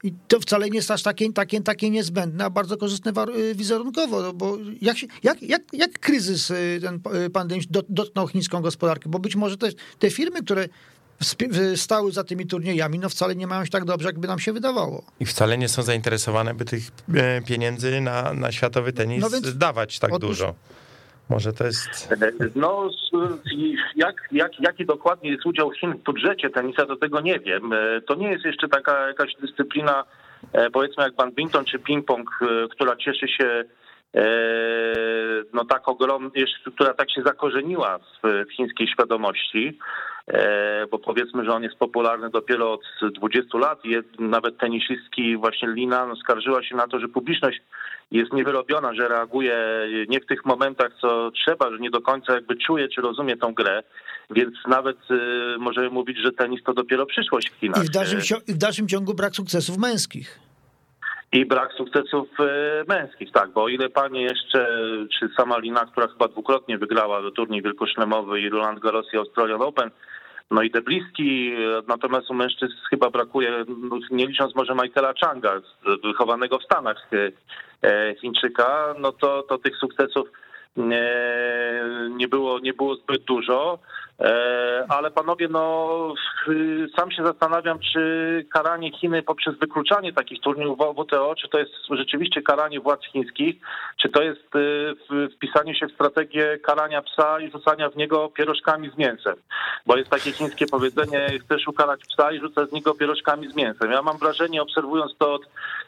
i 0.03 0.13
to 0.27 0.39
wcale 0.39 0.69
nie 0.69 0.75
jest 0.75 0.91
aż 0.91 1.03
takie, 1.03 1.33
takie, 1.33 1.61
takie 1.61 1.89
niezbędne, 1.89 2.45
a 2.45 2.49
bardzo 2.49 2.77
korzystne 2.77 3.11
y, 3.37 3.55
wizerunkowo, 3.55 4.21
no 4.21 4.33
bo 4.33 4.57
jak, 4.81 4.97
jak, 5.23 5.41
jak, 5.41 5.61
jak 5.73 5.99
kryzys 5.99 6.51
y, 6.51 6.79
ten 6.81 6.99
y, 7.25 7.29
pandemiczny 7.29 7.81
dotknął 7.89 8.27
chińską 8.27 8.61
gospodarkę? 8.61 9.09
Bo 9.09 9.19
być 9.19 9.35
może 9.35 9.57
te, 9.57 9.69
te 9.99 10.09
firmy, 10.09 10.43
które 10.43 10.67
stały 11.75 12.11
za 12.11 12.23
tymi 12.23 12.47
turniejami, 12.47 12.99
no 12.99 13.09
wcale 13.09 13.35
nie 13.35 13.47
mają 13.47 13.65
się 13.65 13.71
tak 13.71 13.85
dobrze, 13.85 14.07
jakby 14.09 14.27
nam 14.27 14.39
się 14.39 14.53
wydawało. 14.53 15.03
I 15.19 15.25
wcale 15.25 15.57
nie 15.57 15.69
są 15.69 15.83
zainteresowane, 15.83 16.53
by 16.53 16.65
tych 16.65 16.91
e, 17.13 17.41
pieniędzy 17.41 18.01
na, 18.01 18.33
na 18.33 18.51
światowy 18.51 18.93
tenis 18.93 19.21
no 19.21 19.51
dawać 19.53 19.99
tak 19.99 20.13
otóż, 20.13 20.29
dużo. 20.29 20.55
Może 21.29 21.53
to 21.53 21.63
jest. 21.63 22.09
No, 22.55 22.89
jak, 23.95 24.15
jak, 24.31 24.59
jaki 24.59 24.85
dokładnie 24.85 25.31
jest 25.31 25.45
udział 25.45 25.71
Chin 25.71 25.93
w 25.93 26.03
budżecie 26.03 26.49
tenisa, 26.49 26.85
to 26.85 26.95
tego 26.95 27.21
nie 27.21 27.39
wiem. 27.39 27.73
E, 27.73 28.01
to 28.01 28.15
nie 28.15 28.31
jest 28.31 28.45
jeszcze 28.45 28.67
taka 28.67 29.07
jakaś 29.07 29.35
dyscyplina, 29.41 30.03
e, 30.53 30.69
powiedzmy 30.69 31.03
jak 31.03 31.15
badminton 31.15 31.65
czy 31.65 31.79
ping-pong, 31.79 32.23
e, 32.41 32.67
która 32.67 32.95
cieszy 32.95 33.27
się 33.27 33.63
no 35.53 35.65
tak 35.65 35.89
ogromnie, 35.89 36.45
która 36.75 36.93
tak 36.93 37.11
się 37.11 37.21
zakorzeniła 37.21 37.99
w, 37.99 38.45
chińskiej 38.53 38.87
świadomości, 38.87 39.79
bo 40.91 40.99
powiedzmy, 40.99 41.45
że 41.45 41.53
on 41.53 41.63
jest 41.63 41.75
popularny 41.75 42.29
dopiero 42.29 42.73
od 42.73 42.81
20 43.15 43.57
lat 43.57 43.85
i 43.85 43.95
nawet 44.19 44.57
tenisistki 44.57 45.37
właśnie 45.37 45.67
Lina 45.67 46.13
skarżyła 46.23 46.63
się 46.63 46.75
na 46.75 46.87
to, 46.87 46.99
że 46.99 47.07
publiczność 47.07 47.61
jest 48.11 48.33
niewyrobiona, 48.33 48.93
że 48.93 49.07
reaguje 49.07 49.57
nie 50.09 50.19
w 50.19 50.25
tych 50.25 50.45
momentach, 50.45 50.91
co 51.01 51.31
trzeba, 51.31 51.71
że 51.71 51.79
nie 51.79 51.89
do 51.89 52.01
końca 52.01 52.33
jakby 52.33 52.55
czuje, 52.55 52.87
czy 52.87 53.01
rozumie 53.01 53.37
tą 53.37 53.53
grę, 53.53 53.83
więc 54.29 54.53
nawet 54.67 54.97
y, 55.11 55.57
możemy 55.59 55.89
mówić, 55.89 56.17
że 56.17 56.31
tenis 56.31 56.63
to 56.63 56.73
dopiero 56.73 57.05
przyszłość 57.05 57.49
w 57.49 57.59
Chinach. 57.59 57.83
I 57.83 57.87
w 57.87 57.89
dalszym, 57.89 58.19
I 58.47 58.53
w 58.53 58.57
dalszym 58.57 58.87
ciągu 58.87 59.13
brak 59.13 59.35
sukcesów 59.35 59.77
męskich. 59.77 60.46
I 61.31 61.45
brak 61.45 61.73
sukcesów 61.73 62.27
y, 62.39 62.43
męskich, 62.87 63.31
tak, 63.31 63.49
bo 63.49 63.63
o 63.63 63.67
ile 63.67 63.89
panie 63.89 64.21
jeszcze, 64.21 64.67
czy 65.19 65.29
sama 65.37 65.57
Lina, 65.57 65.85
która 65.85 66.07
chyba 66.07 66.27
dwukrotnie 66.27 66.77
wygrała 66.77 67.21
do 67.21 67.31
turniej 67.31 67.61
wielkoszlemowy 67.61 68.41
i 68.41 68.49
Roland 68.49 68.79
Garros 68.79 69.13
i 69.13 69.17
Australian 69.17 69.61
Open, 69.61 69.91
no 70.51 70.61
i 70.61 70.71
te 70.71 70.81
bliski, 70.81 71.51
natomiast 71.87 72.29
u 72.29 72.33
mężczyzn 72.33 72.73
chyba 72.89 73.09
brakuje, 73.09 73.65
no, 73.67 73.99
nie 74.11 74.27
licząc 74.27 74.55
może 74.55 74.75
Michaela 74.75 75.13
Changa, 75.21 75.61
wychowanego 76.03 76.59
w 76.59 76.63
Stanach 76.63 77.07
e, 77.83 78.15
Chińczyka, 78.15 78.95
no 78.99 79.11
to, 79.11 79.43
to 79.43 79.57
tych 79.57 79.77
sukcesów 79.77 80.29
nie 82.09 82.27
było, 82.27 82.59
nie 82.59 82.73
było 82.73 82.95
zbyt 82.95 83.23
dużo. 83.23 83.79
E, 84.21 84.85
ale 84.89 85.11
panowie, 85.11 85.47
no 85.47 85.87
sam 86.95 87.11
się 87.11 87.23
zastanawiam, 87.23 87.79
czy 87.79 88.45
karanie 88.53 88.91
Chiny 88.91 89.23
poprzez 89.23 89.57
wykluczanie 89.57 90.13
takich 90.13 90.41
turniejów 90.41 90.79
WTO, 90.79 91.35
czy 91.35 91.49
to 91.49 91.59
jest 91.59 91.71
rzeczywiście 91.89 92.41
karanie 92.41 92.79
władz 92.79 93.05
chińskich, 93.05 93.55
czy 94.01 94.09
to 94.09 94.23
jest 94.23 94.55
y, 94.55 95.29
wpisanie 95.35 95.75
się 95.75 95.87
w 95.87 95.91
strategię 95.91 96.59
karania 96.63 97.01
psa 97.01 97.39
i 97.39 97.51
rzucania 97.51 97.89
w 97.89 97.95
niego 97.95 98.29
pierożkami 98.29 98.89
z 98.89 98.97
mięsem. 98.97 99.35
Bo 99.85 99.97
jest 99.97 100.09
takie 100.09 100.31
chińskie 100.31 100.65
powiedzenie, 100.65 101.27
chcesz 101.45 101.67
ukarać 101.67 102.01
psa 102.05 102.31
i 102.31 102.39
rzucać 102.39 102.69
z 102.69 102.73
niego 102.73 102.93
pierożkami 102.93 103.51
z 103.51 103.55
mięsem. 103.55 103.91
Ja 103.91 104.01
mam 104.01 104.17
wrażenie, 104.17 104.61
obserwując 104.61 105.17
to 105.17 105.33
od 105.33 105.41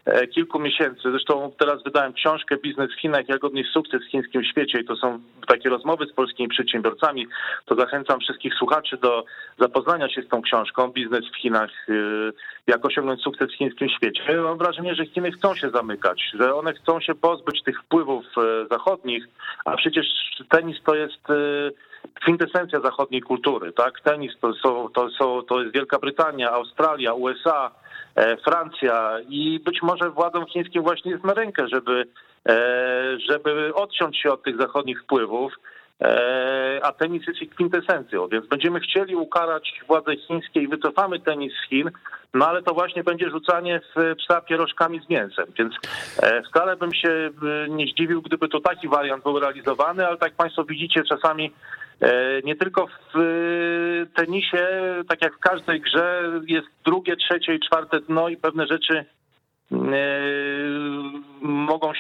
e, 0.06 0.28
kilku 0.28 0.60
miesięcy, 0.60 1.02
zresztą 1.04 1.52
teraz 1.60 1.84
wydałem 1.84 2.14
książkę 2.14 2.58
Biznes 2.58 2.92
w 2.92 3.02
Chinach, 3.02 3.30
jak 3.30 3.44
odnieść 3.44 3.72
sukces 3.72 4.02
w 4.04 4.12
chińskim 4.12 4.44
świecie 4.44 4.80
i 4.80 4.86
to 4.86 4.96
są 4.96 5.20
takie 5.48 5.70
rozmowy 5.70 6.06
z 6.06 6.14
polskimi 6.14 6.50
przedsiębiorcami, 6.50 7.28
to 7.66 7.76
zachęcam 7.76 8.19
zachęcam 8.20 8.22
wszystkich 8.22 8.54
słuchaczy 8.54 8.98
do 8.98 9.24
zapoznania 9.60 10.10
się 10.10 10.22
z 10.22 10.28
tą 10.28 10.42
książką 10.42 10.88
Biznes 10.88 11.26
w 11.34 11.36
Chinach, 11.42 11.70
y, 11.90 12.34
jak 12.68 12.86
osiągnąć 12.86 13.22
sukces 13.22 13.52
w 13.52 13.58
chińskim 13.58 13.90
świecie. 13.90 14.42
Mam 14.44 14.58
wrażenie, 14.58 14.96
że 14.96 15.06
Chiny 15.06 15.32
chcą 15.32 15.56
się 15.56 15.70
zamykać, 15.70 16.22
że 16.34 16.56
one 16.56 16.74
chcą 16.74 17.00
się 17.00 17.16
pozbyć 17.16 17.64
tych 17.64 17.82
wpływów 17.82 18.26
y, 18.38 18.68
zachodnich, 18.72 19.28
a 19.66 19.76
przecież 19.76 20.06
tenis 20.50 20.78
to 20.86 20.96
jest 20.96 21.30
y, 21.30 21.72
kwintesencja 22.22 22.80
zachodniej 22.80 23.22
kultury, 23.22 23.72
tak? 23.74 24.02
Tenis 24.02 24.32
to, 24.42 24.54
są, 24.54 24.90
to, 24.90 25.10
są, 25.10 25.42
to 25.42 25.62
jest 25.62 25.74
Wielka 25.74 26.00
Brytania, 26.00 26.52
Australia, 26.52 27.14
USA, 27.14 27.72
e, 28.16 28.38
Francja 28.38 29.20
i 29.30 29.60
być 29.60 29.82
może 29.82 30.10
władzom 30.10 30.46
chińskim 30.46 30.84
właśnie 30.84 31.12
jest 31.12 31.24
na 31.24 31.34
rękę, 31.34 31.68
żeby, 31.68 32.06
e, 32.50 33.18
żeby 33.30 33.74
odciąć 33.74 34.18
się 34.18 34.32
od 34.32 34.44
tych 34.44 34.58
zachodnich 34.58 35.04
wpływów 35.04 35.54
a 36.84 36.92
tenis 36.92 37.28
jest 37.28 37.42
ich 37.42 37.50
kwintesencją, 37.50 38.28
więc 38.28 38.48
będziemy 38.48 38.80
chcieli 38.80 39.16
ukarać 39.16 39.82
władze 39.88 40.16
chińskie 40.18 40.62
i 40.62 40.68
wycofamy 40.68 41.20
tenis 41.20 41.54
z 41.54 41.70
Chin, 41.70 41.92
no 42.34 42.48
ale 42.48 42.64
to 42.64 42.74
właśnie 42.74 43.04
będzie 43.04 43.30
rzucanie 43.30 43.82
w 43.96 44.16
psa 44.16 44.42
pierożkami 44.42 45.02
z 45.06 45.10
mięsem, 45.10 45.46
więc 45.58 45.74
e, 46.24 46.42
wcale 46.44 46.76
bym 46.76 46.94
się 46.94 47.10
e, 47.10 47.70
nie 47.70 47.88
zdziwił, 47.88 48.22
gdyby 48.22 48.48
to 48.48 48.60
taki 48.60 48.88
wariant 48.88 49.24
był 49.24 49.40
realizowany, 49.40 50.08
ale 50.08 50.18
tak 50.18 50.34
Państwo 50.34 50.64
widzicie, 50.64 51.04
czasami 51.04 51.54
nie 52.44 52.56
tylko 52.56 52.88
w 52.88 53.18
tenisie, 54.16 54.68
tak 55.10 55.22
jak 55.22 55.36
w 55.36 55.40
każdej 55.40 55.82
grze, 55.82 56.24
jest 56.48 56.68
drugie, 56.86 57.16
trzecie 57.16 57.56
i 57.56 57.60
czwarte 57.60 58.00
dno 58.00 58.30
i 58.30 58.38
pewne 58.38 58.68
rzeczy 58.68 59.06
mogą, 61.42 61.92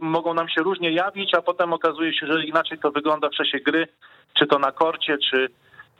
mogą 0.00 0.34
nam 0.34 0.48
się 0.48 0.62
różnie 0.62 0.92
jawić, 0.92 1.34
a 1.34 1.42
potem 1.42 1.72
okazuje 1.72 2.14
się, 2.14 2.26
że 2.26 2.44
inaczej 2.44 2.78
to 2.78 2.90
wygląda 2.90 3.28
w 3.28 3.32
czasie 3.32 3.58
gry, 3.58 3.88
czy 4.34 4.46
to 4.46 4.58
na 4.58 4.72
korcie, 4.72 5.18
czy, 5.30 5.48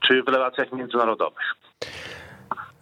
czy 0.01 0.23
w 0.23 0.29
relacjach 0.29 0.73
międzynarodowych. 0.73 1.55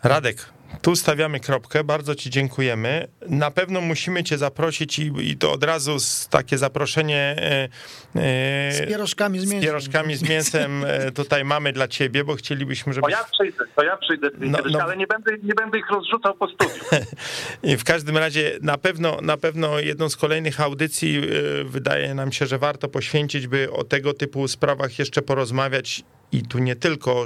Radek, 0.05 0.37
tu 0.83 0.97
stawiamy 0.97 1.41
kropkę, 1.41 1.85
bardzo 1.85 2.15
Ci 2.15 2.31
dziękujemy. 2.31 3.09
Na 3.29 3.51
pewno 3.51 3.81
musimy 3.81 4.25
Cię 4.25 4.39
zaprosić 4.39 4.99
i, 4.99 5.13
i 5.31 5.37
to 5.37 5.53
od 5.53 5.65
razu 5.65 5.99
z, 6.01 6.29
takie 6.29 6.59
zaproszenie. 6.59 7.37
E, 7.39 7.69
e, 8.17 8.73
z 8.73 8.89
pierożkami 8.89 9.39
z 9.39 9.43
mięsem. 9.43 9.61
Z 9.61 9.63
pierożkami 9.63 10.17
z 10.17 10.29
mięsem 10.29 10.85
e, 10.85 11.13
tutaj 11.13 11.45
mamy 11.45 11.73
dla 11.73 11.89
Ciebie, 11.89 12.25
bo 12.25 12.35
chcielibyśmy, 12.35 12.93
żeby. 12.93 13.03
To 13.03 13.11
ja 13.11 13.25
przyjdę, 13.33 13.65
to 13.77 13.83
ja 13.83 13.97
przyjdę, 13.97 14.31
no, 14.39 14.59
no, 14.71 14.81
ale 14.83 14.97
nie 14.97 15.07
będę, 15.07 15.33
nie 15.43 15.55
będę 15.55 15.79
ich 15.79 15.91
rozrzucał 15.91 16.35
po 16.35 16.49
studiu. 16.49 16.85
I 17.73 17.77
w 17.77 17.85
każdym 17.85 18.17
razie 18.17 18.59
na 18.63 18.79
pewno, 18.79 19.19
na 19.23 19.37
pewno 19.37 19.81
jedną 19.81 20.09
z 20.09 20.17
kolejnych 20.17 20.61
audycji 20.61 21.19
e, 21.19 21.65
wydaje 21.65 22.15
nam 22.15 22.33
się, 22.33 22.47
że 22.47 22.59
warto 22.59 22.89
poświęcić, 22.89 23.47
by 23.47 23.73
o 23.73 23.85
tego 23.85 24.15
typu 24.15 24.49
sprawach 24.49 24.99
jeszcze 24.99 25.23
porozmawiać 25.23 26.05
i 26.33 26.43
tu 26.43 26.59
nie 26.59 26.77
tylko 26.77 27.25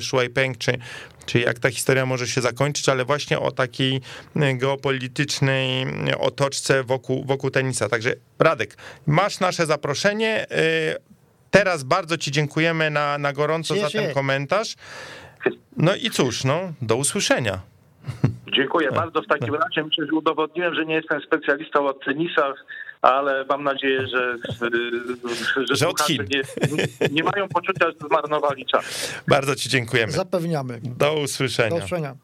Shuai 0.00 0.28
Peng 0.28 0.58
czy 0.58 0.78
czy 1.26 1.40
jak 1.40 1.58
ta 1.58 1.70
historia 1.70 2.06
może 2.06 2.26
się 2.26 2.40
zakończyć, 2.40 2.88
ale 2.88 3.04
właśnie 3.04 3.38
o 3.38 3.50
takiej 3.50 4.00
e, 4.36 4.54
geopolitycznej 4.54 5.82
e, 5.82 6.18
otoczce 6.18 6.84
wokół, 6.84 7.24
wokół 7.24 7.50
tenisa. 7.50 7.88
Także 7.88 8.14
Radek, 8.38 8.76
masz 9.06 9.40
nasze 9.40 9.66
zaproszenie. 9.66 10.46
E, 10.50 10.96
teraz 11.50 11.84
bardzo 11.84 12.18
Ci 12.18 12.30
dziękujemy 12.30 12.90
na, 12.90 13.18
na 13.18 13.32
gorąco 13.32 13.76
za 13.76 13.90
ten 13.90 14.14
komentarz. 14.14 14.74
No 15.76 15.94
i 15.94 16.10
cóż, 16.10 16.44
no, 16.44 16.72
do 16.82 16.96
usłyszenia. 16.96 17.60
Dziękuję 18.52 18.92
bardzo. 18.92 19.22
W 19.22 19.26
takim 19.26 19.54
razie 19.54 19.84
myślę, 19.84 20.06
że 20.06 20.12
udowodniłem, 20.12 20.74
że 20.74 20.86
nie 20.86 20.94
jestem 20.94 21.20
specjalistą 21.20 21.86
od 21.86 22.04
tenisa 22.04 22.54
ale 23.14 23.44
mam 23.48 23.64
nadzieję, 23.64 24.06
że, 24.06 24.36
że, 24.60 25.76
że 25.76 25.88
od 25.88 26.08
Nie, 26.08 26.42
nie 27.10 27.24
mają 27.24 27.48
poczucia, 27.48 27.86
że 27.86 28.08
zmarnowali 28.08 28.66
czas. 28.66 29.14
Bardzo 29.28 29.56
Ci 29.56 29.68
dziękujemy. 29.68 30.12
Zapewniamy. 30.12 30.80
Do 30.82 31.14
usłyszenia. 31.14 31.70
Do 31.70 31.76
usłyszenia. 31.76 32.14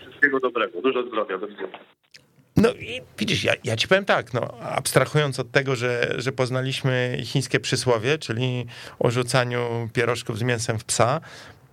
Wszystkiego 0.00 0.40
dobrego, 0.40 0.82
dużo 0.82 1.06
zdrowia. 1.06 1.38
Do 1.38 1.46
no 2.56 2.72
i 2.72 3.02
widzisz, 3.18 3.44
ja, 3.44 3.52
ja 3.64 3.76
ci 3.76 3.88
powiem 3.88 4.04
tak, 4.04 4.34
no, 4.34 4.40
abstrahując 4.60 5.40
od 5.40 5.50
tego, 5.50 5.76
że, 5.76 6.14
że 6.18 6.32
poznaliśmy 6.32 7.18
chińskie 7.24 7.60
przysłowie, 7.60 8.18
czyli 8.18 8.66
o 8.98 9.10
rzucaniu 9.10 9.88
pierożków 9.92 10.38
z 10.38 10.42
mięsem 10.42 10.78
w 10.78 10.84
psa, 10.84 11.20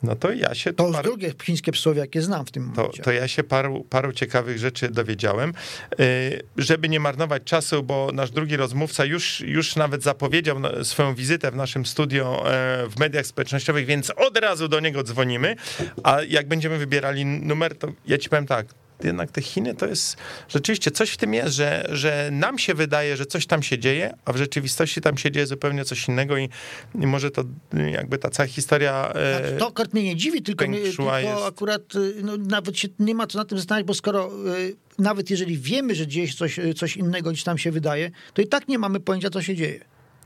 no 0.04 0.16
to 0.16 0.32
ja 0.32 0.56
się... 0.56 0.74
To 0.74 0.88
już 0.88 0.95
paru... 0.95 1.10
drugie 1.10 1.34
chińskie 1.43 1.72
przysłowie, 1.72 1.99
jakie 1.99 2.22
znam 2.22 2.45
w 2.45 2.51
tym 2.51 2.64
momencie. 2.64 2.97
To, 2.97 3.04
to 3.04 3.12
ja 3.12 3.28
się 3.28 3.43
paru, 3.43 3.86
paru 3.89 4.14
ciekawych 4.14 4.58
rzeczy 4.58 4.89
dowiedziałem. 4.89 5.54
Y, 5.99 6.43
żeby 6.58 6.89
nie 6.89 6.99
marnować 6.99 7.43
czasu, 7.43 7.84
bo 7.84 8.10
nasz 8.14 8.32
drugi 8.32 8.58
rozmówca 8.58 9.06
już, 9.06 9.41
już 9.41 9.76
nawet 9.76 10.04
zapowiedział 10.04 10.58
swoją 10.84 11.16
wizytę 11.16 11.51
w 11.51 11.56
naszym 11.56 11.86
studio 11.86 12.51
e, 12.54 12.88
w 12.88 12.99
mediach 12.99 13.26
społecznościowych, 13.26 13.86
więc 13.86 14.10
od 14.10 14.38
razu 14.38 14.68
do 14.68 14.80
niego 14.80 15.04
dzwonimy, 15.04 15.56
a 16.04 16.22
jak 16.22 16.47
będziemy 16.47 16.78
wybierali 16.78 17.26
numer, 17.26 17.78
to 17.78 17.88
ja 18.06 18.18
ci 18.18 18.30
powiem 18.30 18.47
tak, 18.47 18.66
jednak 19.04 19.32
te 19.32 19.41
Chiny 19.41 19.76
to 19.76 19.86
jest 19.86 20.18
rzeczywiście 20.50 20.91
coś 20.91 21.10
w 21.10 21.18
tym 21.18 21.34
jest, 21.34 21.56
że, 21.56 21.86
że 21.91 22.30
nam 22.32 22.60
się 22.60 22.74
wydaje, 22.74 23.18
że 23.18 23.26
coś 23.26 23.46
tam 23.46 23.64
się 23.64 23.80
dzieje, 23.80 24.14
a 24.26 24.34
w 24.34 24.38
rzeczywistości 24.38 25.02
tam 25.02 25.18
się 25.18 25.32
dzieje 25.32 25.48
zupełnie 25.48 25.86
coś 25.86 26.08
innego 26.08 26.38
i, 26.38 26.50
i 26.96 27.08
może 27.08 27.32
to 27.32 27.44
jakby 27.91 28.18
ta 28.18 28.30
cała 28.30 28.48
historia. 28.48 29.12
E, 29.16 29.39
znaczy, 29.39 29.58
to 29.60 29.68
akurat 29.68 29.94
mnie 29.94 30.04
nie 30.04 30.16
dziwi, 30.16 30.41
tylko, 30.41 30.68
mnie, 30.68 30.80
tylko 30.80 31.20
jest... 31.20 31.44
akurat 31.44 31.96
y, 31.96 32.16
no, 32.24 32.38
nawet 32.38 32.80
się 32.80 32.88
nie 33.00 33.16
ma 33.16 33.28
co 33.28 33.38
na 33.38 33.46
tym 33.46 33.58
zastanawiać, 33.58 33.88
bo 33.88 33.94
skoro 33.94 34.32
y, 34.58 34.76
nawet 35.00 35.30
jeżeli 35.30 35.58
wiemy, 35.58 35.96
że 35.96 36.08
dzieje 36.08 36.28
się 36.28 36.38
coś, 36.38 36.60
coś 36.76 36.98
innego 36.98 37.32
niż 37.32 37.44
tam 37.44 37.58
się 37.58 37.72
wydaje, 37.72 38.12
to 38.34 38.41
i 38.41 38.48
tak 38.48 38.68
nie 38.68 38.80
mamy 38.80 39.00
pojęcia, 39.00 39.30
co 39.30 39.41
się 39.41 39.56
dzieje. 39.56 39.80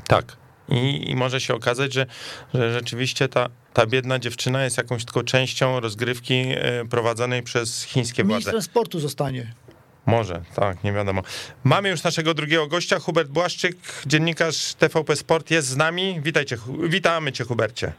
Tak. 0.08 0.38
I, 0.70 1.12
I, 1.12 1.16
może 1.16 1.42
się 1.42 1.54
okazać, 1.54 1.94
że, 1.94 2.06
że 2.54 2.74
rzeczywiście 2.74 3.28
ta, 3.28 3.50
ta 3.78 3.86
biedna 3.86 4.20
dziewczyna 4.20 4.64
jest 4.64 4.78
jakąś 4.78 5.06
tylko 5.06 5.24
częścią 5.24 5.80
rozgrywki 5.80 6.34
e, 6.34 6.86
prowadzonej 6.86 7.44
przez 7.44 7.84
chińskie 7.84 8.24
władze. 8.24 8.34
Ministrem 8.34 8.62
sportu 8.62 9.00
zostanie. 9.00 9.54
Może, 10.06 10.42
tak, 10.56 10.84
nie 10.84 10.94
wiadomo. 10.94 11.22
Mamy 11.64 11.90
już 11.90 12.04
naszego 12.04 12.34
drugiego 12.34 12.68
gościa, 12.68 13.00
Hubert 13.00 13.30
Błaszczyk, 13.30 13.78
dziennikarz 14.06 14.74
TVP 14.74 15.16
Sport 15.16 15.52
jest 15.52 15.68
z 15.68 15.76
nami. 15.76 16.20
Witajcie, 16.22 16.58
witamy 16.90 17.32
cię 17.32 17.44
Hubercie. 17.44 17.94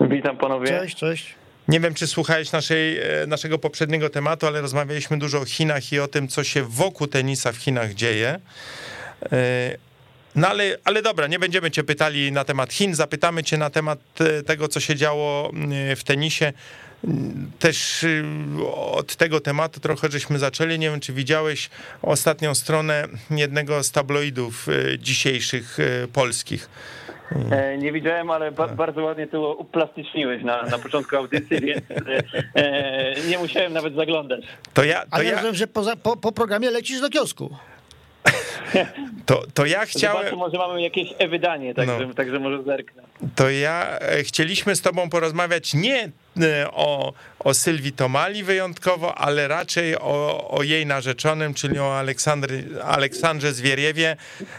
Witam 0.00 0.36
panowie. 0.36 0.66
Cześć, 0.66 0.96
cześć. 0.96 1.34
Nie 1.68 1.80
wiem, 1.80 1.94
czy 1.94 2.06
słuchałeś 2.06 2.52
naszej, 2.52 2.98
e, 2.98 3.26
naszego 3.26 3.58
poprzedniego 3.58 4.10
tematu, 4.10 4.46
ale 4.46 4.60
rozmawialiśmy 4.60 5.18
dużo 5.18 5.40
o 5.40 5.44
Chinach 5.44 5.92
i 5.92 6.00
o 6.00 6.08
tym, 6.08 6.28
co 6.28 6.44
się 6.44 6.62
wokół 6.62 7.06
tenisa 7.06 7.52
w 7.52 7.56
Chinach 7.56 7.94
dzieje. 7.94 8.40
E, 10.36 10.40
no 10.40 10.48
ale, 10.48 10.76
ale 10.84 11.02
dobra, 11.02 11.26
nie 11.26 11.38
będziemy 11.38 11.70
cię 11.70 11.84
pytali 11.84 12.32
na 12.32 12.44
temat 12.44 12.72
Chin, 12.72 12.94
zapytamy 12.94 13.44
cię 13.44 13.58
na 13.58 13.70
temat 13.70 13.98
e, 14.20 14.42
tego, 14.42 14.68
co 14.68 14.80
się 14.80 14.96
działo 14.96 15.50
mm, 15.52 15.96
w 15.96 16.04
tenisie. 16.04 16.52
Mm, 17.04 17.50
też 17.58 18.02
y, 18.02 18.24
od 18.92 19.16
tego 19.16 19.40
tematu 19.40 19.80
trochę 19.80 20.10
żeśmy 20.10 20.38
zaczęli. 20.38 20.78
Nie 20.78 20.90
wiem, 20.90 21.00
czy 21.00 21.12
widziałeś 21.12 21.70
ostatnią 22.02 22.54
stronę 22.54 23.04
jednego 23.30 23.82
z 23.82 23.90
tabloidów 23.90 24.68
e, 24.68 24.98
dzisiejszych 24.98 25.78
e, 25.80 26.08
polskich. 26.08 26.68
E, 27.50 27.78
nie 27.78 27.92
widziałem, 27.92 28.30
ale 28.30 28.52
ba 28.52 28.68
bardzo 28.68 29.02
ładnie 29.02 29.26
to 29.26 29.54
uplastyczniłeś 29.54 30.44
na, 30.44 30.62
na 30.62 30.78
początku 30.78 31.16
audycji, 31.16 31.60
więc 31.60 31.84
e, 32.54 33.14
nie 33.28 33.38
musiałem 33.38 33.72
nawet 33.72 33.94
zaglądać. 33.94 34.44
To 34.74 34.84
ja, 34.84 35.00
to 35.00 35.06
ale 35.10 35.24
ja... 35.24 35.32
rozumiem, 35.32 35.54
że 35.54 35.66
poza, 35.66 35.96
po, 35.96 36.16
po 36.16 36.32
programie 36.32 36.70
lecisz 36.70 37.00
do 37.00 37.10
kiosku. 37.10 37.56
To, 39.26 39.42
to 39.54 39.66
ja 39.66 39.86
chciałem... 39.86 40.16
Zobaczmy, 40.16 40.38
może 40.38 40.58
mamy 40.58 40.82
jakieś 40.82 41.08
e-wydanie, 41.18 41.74
także, 41.74 42.06
no. 42.06 42.14
także 42.14 42.38
może 42.38 42.62
zerknę. 42.62 43.02
To 43.34 43.50
ja 43.50 43.98
e, 43.98 44.22
chcieliśmy 44.22 44.76
z 44.76 44.82
tobą 44.82 45.10
porozmawiać 45.10 45.74
nie 45.74 46.10
e, 46.40 46.70
o, 46.70 47.12
o 47.38 47.54
Sylwii 47.54 47.92
Tomali 47.92 48.42
wyjątkowo, 48.42 49.14
ale 49.18 49.48
raczej 49.48 49.98
o, 49.98 50.48
o 50.50 50.62
jej 50.62 50.86
narzeczonym, 50.86 51.54
czyli 51.54 51.78
o 51.78 51.98
Aleksandry, 51.98 52.64
Aleksandrze 52.82 53.52
Zwieriewie. 53.52 54.16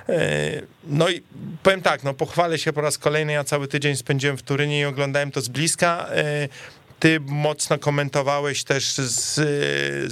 E, 0.09 0.61
no 0.83 1.09
i 1.09 1.21
powiem 1.63 1.81
tak, 1.81 2.03
no 2.03 2.13
pochwalę 2.13 2.57
się 2.57 2.73
po 2.73 2.81
raz 2.81 2.97
kolejny, 2.97 3.33
ja 3.33 3.43
cały 3.43 3.67
tydzień 3.67 3.95
spędziłem 3.95 4.37
w 4.37 4.43
Turynie 4.43 4.79
i 4.79 4.85
oglądałem 4.85 5.31
to 5.31 5.41
z 5.41 5.47
bliska. 5.47 6.09
Ty 7.05 7.19
mocno 7.27 7.77
komentowałeś 7.77 8.63
też 8.63 8.83
z, 8.83 9.35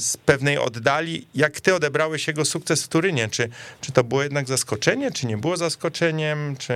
z, 0.01 0.17
pewnej 0.17 0.57
oddali. 0.57 1.27
Jak 1.35 1.61
ty 1.61 1.75
odebrałeś 1.75 2.27
jego 2.27 2.45
sukces 2.45 2.85
w 2.85 2.89
Turynie? 2.89 3.27
Czy, 3.31 3.49
czy 3.81 3.91
to 3.91 4.03
było 4.03 4.23
jednak 4.23 4.47
zaskoczenie, 4.47 5.11
czy 5.11 5.27
nie 5.27 5.37
było 5.37 5.57
zaskoczeniem? 5.57 6.55
Czy 6.59 6.73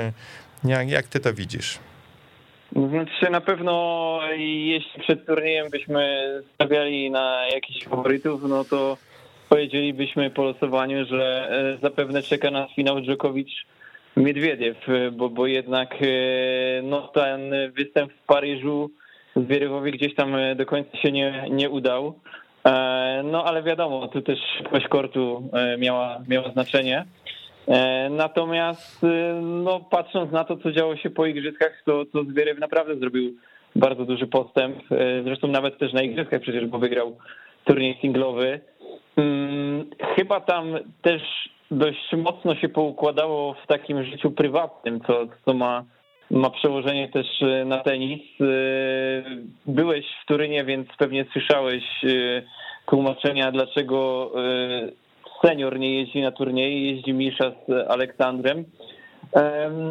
jak, 0.63 0.89
jak 0.89 1.07
ty 1.07 1.19
to 1.19 1.33
widzisz? 1.33 1.79
Znaczy 2.71 3.29
na 3.31 3.41
pewno 3.41 4.19
jeśli 4.37 5.01
przed 5.01 5.25
turniejem 5.25 5.69
byśmy 5.69 6.27
stawiali 6.53 7.11
na 7.11 7.47
jakichś 7.53 7.85
faworytów, 7.85 8.41
no 8.49 8.65
to 8.65 8.97
powiedzielibyśmy 9.49 10.29
po 10.29 10.43
losowaniu, 10.43 11.05
że 11.05 11.49
e, 11.51 11.77
zapewne 11.81 12.23
czeka 12.23 12.51
nas 12.51 12.71
finał 12.75 13.01
Dżokowicz 13.01 13.65
Miedwiediew, 14.15 14.77
bo, 15.11 15.29
bo 15.29 15.47
jednak 15.47 15.95
e, 16.01 16.05
no, 16.83 17.07
ten 17.07 17.51
występ 17.75 18.13
w 18.13 18.25
Paryżu 18.25 18.91
Zwierywowi 19.45 19.91
gdzieś 19.91 20.15
tam 20.15 20.35
e, 20.35 20.55
do 20.55 20.65
końca 20.65 20.97
się 20.97 21.11
nie, 21.11 21.45
nie 21.49 21.69
udał. 21.69 22.13
E, 22.65 23.21
no 23.23 23.43
ale 23.45 23.63
wiadomo, 23.63 24.07
tu 24.07 24.21
też 24.21 24.39
szybkość 24.57 24.87
kortu 24.87 25.49
e, 25.53 25.77
miała, 25.77 26.19
miała 26.27 26.51
znaczenie. 26.51 27.05
Natomiast 28.09 29.05
no, 29.41 29.79
patrząc 29.79 30.31
na 30.31 30.43
to, 30.43 30.57
co 30.57 30.71
działo 30.71 30.95
się 30.95 31.09
po 31.09 31.25
igrzyskach, 31.25 31.81
to, 31.85 32.05
to 32.05 32.23
Zwieryw 32.23 32.59
naprawdę 32.59 32.95
zrobił 32.95 33.33
bardzo 33.75 34.05
duży 34.05 34.27
postęp. 34.27 34.77
Zresztą 35.23 35.47
nawet 35.47 35.77
też 35.77 35.93
na 35.93 36.01
igrzyskach 36.01 36.41
przecież, 36.41 36.65
bo 36.65 36.79
wygrał 36.79 37.17
turniej 37.65 37.97
singlowy. 38.01 38.59
Hmm, 39.15 39.89
chyba 40.15 40.39
tam 40.39 40.65
też 41.01 41.21
dość 41.71 42.13
mocno 42.17 42.55
się 42.55 42.69
poukładało 42.69 43.53
w 43.53 43.67
takim 43.67 44.03
życiu 44.03 44.31
prywatnym, 44.31 44.99
co, 45.07 45.27
co 45.45 45.53
ma 45.53 45.83
ma 46.31 46.49
przełożenie 46.49 47.09
też 47.09 47.27
e, 47.41 47.65
na 47.65 47.77
tenis. 47.77 48.21
E, 48.41 48.45
byłeś 49.65 50.05
w 50.23 50.25
Turynie, 50.25 50.65
więc 50.65 50.87
pewnie 50.97 51.25
słyszałeś 51.31 51.83
e, 52.03 52.41
tłumaczenia, 52.85 53.51
dlaczego 53.51 54.31
senior 55.41 55.79
nie 55.79 55.99
jeździ 55.99 56.21
na 56.21 56.31
turnieje, 56.31 56.91
jeździ 56.91 57.13
Misza 57.13 57.51
z 57.67 57.91
Aleksandrem. 57.91 58.65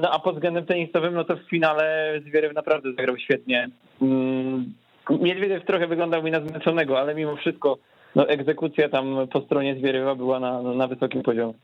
No 0.02 0.10
a 0.10 0.18
pod 0.18 0.34
względem 0.34 0.66
tenisowym, 0.66 1.14
no 1.14 1.24
to 1.24 1.36
w 1.36 1.50
finale 1.50 2.12
Zwierew 2.26 2.54
naprawdę 2.54 2.92
zagrał 2.92 3.18
świetnie. 3.18 3.68
Mm, 4.02 4.74
Niedźwiediew 5.10 5.64
trochę 5.64 5.86
wyglądał 5.86 6.22
mi 6.22 6.30
na 6.30 6.40
zmęczonego, 6.40 7.00
ale 7.00 7.14
mimo 7.14 7.36
wszystko 7.36 7.78
no, 8.14 8.28
egzekucja 8.28 8.88
tam 8.88 9.28
po 9.32 9.40
stronie 9.40 9.74
Zwierywa 9.74 10.14
była 10.14 10.40
na, 10.40 10.62
na 10.62 10.86
wysokim 10.86 11.22
poziomie. 11.22 11.54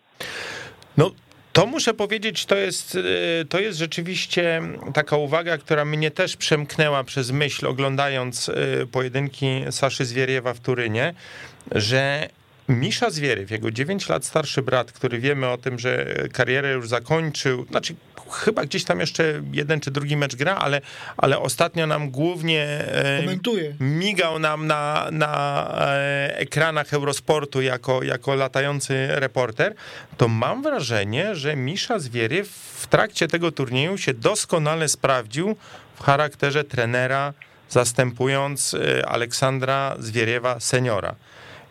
No, 0.99 1.11
to 1.53 1.67
muszę 1.67 1.95
powiedzieć, 1.95 2.47
to 2.47 2.57
jest, 2.57 2.95
y, 2.95 3.47
to 3.49 3.61
jest 3.61 3.79
rzeczywiście 3.79 4.63
taka 4.95 5.17
uwaga, 5.17 5.59
która 5.59 5.85
mnie 5.85 6.11
też 6.11 6.37
przemknęła 6.37 7.05
przez 7.05 7.31
myśl, 7.31 7.67
oglądając 7.67 8.49
y, 8.49 8.87
pojedynki 8.93 9.65
Saszy 9.71 10.05
Zwieriewa 10.05 10.55
w 10.55 10.61
Turynie, 10.61 11.15
że 11.73 12.29
Misza 12.69 13.11
Zwieryw, 13.11 13.51
jego 13.51 13.71
9 13.71 14.09
lat 14.09 14.25
starszy 14.25 14.63
brat, 14.63 14.93
który 14.93 15.19
wiemy 15.19 15.49
o 15.49 15.59
tym, 15.59 15.79
że 15.79 16.15
karierę 16.33 16.73
już 16.73 16.89
zakończył, 16.89 17.67
znaczy 17.71 17.95
chyba 18.33 18.65
gdzieś 18.65 18.85
tam 18.85 19.01
jeszcze 19.01 19.43
jeden 19.53 19.81
czy 19.81 19.91
drugi 19.91 20.17
mecz 20.17 20.37
gra, 20.37 20.55
ale, 20.55 20.81
ale 21.17 21.39
ostatnio 21.39 21.87
nam 21.87 22.11
głównie 22.11 22.65
e, 22.65 23.21
Komentuje. 23.21 23.75
migał 23.81 24.39
nam 24.39 24.67
na, 24.67 25.09
na 25.13 25.67
e, 25.79 26.39
ekranach 26.39 26.95
Eurosportu 26.95 27.63
jako, 27.63 28.03
jako 28.03 28.35
latający 28.35 29.07
reporter, 29.09 29.75
to 30.17 30.29
mam 30.29 30.63
wrażenie, 30.63 31.35
że 31.35 31.57
Misza 31.57 31.99
Zwieryw 31.99 32.49
w 32.79 32.87
trakcie 32.87 33.29
tego 33.29 33.53
turnieju 33.53 33.99
się 33.99 34.15
doskonale 34.15 34.89
sprawdził 34.89 35.57
w 35.95 36.03
charakterze 36.03 36.65
trenera, 36.65 37.33
zastępując 37.69 38.75
e, 38.75 39.09
Aleksandra 39.09 39.97
Zwieriewa 39.99 40.61
seniora. 40.61 41.15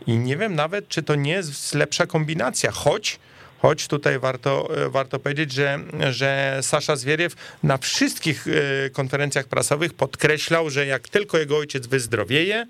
I 0.07 0.17
nie 0.17 0.37
wiem 0.37 0.55
nawet, 0.55 0.87
czy 0.87 1.03
to 1.03 1.15
nie 1.15 1.31
jest 1.31 1.75
lepsza 1.75 2.05
kombinacja, 2.05 2.71
choć 2.71 3.19
Choć 3.61 3.87
tutaj 3.87 4.19
warto, 4.19 4.69
warto 4.89 5.19
powiedzieć, 5.19 5.51
że, 5.51 5.79
że 6.11 6.59
Sasza 6.61 6.95
Zwieriew 6.95 7.35
na 7.63 7.77
wszystkich 7.77 8.45
e, 8.47 8.89
konferencjach 8.89 9.47
prasowych 9.47 9.93
podkreślał, 9.93 10.69
że 10.69 10.85
jak 10.85 11.09
tylko 11.09 11.37
jego 11.37 11.57
ojciec 11.57 11.87
wyzdrowieje, 11.87 12.67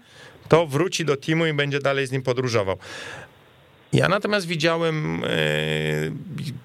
to 0.49 0.67
wróci 0.67 1.05
do 1.05 1.17
teamu 1.17 1.45
i 1.45 1.53
będzie 1.53 1.79
dalej 1.79 2.07
z 2.07 2.11
nim 2.11 2.21
podróżował. 2.21 2.77
Ja 3.93 4.09
natomiast 4.09 4.47
widziałem 4.47 5.23
e, 5.23 5.27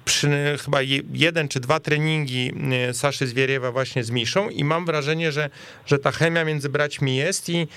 przy 0.05 0.29
chyba 0.65 0.79
jeden 1.13 1.49
czy 1.49 1.61
dwa 1.61 1.81
treningi 1.81 2.53
e, 2.89 2.95
Saszy 2.95 3.27
Zwieriewa 3.27 3.73
właśnie 3.73 4.05
z 4.05 4.11
Miszą 4.11 4.49
i 4.49 4.65
mam 4.65 4.87
wrażenie, 4.87 5.33
że, 5.33 5.51
że 5.87 5.99
ta 5.99 6.13
chemia 6.13 6.45
między 6.45 6.69
braćmi 6.69 7.17
jest 7.17 7.49
i, 7.49 7.69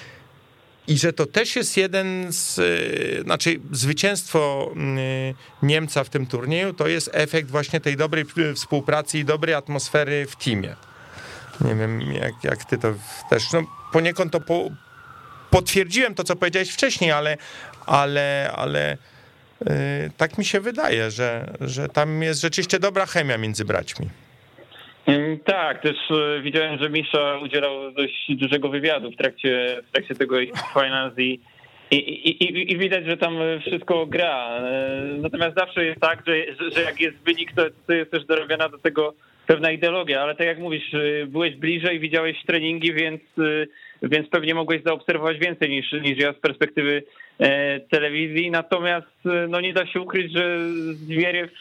i 0.89 0.97
że 0.97 1.13
to 1.13 1.25
też 1.25 1.55
jest 1.55 1.77
jeden 1.77 2.33
z, 2.33 2.57
y, 2.59 3.21
znaczy 3.23 3.59
zwycięstwo 3.71 4.71
y, 5.61 5.65
Niemca 5.65 6.03
w 6.03 6.09
tym 6.09 6.25
turnieju 6.25 6.73
to 6.73 6.87
jest 6.87 7.09
efekt 7.13 7.49
właśnie 7.49 7.79
tej 7.79 7.97
dobrej 7.97 8.25
współpracy 8.55 9.19
i 9.19 9.25
dobrej 9.25 9.55
atmosfery 9.55 10.27
w 10.29 10.35
teamie. 10.35 10.75
Nie 11.61 11.75
wiem, 11.75 12.01
jak, 12.01 12.33
jak 12.43 12.65
ty 12.65 12.77
to 12.77 12.93
też, 13.29 13.51
no 13.53 13.63
poniekąd 13.91 14.31
to 14.31 14.39
po, 14.39 14.69
potwierdziłem 15.49 16.15
to, 16.15 16.23
co 16.23 16.35
powiedziałeś 16.35 16.69
wcześniej, 16.69 17.11
ale, 17.11 17.37
ale, 17.85 18.51
ale 18.55 18.97
tak 20.17 20.37
mi 20.37 20.45
się 20.45 20.59
wydaje, 20.59 21.11
że, 21.11 21.53
że 21.61 21.89
tam 21.89 22.23
jest 22.23 22.41
rzeczywiście 22.41 22.79
dobra 22.79 23.05
chemia 23.05 23.37
między 23.37 23.65
braćmi. 23.65 24.09
Mm, 25.06 25.39
tak, 25.39 25.82
też 25.82 25.97
e, 26.12 26.41
widziałem, 26.41 26.80
że 26.80 26.89
Misza 26.89 27.39
udzielał 27.43 27.91
dość 27.91 28.36
dużego 28.36 28.70
wywiadu 28.70 29.12
w 29.12 29.16
trakcie, 29.16 29.82
w 29.88 29.91
trakcie 29.91 30.16
tego 30.16 30.36
Finance 30.74 31.22
i, 31.22 31.39
i, 31.91 31.95
i, 31.97 32.72
i, 32.74 32.78
widać, 32.78 33.06
że 33.06 33.18
tam 33.18 33.38
wszystko 33.62 34.06
gra. 34.06 34.50
E, 34.50 35.02
natomiast 35.22 35.58
zawsze 35.58 35.86
jest 35.86 36.02
tak, 36.02 36.24
że, 36.28 36.34
że 36.76 36.82
jak 36.82 37.02
jest 37.02 37.18
wynik, 37.18 37.52
to, 37.56 37.66
to 37.88 37.93
jest 37.93 38.12
też 38.12 38.26
dorobiona 38.26 38.70
do 38.70 38.78
tego 38.78 39.14
pewna 39.47 39.72
ideologia, 39.72 40.22
ale 40.22 40.36
tak 40.36 40.47
jak 40.47 40.60
mówisz, 40.60 40.93
e, 40.93 41.26
byłeś 41.26 41.56
bliżej, 41.56 42.00
widziałeś 42.00 42.43
treningi, 42.45 42.93
więc, 42.93 43.22
więc 44.02 44.30
pewnie 44.30 44.56
mogłeś 44.56 44.84
zaobserwować 44.84 45.39
więcej 45.39 45.70
niż, 45.70 45.91
niż 45.91 46.18
ja 46.18 46.34
z 46.34 46.39
perspektywy 46.39 47.04
telewizji. 47.89 48.52
Natomiast 48.52 49.08
no 49.50 49.62
nie 49.62 49.74
da 49.74 49.86
się 49.86 50.02
ukryć, 50.02 50.34
że 50.34 50.58
Zwieriew 50.93 51.52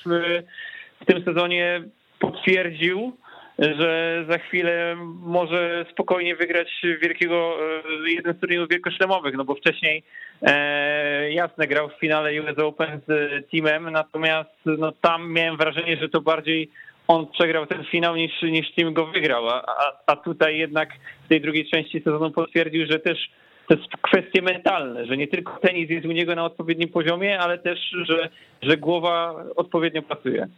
w 1.00 1.04
tym 1.06 1.24
sezonie 1.24 1.82
potwierdził, 2.18 3.16
że 3.58 4.24
za 4.28 4.38
chwilę 4.38 4.96
może 5.22 5.86
spokojnie 5.92 6.36
wygrać 6.36 6.82
wielkiego, 7.02 7.58
e, 8.06 8.10
jeden 8.10 8.34
z 8.34 8.40
turniejów 8.40 8.68
wielkoszlemowych, 8.68 9.34
no 9.36 9.44
bo 9.44 9.54
wcześniej 9.54 10.02
e, 10.42 11.32
jasne 11.32 11.66
grał 11.66 11.88
w 11.88 12.00
finale 12.00 12.42
US 12.42 12.58
Open 12.58 13.00
z 13.08 13.50
teamem, 13.50 13.90
natomiast 13.90 14.50
no, 14.64 14.92
tam 14.92 15.32
miałem 15.32 15.56
wrażenie, 15.56 15.96
że 15.96 16.08
to 16.08 16.20
bardziej 16.20 16.70
on 17.08 17.26
przegrał 17.26 17.66
ten 17.66 17.84
finał 17.84 18.16
niż, 18.16 18.42
niż 18.42 18.74
team 18.74 18.92
go 18.94 19.06
wygrał, 19.06 19.48
a, 19.48 19.64
a 20.06 20.16
tutaj 20.16 20.58
jednak 20.58 20.88
w 21.24 21.28
tej 21.28 21.40
drugiej 21.40 21.66
części 21.70 22.00
sezonu 22.00 22.30
potwierdził, 22.30 22.86
że 22.90 22.98
też 22.98 23.30
to 23.68 23.74
jest 23.74 23.88
kwestie 24.02 24.42
mentalne, 24.42 25.06
że 25.06 25.16
nie 25.16 25.28
tylko 25.28 25.58
tenis 25.58 25.90
jest 25.90 26.06
u 26.06 26.12
niego 26.12 26.34
na 26.34 26.44
odpowiednim 26.44 26.88
poziomie, 26.88 27.38
ale 27.38 27.58
też, 27.58 27.78
że, 28.04 28.28
że 28.62 28.76
głowa 28.76 29.44
odpowiednio 29.56 30.02
pracuje. 30.02 30.48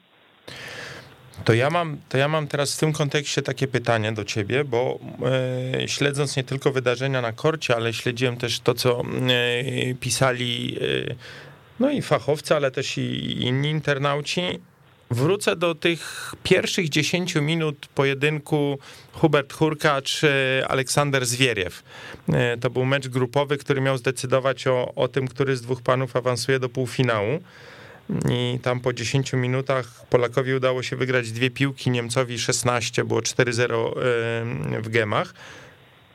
To 1.45 1.55
ja, 1.55 1.71
mam, 1.71 1.99
to 2.09 2.19
ja 2.19 2.29
mam 2.29 2.47
teraz 2.47 2.77
w 2.77 2.81
tym 2.81 2.93
kontekście 2.93 3.43
takie 3.43 3.67
pytanie 3.67 4.13
do 4.13 4.25
ciebie, 4.25 4.65
bo 4.65 4.99
e, 5.83 5.89
śledząc 5.89 6.37
nie 6.37 6.45
tylko 6.45 6.73
wydarzenia 6.73 7.23
na 7.23 7.33
korcie, 7.33 7.77
ale 7.77 7.93
śledziłem 7.93 8.37
też 8.37 8.61
to, 8.61 8.75
co 8.75 9.01
e, 9.01 9.05
pisali 9.95 10.79
e, 11.11 11.15
no 11.81 11.91
i 11.91 12.03
fachowcy, 12.03 12.57
ale 12.57 12.71
też 12.71 12.99
i 12.99 13.43
inni 13.43 13.71
internauci. 13.71 14.43
Wrócę 15.11 15.57
do 15.57 15.75
tych 15.75 16.35
pierwszych 16.43 16.89
10 16.89 17.35
minut 17.35 17.87
pojedynku 17.95 18.79
Hubert 19.13 19.53
Hurkacz, 19.53 20.23
Aleksander 20.69 21.27
Zwieriew. 21.27 21.83
E, 22.33 22.57
to 22.57 22.71
był 22.71 22.85
mecz 22.85 23.09
grupowy, 23.09 23.59
który 23.59 23.81
miał 23.81 23.99
zdecydować 23.99 24.67
o, 24.67 24.95
o 24.95 25.09
tym, 25.09 25.29
który 25.29 25.57
z 25.57 25.63
dwóch 25.63 25.83
panów 25.83 26.17
awansuje 26.17 26.59
do 26.59 26.69
półfinału 26.69 27.41
i 28.31 28.59
tam 28.59 28.81
po 28.81 28.93
10 28.93 29.33
minutach 29.33 30.07
Polakowi 30.11 30.55
udało 30.55 30.83
się 30.83 30.97
wygrać 30.97 31.33
dwie 31.33 31.51
piłki, 31.51 31.91
Niemcowi 31.91 32.39
16, 32.39 33.05
było 33.05 33.21
4-0 33.21 33.93
w 34.83 34.89
gemach. 34.89 35.35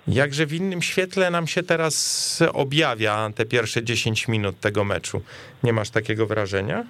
Jakże 0.07 0.45
w 0.45 0.53
innym 0.53 0.81
świetle 0.81 1.31
nam 1.31 1.47
się 1.47 1.63
teraz 1.63 2.43
objawia 2.53 3.29
te 3.35 3.45
pierwsze 3.45 3.83
10 3.83 4.27
minut 4.27 4.59
tego 4.59 4.83
meczu. 4.83 5.21
Nie 5.63 5.73
masz 5.73 5.89
takiego 5.89 6.27
wrażenia? 6.27 6.85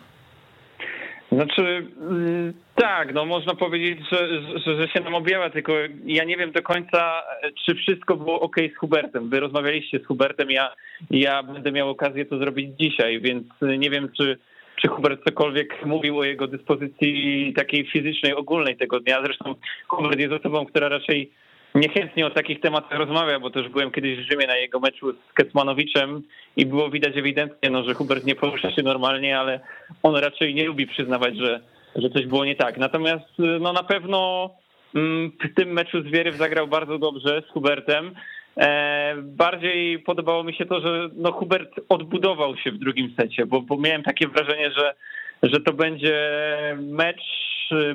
Znaczy, 1.32 1.88
mm, 2.02 2.54
tak, 2.76 3.14
no 3.14 3.26
można 3.26 3.56
powiedzieć, 3.56 4.00
że, 4.12 4.28
że, 4.60 4.82
że, 4.82 4.88
się 4.88 5.00
nam 5.00 5.16
objawia, 5.16 5.50
tylko 5.50 5.74
ja 6.06 6.24
nie 6.24 6.38
wiem 6.38 6.52
do 6.52 6.62
końca, 6.62 7.24
czy 7.66 7.76
wszystko 7.76 8.16
było 8.16 8.40
ok 8.40 8.56
z 8.76 8.78
Hubertem. 8.78 9.30
Wy 9.30 9.40
rozmawialiście 9.40 10.00
z 10.00 10.06
Hubertem, 10.06 10.52
ja, 10.52 10.76
ja 11.12 11.44
będę 11.44 11.72
miał 11.72 11.90
okazję 11.90 12.26
to 12.26 12.38
zrobić 12.38 12.70
dzisiaj, 12.80 13.22
więc 13.22 13.44
nie 13.78 13.90
wiem, 13.90 14.10
czy 14.18 14.38
czy 14.82 14.88
Hubert 14.88 15.24
cokolwiek 15.24 15.86
mówił 15.86 16.20
o 16.20 16.24
jego 16.24 16.48
dyspozycji 16.48 17.54
takiej 17.56 17.86
fizycznej, 17.86 18.34
ogólnej 18.34 18.78
tego 18.78 19.00
dnia. 19.00 19.22
Zresztą 19.24 19.56
Hubert 19.88 20.20
jest 20.20 20.34
osobą, 20.34 20.66
która 20.66 20.90
raczej 20.90 21.32
niechętnie 21.76 22.26
o 22.26 22.30
takich 22.30 22.60
tematach 22.60 23.00
rozmawia, 23.00 23.40
bo 23.40 23.50
też 23.50 23.70
byłem 23.70 23.92
kiedyś 23.92 24.18
w 24.18 24.32
Rzymie 24.32 24.48
na 24.48 24.56
jego 24.56 24.80
meczu 24.80 25.14
z 25.14 25.34
Kecmanowiczem 25.34 26.22
i 26.58 26.66
było 26.66 26.90
widać 26.90 27.18
ewidentnie, 27.18 27.70
no, 27.70 27.84
że 27.84 27.94
Hubert 27.94 28.26
nie 28.26 28.36
porusza 28.36 28.72
się 28.72 28.84
normalnie, 28.84 29.40
ale 29.40 29.60
on 30.04 30.16
raczej 30.16 30.56
nie 30.56 30.66
lubi 30.66 30.88
przyznawać, 30.88 31.38
że, 31.38 31.62
że 31.96 32.10
coś 32.10 32.26
było 32.26 32.46
nie 32.46 32.56
tak. 32.56 32.78
Natomiast 32.78 33.26
no, 33.60 33.74
na 33.74 33.84
pewno 33.84 34.50
mm, 34.96 35.32
w 35.52 35.56
tym 35.56 35.74
meczu 35.74 36.02
Zwieryw 36.02 36.36
zagrał 36.36 36.68
bardzo 36.68 36.98
dobrze 36.98 37.42
z 37.50 37.52
Hubertem. 37.52 38.16
E, 38.58 39.16
bardziej 39.22 40.00
podobało 40.00 40.44
mi 40.44 40.54
się 40.54 40.66
to, 40.66 40.82
że 40.82 41.10
no 41.16 41.32
Hubert 41.32 41.72
odbudował 41.90 42.58
się 42.58 42.72
w 42.72 42.78
drugim 42.78 43.14
secie, 43.20 43.46
bo, 43.46 43.62
bo 43.62 43.78
miałem 43.78 44.04
takie 44.04 44.28
wrażenie, 44.28 44.72
że, 44.72 44.96
że 45.44 45.60
to 45.60 45.74
będzie 45.74 46.38
mecz 46.78 47.22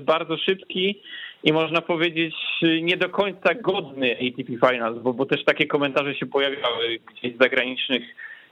bardzo 0.00 0.36
szybki 0.36 1.00
i 1.44 1.52
można 1.52 1.80
powiedzieć 1.80 2.34
nie 2.82 2.96
do 2.96 3.08
końca 3.08 3.54
godny 3.54 4.12
ATP 4.12 4.68
Finals, 4.68 4.98
bo, 5.02 5.12
bo 5.12 5.26
też 5.26 5.44
takie 5.44 5.66
komentarze 5.66 6.14
się 6.14 6.26
pojawiały 6.26 6.98
gdzieś 7.06 7.34
z 7.34 7.38
zagranicznych 7.38 8.02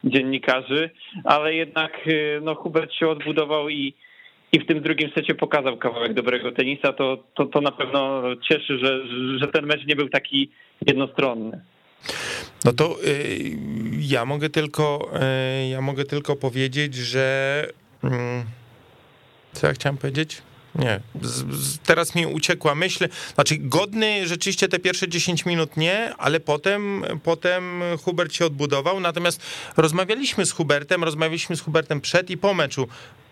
dziennikarzy, 0.04 0.90
ale 1.24 1.54
jednak 1.54 2.08
no, 2.42 2.54
Hubert 2.54 2.92
się 2.92 3.08
odbudował 3.08 3.68
i, 3.68 3.94
i 4.52 4.60
w 4.60 4.66
tym 4.66 4.80
drugim 4.80 5.10
secie 5.14 5.34
pokazał 5.34 5.76
kawałek 5.76 6.14
dobrego 6.14 6.52
tenisa, 6.52 6.92
to, 6.92 7.24
to, 7.34 7.46
to 7.46 7.60
na 7.60 7.72
pewno 7.72 8.22
cieszy, 8.48 8.78
że, 8.78 9.06
że 9.38 9.48
ten 9.48 9.66
mecz 9.66 9.86
nie 9.86 9.96
był 9.96 10.08
taki 10.08 10.50
jednostronny. 10.86 11.60
No 12.64 12.72
to 12.72 13.04
y, 13.04 13.56
ja 13.98 14.24
mogę 14.24 14.50
tylko, 14.50 15.10
y, 15.64 15.68
ja 15.68 15.80
mogę 15.80 16.04
tylko 16.04 16.36
powiedzieć, 16.36 16.94
że 16.94 17.66
mm, 18.04 18.44
co 19.52 19.66
ja 19.66 19.72
chciałem 19.72 19.96
powiedzieć? 19.96 20.42
Nie, 20.74 21.00
z, 21.22 21.54
z, 21.54 21.78
teraz 21.78 22.14
mi 22.14 22.26
uciekła 22.26 22.74
myśl. 22.74 23.08
Znaczy, 23.34 23.56
godny 23.58 24.28
rzeczywiście 24.28 24.68
te 24.68 24.78
pierwsze 24.78 25.08
10 25.08 25.46
minut 25.46 25.76
nie, 25.76 26.14
ale 26.18 26.40
potem, 26.40 27.04
potem 27.22 27.82
Hubert 28.02 28.32
się 28.32 28.46
odbudował. 28.46 29.00
Natomiast 29.00 29.40
rozmawialiśmy 29.76 30.46
z 30.46 30.52
Hubertem, 30.52 31.04
rozmawialiśmy 31.04 31.56
z 31.56 31.60
Hubertem 31.60 32.00
przed 32.00 32.30
i 32.30 32.36
po 32.36 32.54
meczu 32.54 32.88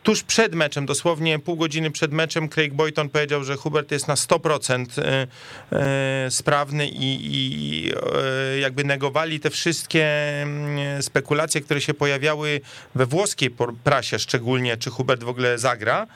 tuż 0.06 0.22
przed 0.22 0.54
meczem, 0.54 0.86
dosłownie 0.86 1.38
pół 1.38 1.56
godziny 1.56 1.90
przed 1.90 2.12
meczem, 2.12 2.48
Craig 2.48 2.74
Boyton 2.74 3.08
powiedział, 3.08 3.44
że 3.44 3.56
Hubert 3.56 3.90
jest 3.92 4.08
na 4.08 4.14
100% 4.14 4.86
e, 4.98 5.26
e, 5.72 6.30
sprawny 6.30 6.88
i, 6.88 7.18
i 7.36 7.92
e, 7.92 8.58
jakby 8.58 8.84
negowali 8.84 9.40
te 9.40 9.50
wszystkie 9.50 10.06
mm, 10.42 11.02
spekulacje, 11.02 11.60
które 11.60 11.80
się 11.80 11.94
pojawiały 11.94 12.60
we 12.94 13.06
włoskiej 13.06 13.50
prasie 13.84 14.18
szczególnie, 14.18 14.76
czy 14.76 14.90
Hubert 14.90 15.22
w 15.22 15.28
ogóle 15.28 15.58
zagra 15.58 16.06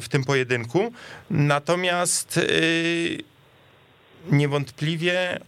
w 0.00 0.06
tym 0.10 0.24
pojedynku. 0.24 0.92
Natomiast 1.30 2.40
niewątpliwie 4.30 5.40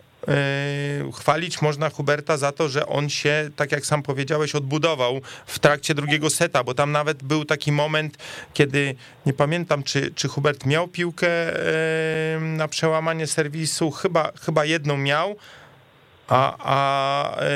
chwalić 1.14 1.62
można 1.62 1.90
Huberta 1.90 2.36
za 2.36 2.52
to, 2.52 2.68
że 2.68 2.86
on 2.86 3.08
się, 3.08 3.50
tak 3.56 3.72
jak 3.72 3.86
sam 3.86 4.02
powiedziałeś, 4.02 4.54
odbudował 4.54 5.20
w 5.46 5.58
trakcie 5.58 5.94
drugiego 5.94 6.30
seta, 6.30 6.64
bo 6.64 6.74
tam 6.74 6.92
nawet 6.92 7.22
był 7.22 7.44
taki 7.44 7.72
moment, 7.72 8.18
kiedy 8.54 8.94
nie 9.26 9.32
pamiętam, 9.32 9.82
czy, 9.82 10.12
czy 10.14 10.28
Hubert 10.28 10.66
miał 10.66 10.88
piłkę 10.88 11.28
na 12.40 12.68
przełamanie 12.68 13.26
serwisu, 13.26 13.90
chyba, 13.90 14.32
chyba 14.40 14.64
jedną 14.64 14.96
miał, 14.96 15.36
a, 16.28 16.56
a 16.58 17.36
e, 17.36 17.48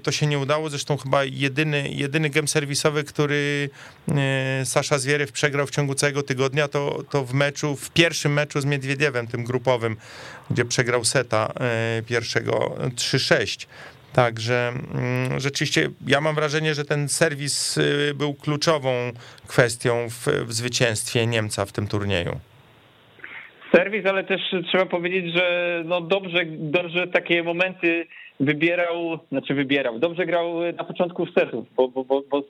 to 0.00 0.12
się 0.12 0.26
nie 0.26 0.38
udało. 0.38 0.70
Zresztą 0.70 0.96
chyba 0.96 1.24
jedyny, 1.24 1.88
jedyny 1.88 2.30
gem 2.30 2.48
serwisowy, 2.48 3.04
który 3.04 3.70
e, 4.08 4.64
Sasza 4.64 4.98
Zwierew 4.98 5.32
przegrał 5.32 5.66
w 5.66 5.70
ciągu 5.70 5.94
całego 5.94 6.22
tygodnia, 6.22 6.68
to, 6.68 7.02
to 7.10 7.24
w 7.24 7.34
meczu, 7.34 7.76
w 7.76 7.90
pierwszym 7.90 8.32
meczu 8.32 8.60
z 8.60 8.64
Miedwiediewem, 8.64 9.26
tym 9.26 9.44
grupowym, 9.44 9.96
gdzie 10.50 10.64
przegrał 10.64 11.04
seta 11.04 11.52
e, 11.60 12.02
pierwszego 12.02 12.76
3-6. 12.78 13.66
Także 14.12 14.68
mm, 14.68 15.40
rzeczywiście 15.40 15.90
ja 16.06 16.20
mam 16.20 16.34
wrażenie, 16.34 16.74
że 16.74 16.84
ten 16.84 17.08
serwis 17.08 17.78
był 18.14 18.34
kluczową 18.34 19.12
kwestią 19.46 20.08
w, 20.10 20.26
w 20.46 20.52
zwycięstwie 20.52 21.26
Niemca 21.26 21.66
w 21.66 21.72
tym 21.72 21.86
turnieju 21.86 22.40
serwis, 23.72 24.06
ale 24.06 24.24
też 24.24 24.40
trzeba 24.66 24.86
powiedzieć, 24.86 25.34
że 25.34 25.82
no 25.86 26.00
dobrze, 26.00 26.44
dobrze 26.46 27.06
takie 27.06 27.42
momenty 27.42 28.06
wybierał, 28.40 29.18
znaczy 29.28 29.54
wybierał, 29.54 29.98
dobrze 29.98 30.26
grał 30.26 30.54
na 30.78 30.84
początku 30.84 31.26
setów, 31.26 31.66
bo, 31.76 31.88
bo, 31.88 32.04
bo, 32.04 32.22
bo 32.30 32.42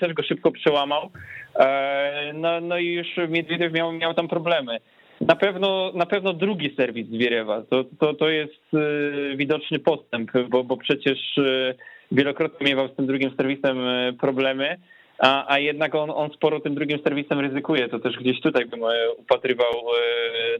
też 0.00 0.12
go 0.12 0.22
szybko 0.22 0.50
przełamał, 0.50 1.10
e, 1.56 2.32
no, 2.34 2.60
no 2.60 2.78
i 2.78 2.86
już 2.86 3.06
Miedwiediew 3.28 3.72
miał, 3.72 3.92
miał 3.92 4.14
tam 4.14 4.28
problemy. 4.28 4.78
Na 5.20 5.36
pewno, 5.36 5.92
na 5.94 6.06
pewno 6.06 6.32
drugi 6.32 6.74
serwis 6.76 7.08
Zwierewa, 7.08 7.62
to, 7.70 7.84
to, 8.00 8.14
to 8.14 8.28
jest 8.28 8.62
e, 8.74 9.36
widoczny 9.36 9.78
postęp, 9.78 10.30
bo, 10.48 10.64
bo 10.64 10.76
przecież 10.76 11.38
e, 11.38 11.74
wielokrotnie 12.12 12.66
miewał 12.66 12.88
z 12.88 12.96
tym 12.96 13.06
drugim 13.06 13.36
serwisem 13.36 13.78
problemy 14.20 14.76
a, 15.18 15.52
a 15.52 15.58
jednak 15.58 15.94
on, 15.94 16.10
on 16.10 16.30
sporo 16.30 16.60
tym 16.60 16.74
drugim 16.74 16.98
serwisem 17.04 17.40
ryzykuje. 17.40 17.88
To 17.88 17.98
też 17.98 18.16
gdzieś 18.16 18.40
tutaj 18.40 18.66
bym 18.66 18.80
upatrywał 19.18 19.72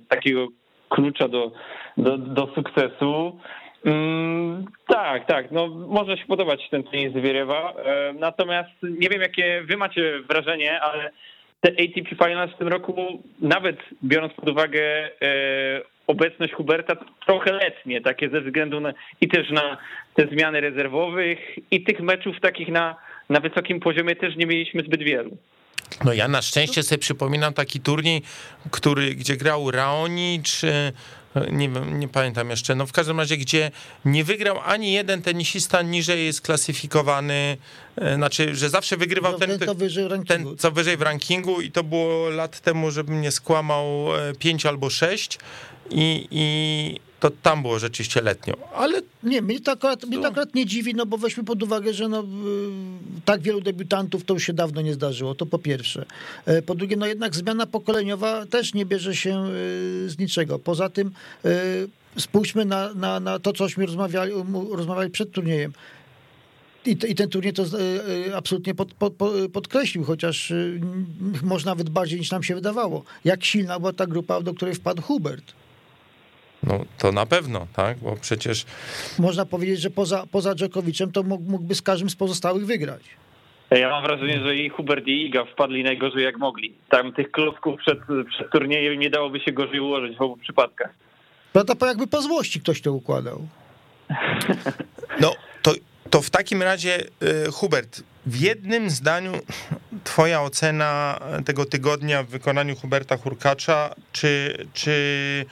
takiego 0.08 0.48
klucza 0.88 1.28
do, 1.28 1.52
do, 1.96 2.18
do 2.18 2.48
sukcesu. 2.54 3.38
Mm, 3.84 4.64
tak, 4.88 5.26
tak, 5.26 5.50
no 5.50 5.68
może 5.68 6.16
się 6.16 6.26
podobać 6.26 6.68
ten 6.70 6.82
tenis 6.82 7.12
Zwierewa, 7.12 7.72
e, 7.72 8.12
natomiast 8.12 8.70
nie 8.82 9.08
wiem 9.08 9.20
jakie 9.20 9.62
wy 9.64 9.76
macie 9.76 10.20
wrażenie, 10.20 10.80
ale 10.80 11.10
te 11.60 11.68
ATP 11.70 12.26
Finals 12.26 12.52
w 12.52 12.58
tym 12.58 12.68
roku, 12.68 13.22
nawet 13.40 13.76
biorąc 14.04 14.32
pod 14.32 14.48
uwagę 14.48 15.10
obecność 16.06 16.52
Huberta, 16.52 16.96
trochę 17.26 17.52
letnie, 17.52 18.00
takie 18.00 18.28
ze 18.28 18.40
względu 18.40 18.80
na, 18.80 18.92
i 19.20 19.28
też 19.28 19.50
na 19.50 19.76
te 20.14 20.26
zmiany 20.26 20.60
rezerwowych 20.60 21.38
i 21.70 21.84
tych 21.84 22.00
meczów 22.00 22.40
takich 22.40 22.68
na 22.68 22.96
na 23.32 23.40
wysokim 23.40 23.80
poziomie 23.80 24.16
też 24.16 24.36
nie 24.36 24.46
mieliśmy 24.46 24.82
zbyt 24.82 25.02
wielu. 25.02 25.36
No 26.04 26.12
ja 26.12 26.28
na 26.28 26.42
szczęście 26.42 26.82
sobie 26.82 26.98
przypominam 26.98 27.52
taki 27.52 27.80
turniej, 27.80 28.22
który, 28.70 29.14
gdzie 29.14 29.36
grał 29.36 29.70
Raoni, 29.70 30.40
czy 30.44 30.92
nie 31.50 31.68
nie 31.68 32.08
pamiętam 32.08 32.50
jeszcze, 32.50 32.74
no 32.74 32.86
w 32.86 32.92
każdym 32.92 33.20
razie, 33.20 33.36
gdzie 33.36 33.70
nie 34.04 34.24
wygrał 34.24 34.58
ani 34.64 34.92
jeden 34.92 35.22
tenisista 35.22 35.82
niżej 35.82 36.24
jest 36.24 36.40
klasyfikowany, 36.40 37.56
znaczy, 38.14 38.54
że 38.54 38.68
zawsze 38.68 38.96
wygrywał 38.96 39.32
no, 39.32 39.38
ten, 39.38 39.58
ten, 39.58 40.24
ten, 40.24 40.56
co 40.58 40.70
wyżej 40.70 40.96
w 40.96 41.02
rankingu 41.02 41.60
i 41.60 41.70
to 41.70 41.84
było 41.84 42.30
lat 42.30 42.60
temu, 42.60 42.90
żebym 42.90 43.20
nie 43.20 43.30
skłamał, 43.30 44.06
5 44.38 44.66
e, 44.66 44.68
albo 44.68 44.90
6 44.90 45.38
i, 45.90 46.28
i 46.30 47.00
to 47.20 47.30
tam 47.42 47.62
było 47.62 47.78
rzeczywiście 47.78 48.22
letnio, 48.22 48.54
ale... 48.74 49.02
Nie, 49.22 49.42
mnie 49.42 49.60
to 49.60 49.72
akurat, 49.72 50.04
mnie 50.04 50.18
to 50.22 50.28
akurat 50.28 50.54
nie 50.54 50.66
dziwi, 50.66 50.94
no 50.94 51.06
bo 51.06 51.18
weźmy 51.18 51.44
pod 51.44 51.62
uwagę, 51.62 51.94
że 51.94 52.08
no, 52.08 52.20
y, 52.20 52.24
tak 53.24 53.40
wielu 53.40 53.60
debiutantów 53.60 54.24
to 54.24 54.34
już 54.34 54.42
się 54.42 54.52
dawno 54.52 54.80
nie 54.80 54.94
zdarzyło, 54.94 55.34
to 55.34 55.46
po 55.46 55.58
pierwsze. 55.58 56.04
E, 56.46 56.62
po 56.62 56.74
drugie, 56.74 56.96
no 56.96 57.06
jednak 57.06 57.36
zmiana 57.36 57.66
pokoleniowa 57.66 58.46
też 58.46 58.74
nie 58.74 58.86
bierze 58.86 59.16
się 59.16 59.46
y, 59.46 60.10
z 60.10 60.18
niczego. 60.18 60.58
Poza 60.58 60.88
tym 60.88 61.10
y, 61.44 61.88
spójrzmy 62.20 62.64
na, 62.64 62.94
na, 62.94 63.20
na 63.20 63.38
to, 63.38 63.52
cośmy 63.52 63.86
rozmawiali, 63.86 64.32
rozmawiali 64.72 65.10
przed 65.10 65.32
turniejem. 65.32 65.72
I, 66.86 66.90
I, 67.08 67.14
ten 67.14 67.28
turniej 67.28 67.52
to 67.52 67.64
absolutnie 68.36 68.74
pod, 68.74 68.94
pod, 68.94 69.12
podkreślił, 69.52 70.04
chociaż 70.04 70.52
może 71.42 71.66
nawet 71.66 71.90
bardziej 71.90 72.18
niż 72.18 72.30
nam 72.30 72.42
się 72.42 72.54
wydawało. 72.54 73.04
Jak 73.24 73.44
silna 73.44 73.78
była 73.78 73.92
ta 73.92 74.06
grupa, 74.06 74.40
do 74.40 74.54
której 74.54 74.74
wpadł 74.74 75.02
Hubert. 75.02 75.52
No 76.62 76.84
to 76.98 77.12
na 77.12 77.26
pewno, 77.26 77.66
tak, 77.72 77.98
bo 77.98 78.16
przecież... 78.20 78.66
Można 79.18 79.46
powiedzieć, 79.46 79.80
że 79.80 79.90
poza, 79.90 80.26
poza 80.30 80.54
Dżokowiczem 80.54 81.12
to 81.12 81.22
mógłby 81.22 81.74
z 81.74 81.82
każdym 81.82 82.10
z 82.10 82.16
pozostałych 82.16 82.66
wygrać. 82.66 83.02
Ja 83.70 83.90
mam 83.90 84.02
wrażenie, 84.02 84.40
że 84.40 84.56
i 84.56 84.68
Hubert 84.68 85.06
i 85.06 85.26
Iga 85.26 85.44
wpadli 85.44 85.82
najgorzej 85.82 86.24
jak 86.24 86.38
mogli. 86.38 86.74
Tam 86.90 87.12
tych 87.12 87.30
klocków 87.30 87.80
przed, 87.80 87.98
przed 88.28 88.50
turniejem 88.50 89.00
nie 89.00 89.10
dałoby 89.10 89.40
się 89.40 89.52
gorzej 89.52 89.80
ułożyć 89.80 90.16
w 90.18 90.22
obu 90.22 90.36
przypadkach. 90.36 90.90
No 91.54 91.64
to 91.64 91.86
jakby 91.86 92.06
po 92.06 92.22
złości 92.22 92.60
ktoś 92.60 92.80
to 92.80 92.92
układał. 92.92 93.46
No 95.20 95.34
to, 95.62 95.72
to 96.12 96.22
w 96.22 96.30
takim 96.30 96.62
razie 96.62 97.00
y, 97.22 97.52
Hubert, 97.52 98.02
w 98.26 98.40
jednym 98.40 98.90
zdaniu 98.90 99.32
twoja 100.04 100.42
ocena 100.42 101.20
tego 101.44 101.64
tygodnia 101.64 102.22
w 102.22 102.26
wykonaniu 102.26 102.76
Huberta 102.76 103.16
Hurkacza, 103.16 103.94
czy, 104.12 104.66
czy 104.74 105.46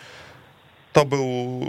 to 0.93 1.05
był 1.05 1.61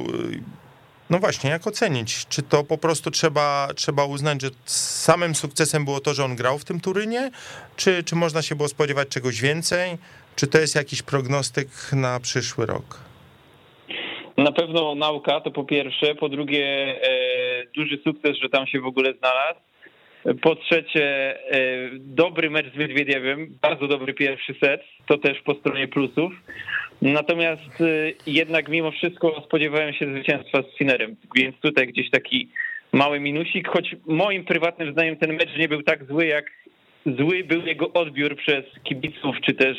no 1.10 1.20
właśnie, 1.20 1.50
jak 1.50 1.68
ocenić? 1.68 2.26
Czy 2.30 2.42
to 2.42 2.64
po 2.64 2.78
prostu 2.78 3.12
trzeba, 3.12 3.68
trzeba 3.76 4.06
uznać, 4.06 4.42
że 4.42 4.50
samym 4.66 5.36
sukcesem 5.36 5.86
było 5.86 6.00
to, 6.00 6.14
że 6.14 6.26
on 6.26 6.36
grał 6.36 6.60
w 6.60 6.66
tym 6.66 6.80
Turynie? 6.80 7.32
Czy, 7.76 8.04
czy 8.04 8.16
można 8.16 8.42
się 8.42 8.56
było 8.56 8.70
spodziewać 8.70 9.08
czegoś 9.08 9.42
więcej? 9.42 9.98
Czy 10.36 10.48
to 10.48 10.60
jest 10.60 10.76
jakiś 10.76 11.02
prognostyk 11.02 11.70
na 11.92 12.20
przyszły 12.20 12.66
rok? 12.66 13.11
Na 14.38 14.52
pewno 14.52 14.96
nauka 14.96 15.42
to 15.42 15.52
po 15.52 15.64
pierwsze, 15.64 16.16
po 16.16 16.30
drugie 16.30 16.66
e, 16.66 17.66
duży 17.76 17.98
sukces, 18.04 18.38
że 18.38 18.50
tam 18.50 18.68
się 18.68 18.80
w 18.80 18.86
ogóle 18.86 19.14
znalazł. 19.14 19.60
Po 20.42 20.56
trzecie, 20.56 21.06
e, 21.52 21.90
dobry 22.00 22.50
mecz 22.50 22.74
z 22.74 22.78
Wiedwiediewem, 22.78 23.58
bardzo 23.62 23.88
dobry 23.88 24.14
pierwszy 24.14 24.54
set, 24.64 24.82
to 25.08 25.18
też 25.18 25.42
po 25.42 25.56
stronie 25.56 25.88
plusów. 25.88 26.34
Natomiast 27.02 27.82
y, 27.82 28.16
jednak 28.28 28.70
mimo 28.70 28.92
wszystko 28.92 29.42
spodziewałem 29.46 29.94
się 29.94 30.06
zwycięstwa 30.06 30.62
z 30.62 30.78
Sinerem, 30.78 31.16
więc 31.36 31.56
tutaj 31.60 31.88
gdzieś 31.88 32.10
taki 32.10 32.50
mały 32.92 33.20
minusik, 33.20 33.68
choć 33.68 33.96
moim 34.06 34.46
prywatnym 34.46 34.92
zdaniem 34.92 35.18
ten 35.18 35.34
mecz 35.34 35.58
nie 35.58 35.68
był 35.68 35.84
tak 35.84 36.06
zły, 36.06 36.26
jak 36.26 36.46
zły 37.06 37.44
był 37.44 37.66
jego 37.66 37.94
odbiór 37.94 38.36
przez 38.36 38.66
kibiców, 38.84 39.36
czy 39.46 39.54
też 39.54 39.78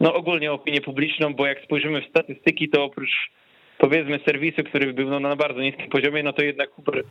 no 0.00 0.14
ogólnie 0.14 0.52
opinię 0.52 0.80
publiczną, 0.80 1.34
bo 1.34 1.46
jak 1.46 1.64
spojrzymy 1.64 2.02
w 2.02 2.08
statystyki, 2.08 2.68
to 2.68 2.84
oprócz 2.84 3.30
powiedzmy 3.78 4.20
serwisu, 4.24 4.64
który 4.64 4.92
był 4.92 5.10
no, 5.10 5.20
na 5.20 5.36
bardzo 5.36 5.60
niskim 5.60 5.90
poziomie, 5.90 6.22
no 6.22 6.32
to 6.32 6.42
jednak 6.42 6.70
Huber 6.70 7.04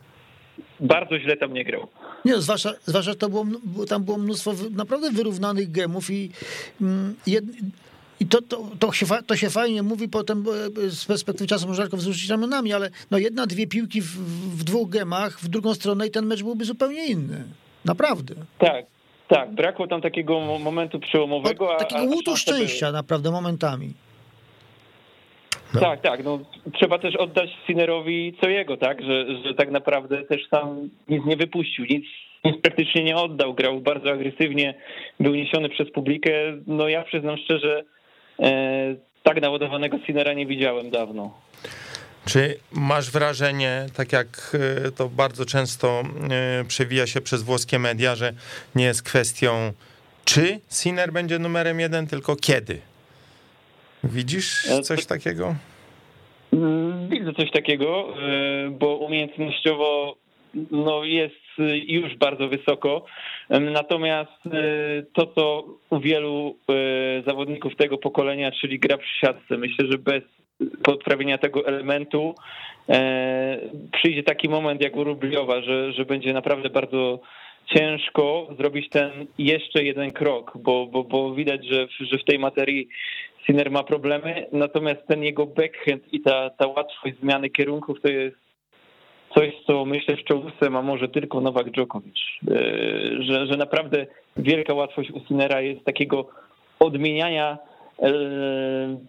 bardzo 0.80 1.18
źle 1.18 1.36
tam 1.36 1.52
nie 1.52 1.64
grał. 1.64 1.88
Nie, 2.24 2.40
zwłaszcza, 2.40 2.72
zwłaszcza 2.84 3.14
to 3.14 3.28
było, 3.28 3.46
tam 3.88 4.04
było 4.04 4.18
mnóstwo 4.18 4.52
naprawdę 4.70 5.10
wyrównanych 5.10 5.70
gemów 5.70 6.10
i 6.10 6.30
mm, 6.80 7.14
jed, 7.26 7.44
i 8.20 8.26
to, 8.26 8.42
to, 8.42 8.62
to, 8.78 8.92
się, 8.92 9.06
to 9.26 9.36
się 9.36 9.50
fajnie 9.50 9.82
mówi 9.82 10.08
potem 10.08 10.44
e, 10.86 10.90
z 10.90 11.04
perspektywy 11.04 11.48
czasu 11.48 11.68
można 11.68 11.84
tylko 11.84 11.96
wzruszyć 11.96 12.30
ramionami, 12.30 12.72
ale 12.72 12.90
no 13.10 13.18
jedna, 13.18 13.46
dwie 13.46 13.66
piłki 13.66 14.00
w, 14.00 14.16
w 14.58 14.64
dwóch 14.64 14.88
gemach 14.88 15.40
w 15.40 15.48
drugą 15.48 15.74
stronę 15.74 16.06
i 16.06 16.10
ten 16.10 16.26
mecz 16.26 16.42
byłby 16.42 16.64
zupełnie 16.64 17.06
inny. 17.06 17.44
Naprawdę. 17.84 18.34
Tak, 18.58 18.84
tak. 19.28 19.54
Brakło 19.54 19.86
tam 19.86 20.00
takiego 20.00 20.40
momentu 20.40 21.00
przełomowego. 21.00 21.76
O, 21.76 21.78
takiego 21.78 22.02
łutu 22.02 22.36
szczęścia 22.36 22.92
naprawdę 22.92 23.30
momentami. 23.30 23.92
No. 25.76 25.80
Tak, 25.80 26.00
tak. 26.00 26.24
No, 26.24 26.38
trzeba 26.72 26.98
też 26.98 27.16
oddać 27.16 27.50
Sinerowi 27.66 28.34
co 28.40 28.48
jego, 28.48 28.76
tak? 28.76 29.02
Że, 29.02 29.26
że 29.46 29.54
tak 29.54 29.70
naprawdę 29.70 30.22
też 30.22 30.48
sam 30.50 30.90
nic 31.08 31.24
nie 31.24 31.36
wypuścił, 31.36 31.84
nic, 31.90 32.04
nic 32.44 32.60
praktycznie 32.62 33.04
nie 33.04 33.16
oddał. 33.16 33.54
Grał 33.54 33.80
bardzo 33.80 34.10
agresywnie, 34.10 34.74
był 35.20 35.34
niesiony 35.34 35.68
przez 35.68 35.90
publikę. 35.90 36.30
No 36.66 36.88
ja 36.88 37.02
przyznam 37.02 37.36
szczerze, 37.36 37.84
E, 38.40 38.96
tak 39.22 39.40
naładowanego 39.40 39.98
Sinera 40.06 40.32
nie 40.32 40.46
widziałem 40.46 40.90
dawno. 40.90 41.34
Czy 42.26 42.58
masz 42.72 43.10
wrażenie, 43.10 43.86
tak 43.94 44.12
jak 44.12 44.56
e, 44.86 44.90
to 44.90 45.08
bardzo 45.08 45.44
często 45.44 46.02
e, 46.30 46.64
przewija 46.64 47.06
się 47.06 47.20
przez 47.20 47.42
włoskie 47.42 47.78
media, 47.78 48.14
że 48.14 48.32
nie 48.74 48.84
jest 48.84 49.02
kwestią, 49.02 49.72
czy 50.24 50.60
Sinner 50.70 51.12
będzie 51.12 51.38
numerem 51.38 51.80
jeden, 51.80 52.06
tylko 52.06 52.36
kiedy? 52.36 52.80
Widzisz 54.04 54.62
coś 54.82 55.06
takiego? 55.06 55.54
Mm, 56.52 57.08
widzę 57.08 57.32
coś 57.32 57.50
takiego, 57.50 58.14
bo 58.70 58.96
umiejętnościowo 58.96 60.16
no 60.70 61.04
jest 61.04 61.34
już 61.86 62.16
bardzo 62.16 62.48
wysoko. 62.48 63.04
Natomiast 63.50 64.46
y, 64.46 65.06
to, 65.12 65.26
co 65.26 65.64
u 65.90 66.00
wielu 66.00 66.56
zawodników 67.26 67.76
tego 67.76 67.98
pokolenia, 67.98 68.52
czyli 68.52 68.78
gra 68.78 68.98
przy 68.98 69.18
siatce, 69.18 69.56
myślę, 69.56 69.86
że 69.90 69.98
bez 69.98 70.22
podprawienia 70.82 71.38
tego 71.38 71.66
elementu 71.66 72.34
e, 72.88 73.58
przyjdzie 73.92 74.22
taki 74.22 74.48
moment 74.48 74.80
jak 74.80 74.96
u 74.96 75.04
Rubliowa, 75.04 75.60
że, 75.62 75.92
że 75.92 76.04
będzie 76.04 76.32
naprawdę 76.32 76.70
bardzo 76.70 77.20
ciężko 77.74 78.48
zrobić 78.58 78.88
ten 78.90 79.10
jeszcze 79.38 79.84
jeden 79.84 80.10
krok, 80.10 80.52
bo, 80.58 80.86
bo, 80.86 81.04
bo 81.04 81.34
widać, 81.34 81.66
że 81.66 81.86
w, 81.86 81.90
że 81.90 82.18
w 82.18 82.24
tej 82.24 82.38
materii 82.38 82.88
Sinner 83.46 83.70
ma 83.70 83.82
problemy, 83.82 84.46
natomiast 84.52 85.06
ten 85.06 85.22
jego 85.22 85.46
backhand 85.46 86.12
i 86.12 86.20
ta, 86.20 86.50
ta 86.50 86.66
łatwość 86.66 87.16
zmiany 87.22 87.50
kierunków 87.50 88.00
to 88.00 88.08
jest 88.08 88.36
coś, 89.34 89.54
co 89.66 89.84
myślę 89.84 90.16
w 90.16 90.24
czołówce 90.24 90.70
ma 90.70 90.82
może 90.82 91.08
tylko 91.08 91.40
Nowak 91.40 91.70
Djokovic, 91.70 92.16
e, 92.50 92.54
że, 93.22 93.46
że 93.46 93.56
naprawdę 93.56 94.06
wielka 94.36 94.74
łatwość 94.74 95.10
u 95.10 95.20
Sinnera 95.26 95.60
jest 95.60 95.84
takiego 95.84 96.28
odmieniania 96.78 97.58
e, 97.98 98.10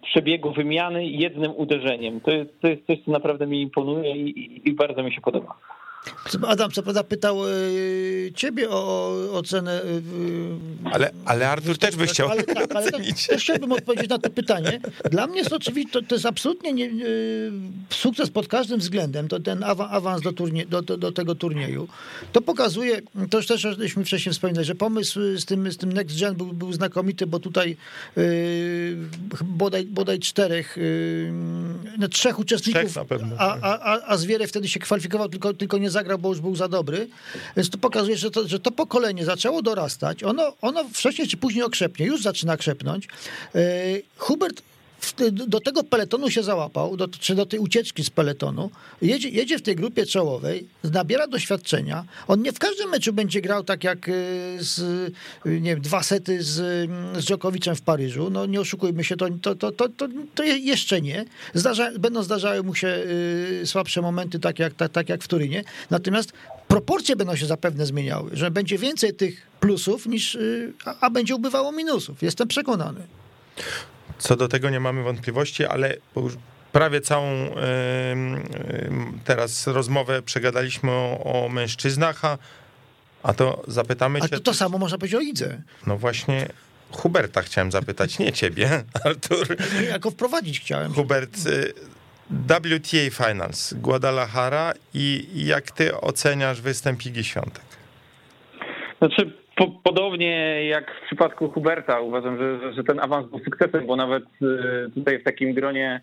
przebiegu 0.02 0.52
wymiany 0.52 1.06
jednym 1.06 1.52
uderzeniem. 1.56 2.20
To 2.20 2.30
jest, 2.30 2.60
to 2.60 2.68
jest 2.68 2.86
coś, 2.86 2.98
co 3.04 3.10
naprawdę 3.10 3.46
mi 3.46 3.62
imponuje 3.62 4.16
i, 4.16 4.68
i 4.68 4.72
bardzo 4.72 5.02
mi 5.02 5.12
się 5.12 5.20
podoba. 5.20 5.54
Adam 6.46 6.70
co 6.70 6.82
prawda 6.82 7.04
pytał 7.04 7.48
e, 7.48 7.52
ciebie 8.34 8.70
o 8.70 9.12
ocenę. 9.32 9.82
E, 9.82 10.92
ale, 10.92 11.10
ale 11.24 11.50
Artur 11.50 11.78
też 11.78 11.96
by 11.96 12.06
chciał 12.06 12.30
ale, 12.30 12.42
tak, 12.42 12.76
ale 12.76 12.92
też, 12.92 13.26
też 13.26 13.42
chciałbym 13.42 13.72
odpowiedzieć 13.72 14.10
na 14.10 14.18
to 14.18 14.30
pytanie. 14.30 14.80
Dla 15.10 15.26
mnie 15.26 15.38
jest 15.38 15.52
oczywiście, 15.52 15.92
to, 15.92 16.02
to 16.02 16.14
jest 16.14 16.26
absolutnie 16.26 16.72
nie, 16.72 16.90
sukces 17.90 18.30
pod 18.30 18.48
każdym 18.48 18.80
względem, 18.80 19.28
to 19.28 19.40
ten 19.40 19.64
awans 19.64 20.22
do, 20.22 20.32
turnie, 20.32 20.66
do, 20.66 20.82
do, 20.82 20.96
do, 20.96 21.12
tego 21.12 21.34
turnieju. 21.34 21.88
To 22.32 22.40
pokazuje, 22.40 23.00
to 23.30 23.42
też 23.42 23.60
żeśmy 23.60 24.04
wcześniej 24.04 24.32
wspominali, 24.32 24.66
że 24.66 24.74
pomysł 24.74 25.20
z 25.36 25.44
tym, 25.44 25.72
z 25.72 25.76
tym 25.76 25.92
Next 25.92 26.20
Gen 26.20 26.34
był, 26.34 26.46
był 26.46 26.72
znakomity, 26.72 27.26
bo 27.26 27.40
tutaj 27.40 27.76
yy, 28.16 28.96
bodaj, 29.44 29.84
bodaj 29.84 30.18
czterech, 30.18 30.76
yy, 30.76 31.32
no, 31.98 32.08
trzech 32.08 32.38
uczestników, 32.38 32.82
Trzech 32.82 32.96
na 32.96 33.04
pewno. 33.04 33.36
a, 33.38 33.58
a, 33.60 34.00
a 34.06 34.16
Zwiery 34.16 34.46
wtedy 34.46 34.68
się 34.68 34.80
kwalifikował, 34.80 35.28
tylko, 35.28 35.54
tylko 35.54 35.78
nie 35.78 35.87
zagrał, 35.90 36.18
bo 36.18 36.28
już 36.28 36.40
był 36.40 36.56
za 36.56 36.68
dobry. 36.68 37.08
Więc 37.56 37.70
to 37.70 37.78
pokazuje, 37.78 38.16
że 38.16 38.30
to, 38.30 38.48
że 38.48 38.60
to 38.60 38.70
pokolenie 38.70 39.24
zaczęło 39.24 39.62
dorastać. 39.62 40.24
Ono, 40.24 40.52
ono 40.62 40.84
wcześniej 40.92 41.28
czy 41.28 41.36
później 41.36 41.64
okrzepnie, 41.64 42.06
już 42.06 42.22
zaczyna 42.22 42.56
krzepnąć. 42.56 43.08
E, 43.54 43.60
Hubert 44.16 44.62
do 45.30 45.60
tego 45.60 45.84
peletonu 45.84 46.30
się 46.30 46.42
załapał, 46.42 46.96
do, 46.96 47.08
czy 47.08 47.34
do 47.34 47.46
tej 47.46 47.60
ucieczki 47.60 48.04
z 48.04 48.10
peletonu, 48.10 48.70
jedzie, 49.02 49.28
jedzie 49.28 49.58
w 49.58 49.62
tej 49.62 49.76
grupie 49.76 50.06
czołowej, 50.06 50.68
nabiera 50.84 51.26
doświadczenia. 51.26 52.04
On 52.28 52.42
nie 52.42 52.52
w 52.52 52.58
każdym 52.58 52.90
meczu 52.90 53.12
będzie 53.12 53.40
grał 53.40 53.64
tak 53.64 53.84
jak 53.84 54.08
e, 54.08 54.12
z, 54.58 54.80
nie 55.44 55.60
wiem, 55.60 55.80
dwa 55.80 56.02
sety 56.02 56.42
z, 56.42 56.54
z 57.18 57.24
Dżokowiczem 57.24 57.76
w 57.76 57.82
Paryżu. 57.82 58.30
No 58.30 58.46
nie 58.46 58.60
oszukujmy 58.60 59.04
się, 59.04 59.16
to, 59.16 59.28
to, 59.42 59.54
to, 59.54 59.72
to, 59.72 59.88
to, 59.88 60.08
to 60.34 60.42
jeszcze 60.44 61.00
nie. 61.00 61.24
Zdarza, 61.54 61.90
będą 61.98 62.22
zdarzały 62.22 62.62
mu 62.62 62.74
się 62.74 62.88
e, 63.62 63.66
słabsze 63.66 64.02
momenty, 64.02 64.38
tak 64.38 64.58
jak, 64.58 64.74
tak, 64.74 64.92
tak 64.92 65.08
jak 65.08 65.22
w 65.22 65.28
Turynie. 65.28 65.64
Natomiast 65.90 66.32
proporcje 66.68 67.16
będą 67.16 67.36
się 67.36 67.46
zapewne 67.46 67.86
zmieniały, 67.86 68.30
że 68.32 68.50
będzie 68.50 68.78
więcej 68.78 69.14
tych 69.14 69.46
plusów 69.60 70.06
niż, 70.06 70.38
a, 70.84 70.94
a 71.00 71.10
będzie 71.10 71.34
ubywało 71.34 71.72
minusów. 71.72 72.22
Jestem 72.22 72.48
przekonany. 72.48 73.00
Co 74.18 74.36
do 74.36 74.48
tego 74.48 74.70
nie 74.70 74.80
mamy 74.80 75.02
wątpliwości, 75.02 75.64
ale 75.64 75.96
prawie 76.72 77.00
całą 77.00 77.28
teraz 79.24 79.66
rozmowę 79.66 80.22
przegadaliśmy 80.22 80.90
o, 80.90 81.44
o 81.44 81.48
mężczyznach, 81.48 82.24
a, 82.24 82.38
a 83.22 83.34
to 83.34 83.62
zapytamy 83.68 84.18
a 84.18 84.28
cię... 84.28 84.34
A 84.34 84.38
to, 84.38 84.44
to 84.44 84.54
samo 84.54 84.78
można 84.78 84.98
powiedzieć 84.98 85.18
o 85.18 85.20
Idze. 85.20 85.62
No 85.86 85.96
właśnie 85.96 86.48
Huberta 86.90 87.42
chciałem 87.42 87.72
zapytać, 87.72 88.18
nie 88.18 88.32
ciebie, 88.32 88.84
Artur. 89.04 89.56
Jako 89.90 90.10
wprowadzić 90.10 90.60
chciałem. 90.60 90.94
Hubert, 90.94 91.46
y, 91.46 91.72
WTA 92.30 93.26
Finals, 93.26 93.74
Guadalajara 93.74 94.72
i 94.94 95.26
jak 95.34 95.70
ty 95.70 96.00
oceniasz 96.00 96.60
występ 96.60 97.06
Igi 97.06 97.24
Świątek? 97.24 97.64
Znaczy, 98.98 99.32
podobnie 99.66 100.64
jak 100.66 100.94
w 100.94 101.06
przypadku 101.06 101.48
Huberta, 101.48 102.00
uważam, 102.00 102.38
że, 102.38 102.72
że 102.72 102.84
ten 102.84 103.00
awans 103.00 103.30
był 103.30 103.38
sukcesem, 103.38 103.86
bo 103.86 103.96
nawet 103.96 104.24
y, 104.24 104.90
tutaj 104.94 105.18
w 105.18 105.24
takim 105.24 105.54
gronie 105.54 106.00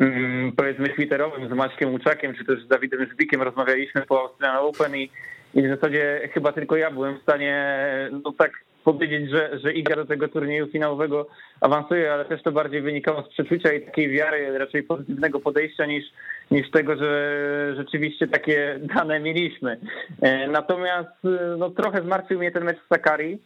mm, 0.00 0.52
powiedzmy 0.52 0.88
twitterowym 0.88 1.48
z 1.48 1.52
Maćkiem 1.52 1.92
Łuczakiem, 1.92 2.34
czy 2.34 2.44
też 2.44 2.62
z 2.62 2.68
Dawidem 2.68 3.06
Żbikiem 3.12 3.42
rozmawialiśmy 3.42 4.02
po 4.02 4.20
Australian 4.20 4.64
Open 4.64 4.96
i, 4.96 5.10
i 5.54 5.62
w 5.62 5.68
zasadzie 5.68 6.28
chyba 6.32 6.52
tylko 6.52 6.76
ja 6.76 6.90
byłem 6.90 7.18
w 7.18 7.22
stanie 7.22 7.78
no 8.24 8.32
tak 8.32 8.50
powiedzieć, 8.84 9.30
że, 9.30 9.58
że 9.58 9.72
Iga 9.72 9.96
do 9.96 10.04
tego 10.04 10.28
turnieju 10.28 10.66
finałowego 10.66 11.26
awansuje, 11.60 12.12
ale 12.12 12.24
też 12.24 12.42
to 12.42 12.52
bardziej 12.52 12.82
wynikało 12.82 13.22
z 13.22 13.28
przeczucia 13.28 13.72
i 13.72 13.82
takiej 13.82 14.08
wiary, 14.10 14.58
raczej 14.58 14.82
pozytywnego 14.82 15.40
podejścia 15.40 15.86
niż, 15.86 16.04
niż 16.50 16.70
tego, 16.70 16.96
że 16.96 17.74
rzeczywiście 17.76 18.28
takie 18.28 18.78
dane 18.94 19.20
mieliśmy. 19.20 19.80
E, 20.22 20.48
natomiast 20.48 21.16
no, 21.58 21.70
trochę 21.70 22.02
zmartwił 22.02 22.38
mnie 22.38 22.50
ten 22.50 22.64
mecz 22.64 22.78
z 22.78 22.88
Sakari. 22.88 23.38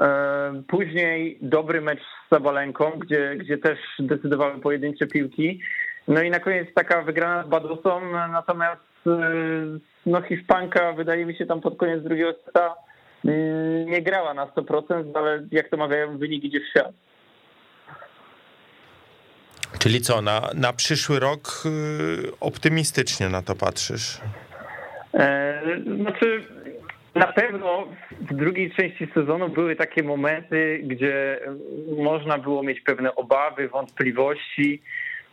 E, 0.00 0.62
później 0.68 1.38
dobry 1.42 1.80
mecz 1.80 2.00
z 2.00 2.30
Sabalenką, 2.30 2.90
gdzie, 2.90 3.36
gdzie 3.36 3.58
też 3.58 3.78
decydowały 3.98 4.60
pojedyncze 4.60 5.06
piłki. 5.06 5.60
No 6.08 6.22
i 6.22 6.30
na 6.30 6.40
koniec 6.40 6.68
taka 6.74 7.02
wygrana 7.02 7.44
z 7.44 7.48
Badosą, 7.48 8.00
natomiast 8.12 8.82
e, 9.06 9.10
no 10.06 10.22
Hiszpanka 10.22 10.92
wydaje 10.92 11.26
mi 11.26 11.36
się 11.36 11.46
tam 11.46 11.60
pod 11.60 11.76
koniec 11.76 12.02
drugiego 12.02 12.34
seta 12.44 12.74
nie 13.86 14.02
grała 14.02 14.34
na 14.34 14.46
100%, 14.46 15.04
ale 15.14 15.42
jak 15.52 15.68
to 15.68 15.76
mawiają, 15.76 16.18
wynik 16.18 16.44
idzie 16.44 16.60
w 16.60 16.68
świat. 16.68 16.92
Czyli 19.82 20.00
co, 20.00 20.22
na, 20.22 20.50
na 20.54 20.72
przyszły 20.72 21.20
rok 21.20 21.62
y, 21.66 22.38
optymistycznie 22.40 23.28
na 23.28 23.42
to 23.42 23.54
patrzysz? 23.54 24.20
E, 25.14 25.62
znaczy, 26.00 26.42
na 27.14 27.26
pewno 27.26 27.88
w 28.20 28.34
drugiej 28.34 28.70
części 28.70 29.08
sezonu 29.14 29.48
były 29.48 29.76
takie 29.76 30.02
momenty, 30.02 30.80
gdzie 30.84 31.40
można 31.98 32.38
było 32.38 32.62
mieć 32.62 32.80
pewne 32.80 33.14
obawy, 33.14 33.68
wątpliwości, 33.68 34.82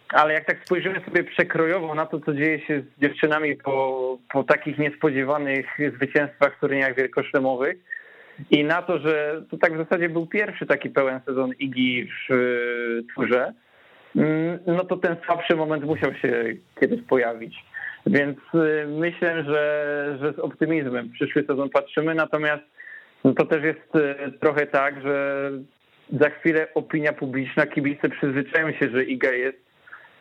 ale 0.10 0.34
jak 0.34 0.46
tak 0.46 0.58
spojrzymy 0.66 1.02
sobie 1.06 1.24
przekrojowo 1.24 1.96
na 1.96 2.06
to, 2.06 2.20
co 2.20 2.34
dzieje 2.34 2.66
się 2.66 2.82
z 2.82 3.02
dziewczynami 3.02 3.56
po, 3.56 4.18
po 4.34 4.44
takich 4.44 4.78
niespodziewanych 4.78 5.66
zwycięstwach 5.96 6.58
w 6.58 6.60
turniejach 6.60 6.96
wielkoszlemowych 6.96 7.78
i 8.52 8.64
na 8.64 8.82
to, 8.82 9.00
że 9.00 9.44
to 9.52 9.58
tak 9.58 9.74
w 9.74 9.84
zasadzie 9.84 10.10
był 10.10 10.28
pierwszy 10.28 10.66
taki 10.66 10.90
pełen 10.90 11.20
sezon 11.26 11.52
Igi 11.60 12.10
w 12.30 12.34
turze, 13.16 13.42
mm, 13.42 13.69
no 14.68 14.84
to 14.84 14.98
ten 14.98 15.16
słabszy 15.26 15.56
moment 15.56 15.84
musiał 15.84 16.14
się 16.14 16.44
kiedyś 16.80 17.02
pojawić. 17.02 17.56
Więc 18.06 18.38
y, 18.56 18.88
myślę, 18.88 19.44
że, 19.44 20.18
że 20.22 20.34
z 20.34 20.40
optymizmem 20.40 21.12
przyszły 21.12 21.44
sezon 21.44 21.70
patrzymy, 21.70 22.16
natomiast 22.16 22.64
no 23.24 23.34
to 23.34 23.46
też 23.46 23.64
jest 23.64 23.96
y, 23.96 24.32
trochę 24.40 24.68
tak, 24.68 25.02
że 25.02 25.52
za 26.20 26.30
chwilę 26.30 26.68
opinia 26.74 27.14
publiczna, 27.14 27.68
kibice 27.68 28.10
przyzwyczają 28.10 28.72
się, 28.72 28.90
że 28.90 29.04
Iga 29.04 29.32
jest 29.32 29.58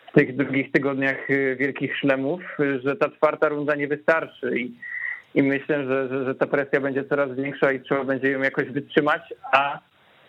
w 0.08 0.12
tych 0.12 0.36
drugich 0.36 0.72
tygodniach 0.72 1.30
y, 1.30 1.56
wielkich 1.60 1.96
szlemów, 1.96 2.40
że 2.84 2.96
ta 2.96 3.10
czwarta 3.10 3.48
runda 3.48 3.74
nie 3.74 3.88
wystarczy 3.88 4.58
i, 4.58 4.74
i 5.34 5.42
myślę, 5.42 5.84
że, 5.84 6.08
że, 6.08 6.24
że 6.24 6.34
ta 6.34 6.46
presja 6.46 6.80
będzie 6.80 7.04
coraz 7.04 7.34
większa 7.34 7.72
i 7.72 7.80
trzeba 7.80 8.04
będzie 8.04 8.30
ją 8.30 8.42
jakoś 8.42 8.68
wytrzymać, 8.68 9.22
a 9.52 9.78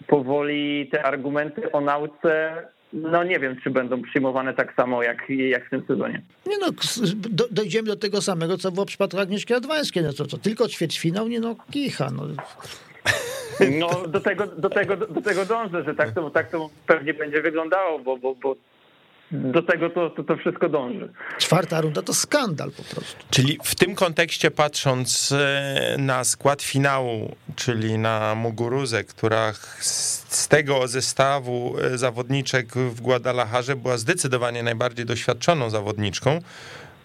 powoli 0.08 0.90
te 0.92 1.04
argumenty 1.04 1.72
o 1.72 1.82
nauce 1.82 2.64
no 2.94 3.24
nie 3.24 3.40
wiem, 3.40 3.56
czy 3.64 3.70
będą 3.70 4.02
przyjmowane 4.02 4.54
tak 4.54 4.74
samo 4.76 5.04
jak, 5.04 5.30
jak 5.30 5.68
w 5.68 5.70
tym 5.70 5.84
sezonie. 5.88 6.22
Nie 6.46 6.58
no, 6.58 6.68
do, 7.16 7.48
dojdziemy 7.52 7.88
do 7.88 7.96
tego 7.96 8.22
samego, 8.22 8.58
co 8.58 8.72
było 8.72 8.86
w 8.86 8.88
przypadku 8.88 9.20
Agnieszki 9.20 9.54
Radwańskiej. 9.54 10.04
No 10.04 10.14
to, 10.14 10.26
to 10.26 10.38
tylko 10.38 10.68
ćwierćfinał, 10.68 11.28
nie 11.28 11.40
no, 11.40 11.56
kicha. 11.72 12.10
No. 12.12 12.24
No 13.80 14.08
do 14.08 14.20
tego, 14.20 14.48
do 14.48 14.70
tego, 14.70 14.98
do 14.98 15.22
tego 15.22 15.46
dążę, 15.46 15.84
że 15.84 15.96
tak 15.96 16.12
to, 16.12 16.30
tak 16.30 16.52
to 16.52 16.70
pewnie 16.88 17.14
będzie 17.14 17.42
wyglądało, 17.42 18.00
bo, 18.00 18.18
bo, 18.18 18.36
bo 18.36 18.56
do 19.32 19.64
tego 19.64 19.90
to, 19.90 20.10
to, 20.10 20.24
to, 20.24 20.38
wszystko 20.38 20.70
dąży. 20.70 21.10
Czwarta 21.38 21.82
runda 21.82 22.02
to 22.02 22.14
skandal 22.14 22.72
po 22.72 22.84
prostu. 22.84 23.26
Czyli 23.30 23.58
w 23.64 23.76
tym 23.76 23.96
kontekście 23.96 24.52
patrząc 24.52 25.32
e, 25.32 25.96
na 25.98 26.24
skład 26.24 26.62
finału, 26.62 27.36
czyli 27.56 27.98
na 27.98 28.36
Muguruzę, 28.36 29.04
która 29.04 29.54
z 29.80 30.48
tego 30.48 30.88
zestawu 30.88 31.76
e, 31.82 31.98
zawodniczek 31.98 32.76
w 32.76 33.02
Guadalajarze 33.02 33.76
była 33.76 33.98
zdecydowanie 33.98 34.64
najbardziej 34.64 35.06
doświadczoną 35.06 35.70
zawodniczką, 35.70 36.40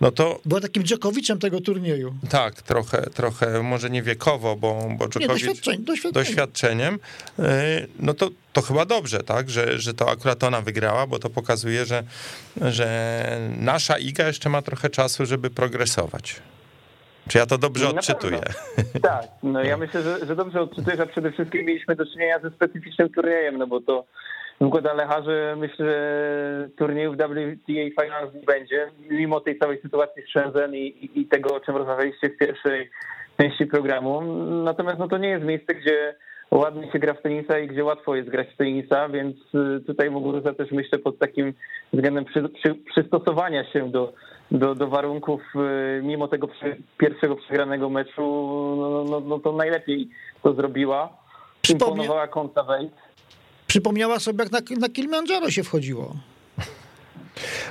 no 0.04 0.10
to... 0.10 0.40
Była 0.44 0.60
takim 0.60 0.82
Dżokowiczem 0.82 1.38
tego 1.38 1.60
turnieju. 1.60 2.14
Tak, 2.30 2.62
trochę, 2.62 3.02
trochę 3.02 3.62
może 3.62 3.90
nie 3.90 4.02
wiekowo, 4.02 4.56
bo, 4.56 4.88
bo 4.98 5.08
Dżokowicz... 5.08 5.28
doświadczeń, 5.28 5.84
doświadczeniem. 5.84 6.12
doświadczeniem. 6.12 6.98
E, 7.38 7.86
no 7.98 8.14
to, 8.14 8.30
to 8.52 8.62
chyba 8.62 8.84
dobrze, 8.84 9.18
tak, 9.18 9.50
że, 9.50 9.78
że 9.78 9.94
to 9.94 10.10
akurat 10.10 10.44
ona 10.44 10.60
wygrała, 10.60 11.06
bo 11.06 11.18
to 11.18 11.30
pokazuje, 11.30 11.84
że, 11.84 12.02
że 12.60 13.38
nasza 13.58 13.98
Iga 13.98 14.26
jeszcze 14.26 14.48
ma 14.48 14.62
trochę 14.62 14.90
czasu, 14.90 15.26
żeby 15.26 15.50
progresować. 15.50 16.42
Czy 17.28 17.38
ja 17.38 17.46
to 17.46 17.58
dobrze 17.58 17.88
odczytuję? 17.88 18.40
Tak, 19.02 19.26
no 19.42 19.62
ja 19.62 19.76
myślę, 19.76 20.02
że, 20.02 20.26
że 20.26 20.36
dobrze 20.36 20.60
odczytujesz, 20.60 21.00
a 21.00 21.06
przede 21.06 21.32
wszystkim 21.32 21.64
mieliśmy 21.64 21.96
do 21.96 22.06
czynienia 22.06 22.38
ze 22.38 22.50
specyficznym 22.50 23.08
turniejem, 23.08 23.58
no 23.58 23.66
bo 23.66 23.80
to 23.80 24.04
w 24.60 24.68
Guadalajarze 24.68 25.56
myślę, 25.58 25.86
że 25.86 26.68
turniejów 26.76 27.16
WTA 27.16 28.02
Finals 28.02 28.34
nie 28.34 28.40
będzie, 28.40 28.90
mimo 29.10 29.40
tej 29.40 29.58
całej 29.58 29.80
sytuacji 29.80 30.22
z 30.22 30.28
Shenzhen 30.28 30.74
i, 30.74 31.10
i 31.14 31.26
tego, 31.26 31.54
o 31.54 31.60
czym 31.60 31.76
rozmawialiście 31.76 32.28
w 32.30 32.38
pierwszej 32.38 32.90
części 33.38 33.66
programu. 33.66 34.20
Natomiast 34.64 34.98
no, 34.98 35.08
to 35.08 35.18
nie 35.18 35.28
jest 35.28 35.44
miejsce, 35.44 35.74
gdzie 35.74 36.14
ładnie 36.50 36.92
się 36.92 36.98
gra 36.98 37.14
w 37.14 37.22
tenisa 37.22 37.58
i 37.58 37.68
gdzie 37.68 37.84
łatwo 37.84 38.16
jest 38.16 38.28
grać 38.28 38.48
w 38.48 38.56
tenisa, 38.56 39.08
więc 39.08 39.36
y, 39.54 39.80
tutaj 39.86 40.10
Muguruza 40.10 40.54
też 40.54 40.70
myślę 40.70 40.98
pod 40.98 41.18
takim 41.18 41.54
względem 41.92 42.24
przy, 42.24 42.48
przy, 42.48 42.74
przystosowania 42.74 43.72
się 43.72 43.90
do, 43.90 44.12
do, 44.50 44.74
do 44.74 44.88
warunków, 44.88 45.40
y, 45.98 46.02
mimo 46.02 46.28
tego 46.28 46.48
pierwszego 46.98 47.36
przegranego 47.36 47.90
meczu, 47.90 48.22
no, 48.80 48.90
no, 48.90 49.04
no, 49.04 49.20
no 49.20 49.38
to 49.38 49.52
najlepiej 49.52 50.08
to 50.42 50.54
zrobiła. 50.54 51.08
Imponowała 51.70 52.28
Konta 52.28 52.62
Wejt. 52.62 52.92
Przypomniała 53.74 54.20
sobie, 54.20 54.44
jak 54.44 54.52
na, 54.52 54.76
na 54.76 54.88
Kilimanjaro 54.88 55.50
się 55.50 55.64
wchodziło. 55.64 56.16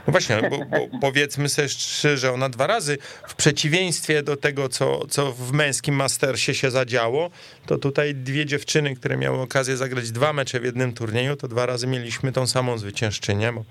No 0.07 0.11
właśnie, 0.11 0.49
bo, 0.49 0.57
bo 0.65 0.99
powiedzmy 1.01 1.49
sobie 1.49 1.69
szczerze, 1.69 2.31
ona 2.31 2.49
dwa 2.49 2.67
razy, 2.67 2.97
w 3.27 3.35
przeciwieństwie 3.35 4.23
do 4.23 4.37
tego, 4.37 4.69
co, 4.69 5.07
co 5.07 5.33
w 5.33 5.51
męskim 5.51 5.95
Mastersie 5.95 6.53
się 6.53 6.71
zadziało, 6.71 7.31
to 7.65 7.77
tutaj 7.77 8.15
dwie 8.15 8.45
dziewczyny, 8.45 8.95
które 8.95 9.17
miały 9.17 9.41
okazję 9.41 9.77
zagrać 9.77 10.11
dwa 10.11 10.33
mecze 10.33 10.59
w 10.59 10.63
jednym 10.63 10.93
turnieju, 10.93 11.35
to 11.35 11.47
dwa 11.47 11.65
razy 11.65 11.87
mieliśmy 11.87 12.31
tą 12.31 12.47
samą 12.47 12.77
zwyciężczynię, 12.77 13.53
bo 13.53 13.65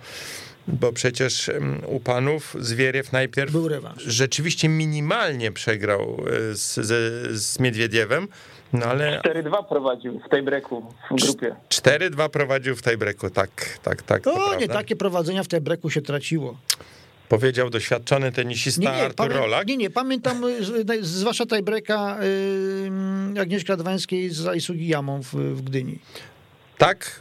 bo 0.69 0.93
przecież 0.93 1.51
u 1.87 2.01
panów 2.01 2.57
Zwieriew 2.61 3.13
najpierw 3.13 3.53
rzeczywiście 3.97 4.69
minimalnie 4.69 5.53
przegrał 5.53 6.25
e, 6.51 6.55
z, 6.55 6.75
z, 6.75 7.43
z 7.43 7.59
Miedwiediewem, 7.59 8.29
no 8.73 8.87
ale... 8.87 9.21
4-2 9.21 9.65
prowadził 9.69 10.21
w 10.21 10.29
tej 10.29 10.43
breku 10.43 10.95
w 11.11 11.25
grupie. 11.25 11.57
4-2 11.69 12.29
prowadził 12.29 12.77
w 12.77 12.83
tej 12.83 12.99
breku, 12.99 13.31
tak, 13.31 13.79
tak, 13.83 14.03
tak. 14.03 14.27
O, 14.27 14.55
nie 14.55 14.69
takie 14.69 14.97
prowadzenia 14.97 15.43
w 15.43 15.49
tej 15.49 15.61
breku 15.61 15.91
się 15.91 16.03
traciło. 16.03 16.57
Powiedział 17.29 17.71
doświadczony 17.71 18.33
tenisista 18.33 18.91
nie, 18.91 18.97
nie, 18.97 19.05
Artur 19.05 19.33
Rolak. 19.33 19.67
Nie, 19.67 19.77
nie, 19.77 19.91
pamiętam 19.91 20.45
y, 20.45 21.05
zwłaszcza 21.05 21.47
tajbreka 21.47 22.19
yy, 23.35 23.41
Agnieszka 23.41 23.77
Dwańskiej 23.77 24.31
z 24.31 24.47
Aisugi 24.47 24.89
Jamą 24.89 25.23
w, 25.23 25.35
w 25.35 25.63
Gdyni. 25.63 25.99
Tak, 26.79 27.21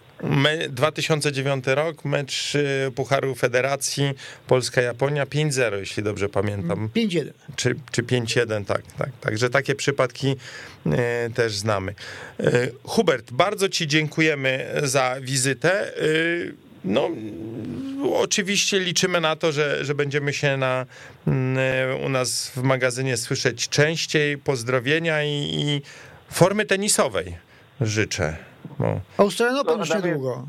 2009 0.69 1.65
rok, 1.67 2.05
mecz 2.05 2.55
y, 2.55 2.91
Pucharu 2.95 3.35
Federacji 3.35 4.13
Polska-Japonia 4.47 5.25
5-0, 5.25 5.77
jeśli 5.77 6.03
dobrze 6.03 6.29
pamiętam. 6.29 6.89
5-1. 6.95 7.31
Czy, 7.55 7.75
czy 7.91 8.03
5-1, 8.03 8.65
tak, 8.65 8.81
tak. 8.97 9.09
Także 9.21 9.49
takie 9.49 9.75
przypadki 9.75 10.35
y, 10.85 10.89
też 11.33 11.55
znamy. 11.55 11.95
Y, 12.39 12.71
Hubert, 12.83 13.31
bardzo 13.31 13.69
Ci 13.69 13.87
dziękujemy 13.87 14.81
za 14.83 15.15
wizytę. 15.21 15.93
No, 16.85 17.09
oczywiście 18.13 18.79
liczymy 18.79 19.21
na 19.21 19.35
to, 19.35 19.51
że, 19.51 19.85
że 19.85 19.95
będziemy 19.95 20.33
się 20.33 20.57
na, 20.57 20.85
u 22.05 22.09
nas 22.09 22.51
w 22.55 22.63
magazynie 22.63 23.17
słyszeć 23.17 23.69
częściej. 23.69 24.37
Pozdrowienia 24.37 25.23
i, 25.23 25.29
i 25.29 25.81
formy 26.31 26.65
tenisowej 26.65 27.37
życzę. 27.81 28.50
No. 28.79 28.99
Australian 29.17 29.59
Open 29.59 29.79
już 29.79 29.89
niedługo. 29.95 30.47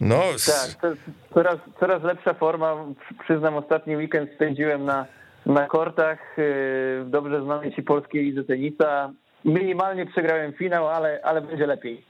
No, 0.00 0.22
tak, 0.46 0.96
coraz, 1.34 1.56
coraz 1.80 2.02
lepsza 2.02 2.34
forma. 2.34 2.76
Przyznam, 3.24 3.56
ostatni 3.56 3.96
weekend 3.96 4.30
spędziłem 4.34 4.84
na, 4.84 5.06
na 5.46 5.66
kortach 5.66 6.18
w 6.36 7.06
dobrze 7.10 7.42
znanej 7.44 7.74
ci 7.74 7.82
polskiej 7.82 8.24
lidze 8.24 8.44
tenisa. 8.44 9.12
Minimalnie 9.44 10.06
przegrałem 10.06 10.52
finał, 10.52 10.88
ale, 10.88 11.20
ale 11.22 11.40
będzie 11.40 11.66
lepiej. 11.66 12.02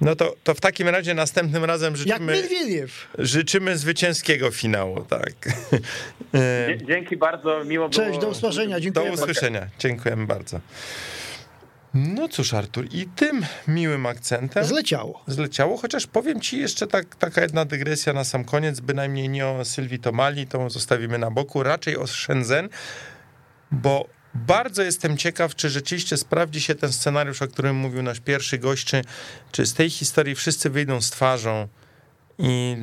No 0.00 0.16
to, 0.16 0.34
to 0.44 0.54
w 0.54 0.60
takim 0.60 0.88
razie 0.88 1.14
następnym 1.14 1.64
razem 1.64 1.96
życzymy, 1.96 2.36
Jak 2.36 2.88
życzymy 3.18 3.76
zwycięskiego 3.76 4.50
finału, 4.50 5.04
tak. 5.04 5.32
Dzięki 6.88 7.16
bardzo, 7.16 7.64
miło 7.64 7.88
było. 7.88 8.04
Cześć, 8.04 8.18
do 8.18 8.28
usłyszenia, 8.28 8.80
dziękuję. 8.80 9.06
Do 9.06 9.12
usłyszenia, 9.12 9.66
dziękujemy 9.78 10.26
bardzo. 10.26 10.60
No 11.96 12.28
cóż, 12.28 12.54
Artur, 12.54 12.88
i 12.92 13.06
tym 13.16 13.46
miłym 13.68 14.06
akcentem. 14.06 14.64
Zleciało. 14.64 15.22
Zleciało, 15.26 15.76
chociaż 15.76 16.06
powiem 16.06 16.40
ci 16.40 16.60
jeszcze 16.60 16.86
tak, 16.86 17.16
taka 17.16 17.42
jedna 17.42 17.64
dygresja 17.64 18.12
na 18.12 18.24
sam 18.24 18.44
koniec, 18.44 18.80
bynajmniej 18.80 19.28
nie 19.28 19.46
o 19.46 19.64
Sylwii 19.64 19.98
Tomali, 19.98 20.46
tą 20.46 20.70
zostawimy 20.70 21.18
na 21.18 21.30
boku, 21.30 21.62
raczej 21.62 21.96
o 21.96 22.06
Shenzhen, 22.06 22.68
bo 23.70 24.08
bardzo 24.34 24.82
jestem 24.82 25.16
ciekaw, 25.16 25.54
czy 25.54 25.70
rzeczywiście 25.70 26.16
sprawdzi 26.16 26.60
się 26.60 26.74
ten 26.74 26.92
scenariusz, 26.92 27.42
o 27.42 27.48
którym 27.48 27.76
mówił 27.76 28.02
nasz 28.02 28.20
pierwszy 28.20 28.58
gość, 28.58 28.84
czy, 28.84 29.02
czy 29.52 29.66
z 29.66 29.74
tej 29.74 29.90
historii 29.90 30.34
wszyscy 30.34 30.70
wyjdą 30.70 31.00
z 31.00 31.10
twarzą 31.10 31.68
i 32.38 32.76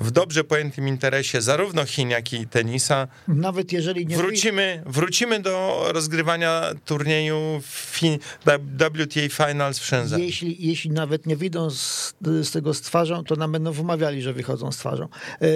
w 0.00 0.10
dobrze 0.10 0.44
pojętym 0.44 0.88
interesie 0.88 1.42
zarówno 1.42 1.84
Chin, 1.84 2.10
jak 2.10 2.32
i 2.32 2.46
tenisa. 2.46 3.08
Nawet 3.28 3.72
jeżeli 3.72 4.06
nie 4.06 4.16
wrócimy, 4.16 4.82
wrócimy 4.86 5.40
do 5.40 5.84
rozgrywania 5.92 6.62
turnieju 6.84 7.60
WTA 7.62 9.28
Finals 9.30 9.78
w 9.78 9.84
Shenzhen. 9.84 10.20
Jeśli, 10.20 10.66
jeśli 10.66 10.90
nawet 10.90 11.26
nie 11.26 11.36
wyjdą 11.36 11.70
z, 11.70 12.14
z 12.20 12.50
tego 12.50 12.74
z 12.74 12.80
twarzą, 12.80 13.24
to 13.24 13.36
nam 13.36 13.52
będą 13.52 13.72
wymawiali, 13.72 14.22
że 14.22 14.32
wychodzą 14.32 14.72
z 14.72 14.76
twarzą. 14.76 15.08
E, 15.40 15.48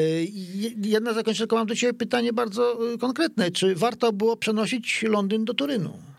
jedna 0.82 1.14
zakończę, 1.14 1.38
tylko 1.38 1.56
mam 1.56 1.66
do 1.66 1.74
ciebie 1.74 1.94
pytanie 1.94 2.32
bardzo 2.32 2.78
e, 2.94 2.98
konkretne. 2.98 3.50
Czy 3.50 3.74
warto 3.74 4.12
było 4.12 4.36
przenosić 4.36 5.02
Londyn 5.02 5.44
do 5.44 5.54
Turynu? 5.54 6.11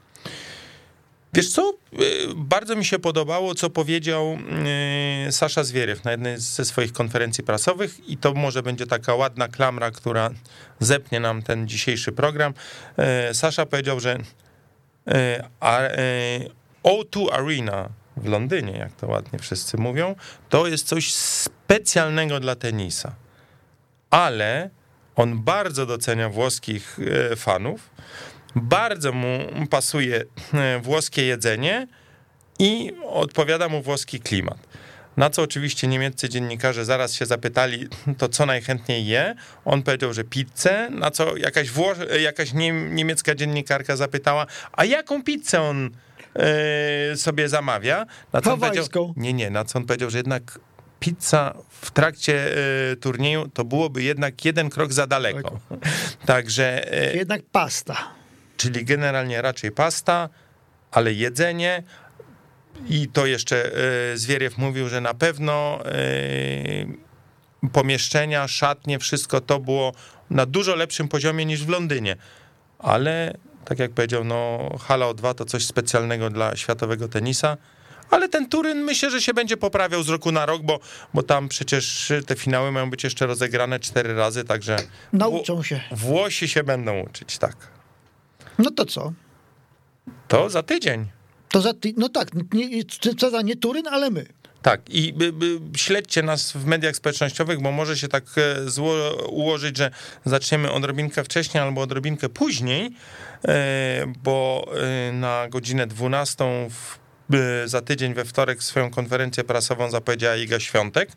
Wiesz 1.34 1.50
co, 1.50 1.74
y, 1.94 2.28
bardzo 2.36 2.76
mi 2.76 2.86
się 2.86 3.00
podobało, 3.00 3.56
co 3.56 3.70
powiedział 3.70 4.38
y, 5.28 5.32
Sasza 5.32 5.64
Zwieryw 5.64 6.04
na 6.04 6.12
jednej 6.12 6.40
ze 6.40 6.66
swoich 6.66 6.94
konferencji 6.94 7.44
prasowych 7.44 8.10
i 8.10 8.18
to 8.18 8.34
może 8.34 8.64
będzie 8.64 8.88
taka 8.88 9.16
ładna 9.16 9.48
klamra, 9.48 9.92
która 9.92 10.30
zepnie 10.80 11.20
nam 11.20 11.44
ten 11.44 11.68
dzisiejszy 11.68 12.12
program. 12.12 12.54
Y, 13.30 13.34
Sasza 13.34 13.66
powiedział, 13.66 14.00
że 14.00 14.18
O2 16.84 17.28
Arena 17.32 17.90
w 18.18 18.28
Londynie, 18.28 18.78
jak 18.78 18.94
to 18.94 19.08
ładnie 19.08 19.40
wszyscy 19.40 19.78
mówią, 19.78 20.16
to 20.50 20.68
jest 20.68 20.88
coś 20.88 21.14
specjalnego 21.14 22.40
dla 22.40 22.56
tenisa. 22.56 23.16
Ale 24.10 24.70
on 25.16 25.44
bardzo 25.44 25.86
docenia 25.86 26.30
włoskich 26.30 27.00
fanów, 27.36 27.90
bardzo 28.56 29.12
mu 29.12 29.40
pasuje 29.70 30.24
e, 30.54 30.80
włoskie 30.80 31.26
jedzenie 31.26 31.88
i 32.60 32.92
odpowiada 33.04 33.70
mu 33.70 33.82
włoski 33.82 34.20
klimat. 34.20 34.58
Na 35.18 35.30
co 35.30 35.42
oczywiście 35.42 35.88
niemieccy 35.88 36.30
dziennikarze 36.30 36.86
zaraz 36.86 37.14
się 37.14 37.26
zapytali, 37.26 37.88
to 38.18 38.30
co 38.30 38.46
najchętniej 38.46 39.06
je. 39.06 39.36
On 39.66 39.84
powiedział, 39.84 40.14
że 40.14 40.24
pizzę, 40.24 40.90
na 40.90 41.12
co 41.12 41.38
jakaś, 41.38 41.72
Wło- 41.72 42.20
jakaś 42.20 42.54
niemiecka 42.92 43.36
dziennikarka 43.36 43.96
zapytała, 43.96 44.46
a 44.72 44.86
jaką 44.86 45.24
pizzę 45.24 45.62
on 45.62 45.90
yy, 47.10 47.18
sobie 47.18 47.50
zamawia? 47.50 48.06
Na 48.34 48.42
co 48.42 48.58
powiedział, 48.58 49.14
nie, 49.18 49.34
nie, 49.34 49.50
na 49.50 49.66
co 49.66 49.80
on 49.80 49.86
powiedział, 49.86 50.10
że 50.10 50.18
jednak 50.18 50.60
pizza 51.00 51.54
w 51.70 51.92
trakcie 51.92 52.58
y, 52.92 52.96
turnieju 52.96 53.50
to 53.54 53.66
byłoby 53.66 54.04
jednak 54.04 54.46
jeden 54.46 54.70
krok 54.70 54.94
za 54.94 55.08
daleko. 55.08 55.60
Także... 56.26 56.94
Y, 57.14 57.18
jednak 57.18 57.42
pasta 57.52 58.23
czyli 58.58 58.86
generalnie 58.86 59.42
raczej 59.42 59.72
pasta, 59.72 60.30
ale 60.92 61.14
jedzenie. 61.14 61.84
I 62.90 63.08
to 63.08 63.26
jeszcze 63.26 63.72
e, 64.14 64.18
Zwieriew 64.18 64.58
mówił, 64.58 64.90
że 64.90 65.02
na 65.02 65.14
pewno 65.14 65.80
e, 65.86 67.70
pomieszczenia, 67.72 68.48
szatnie, 68.48 69.00
wszystko 69.00 69.42
to 69.42 69.60
było 69.60 69.92
na 70.30 70.46
dużo 70.46 70.76
lepszym 70.76 71.08
poziomie 71.08 71.46
niż 71.46 71.66
w 71.66 71.70
Londynie. 71.70 72.16
Ale 72.80 73.38
tak 73.66 73.80
jak 73.80 73.92
powiedział, 73.92 74.24
no 74.24 74.70
hala 74.82 75.06
O2 75.06 75.34
to 75.34 75.46
coś 75.46 75.66
specjalnego 75.66 76.30
dla 76.30 76.56
światowego 76.56 77.08
tenisa. 77.08 77.58
Ale 78.10 78.30
ten 78.30 78.50
Turyn 78.50 78.78
myślę, 78.78 79.12
że 79.12 79.22
się 79.22 79.34
będzie 79.34 79.58
poprawiał 79.58 80.04
z 80.04 80.10
roku 80.10 80.32
na 80.32 80.46
rok, 80.46 80.62
bo, 80.62 80.80
bo 81.14 81.24
tam 81.24 81.50
przecież 81.50 82.14
te 82.26 82.36
finały 82.36 82.72
mają 82.72 82.90
być 82.90 83.04
jeszcze 83.04 83.26
rozegrane 83.26 83.80
cztery 83.80 84.14
razy, 84.14 84.44
także. 84.44 84.78
Nauczą 85.14 85.64
się. 85.64 85.82
Włosi 85.92 86.48
się 86.48 86.64
będą 86.64 87.00
uczyć, 87.00 87.38
tak. 87.38 87.73
No 88.58 88.72
to 88.72 88.86
co? 88.86 89.14
To 90.28 90.50
za 90.50 90.64
tydzień. 90.64 91.06
To 91.50 91.62
za 91.62 91.74
ty... 91.74 91.94
No 91.98 92.10
tak, 92.10 92.28
nie, 92.54 92.84
co 93.18 93.30
za 93.30 93.42
nie 93.42 93.56
Turyn, 93.56 93.88
ale 93.88 94.10
my. 94.10 94.26
Tak, 94.64 94.90
i 94.90 95.14
by, 95.14 95.34
by, 95.34 95.60
śledźcie 95.78 96.24
nas 96.24 96.52
w 96.52 96.66
mediach 96.66 96.96
społecznościowych, 96.96 97.62
bo 97.62 97.72
może 97.72 97.98
się 97.98 98.08
tak 98.08 98.24
e, 98.38 98.70
zło, 98.70 98.94
ułożyć, 99.30 99.78
że 99.78 99.92
zaczniemy 100.26 100.72
odrobinkę 100.72 101.24
wcześniej 101.24 101.64
albo 101.64 101.82
odrobinkę 101.82 102.30
później, 102.30 102.92
e, 103.48 104.14
bo 104.24 104.68
e, 105.10 105.12
na 105.12 105.48
godzinę 105.50 105.88
12 105.88 106.70
w, 106.70 107.00
za 107.66 107.82
tydzień 107.82 108.14
we 108.14 108.26
wtorek 108.26 108.64
swoją 108.64 108.92
konferencję 108.92 109.44
prasową 109.44 109.90
zapowiedziała 109.90 110.36
Iga 110.36 110.60
Świątek. 110.60 111.10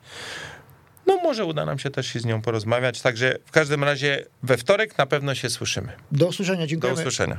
No 1.06 1.16
może 1.16 1.44
uda 1.44 1.66
nam 1.66 1.78
się 1.78 1.90
też 1.90 2.06
się 2.06 2.20
z 2.20 2.24
nią 2.24 2.42
porozmawiać. 2.42 3.00
Także 3.00 3.38
w 3.44 3.50
każdym 3.50 3.84
razie 3.84 4.26
we 4.42 4.56
wtorek 4.56 4.98
na 4.98 5.06
pewno 5.06 5.34
się 5.34 5.50
słyszymy. 5.50 5.92
Do 6.12 6.26
usłyszenia, 6.26 6.66
dziękuję. 6.66 6.94
Do 6.94 7.00
usłyszenia. 7.00 7.38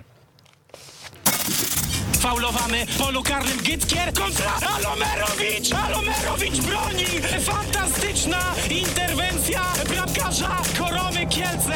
Faulowany 2.20 2.86
w 2.86 2.98
polu 2.98 3.24
karnym 3.24 3.58
Gytkier 3.58 4.14
kontra 4.14 4.52
Alomerowicz! 4.76 5.74
Alomerowicz 5.74 6.62
broni! 6.62 7.06
Fantastyczna 7.42 8.40
interwencja 8.70 9.62
bramkarza 9.90 10.58
Koromy 10.78 11.28
Kielce! 11.28 11.74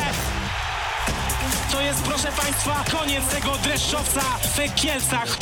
To 1.71 1.81
jest, 1.81 2.03
proszę 2.03 2.27
Państwa, 2.27 2.83
koniec 2.91 3.27
tego 3.27 3.57
dreszczowca 3.63 4.21
w 4.21 4.75
Kielcach. 4.75 5.37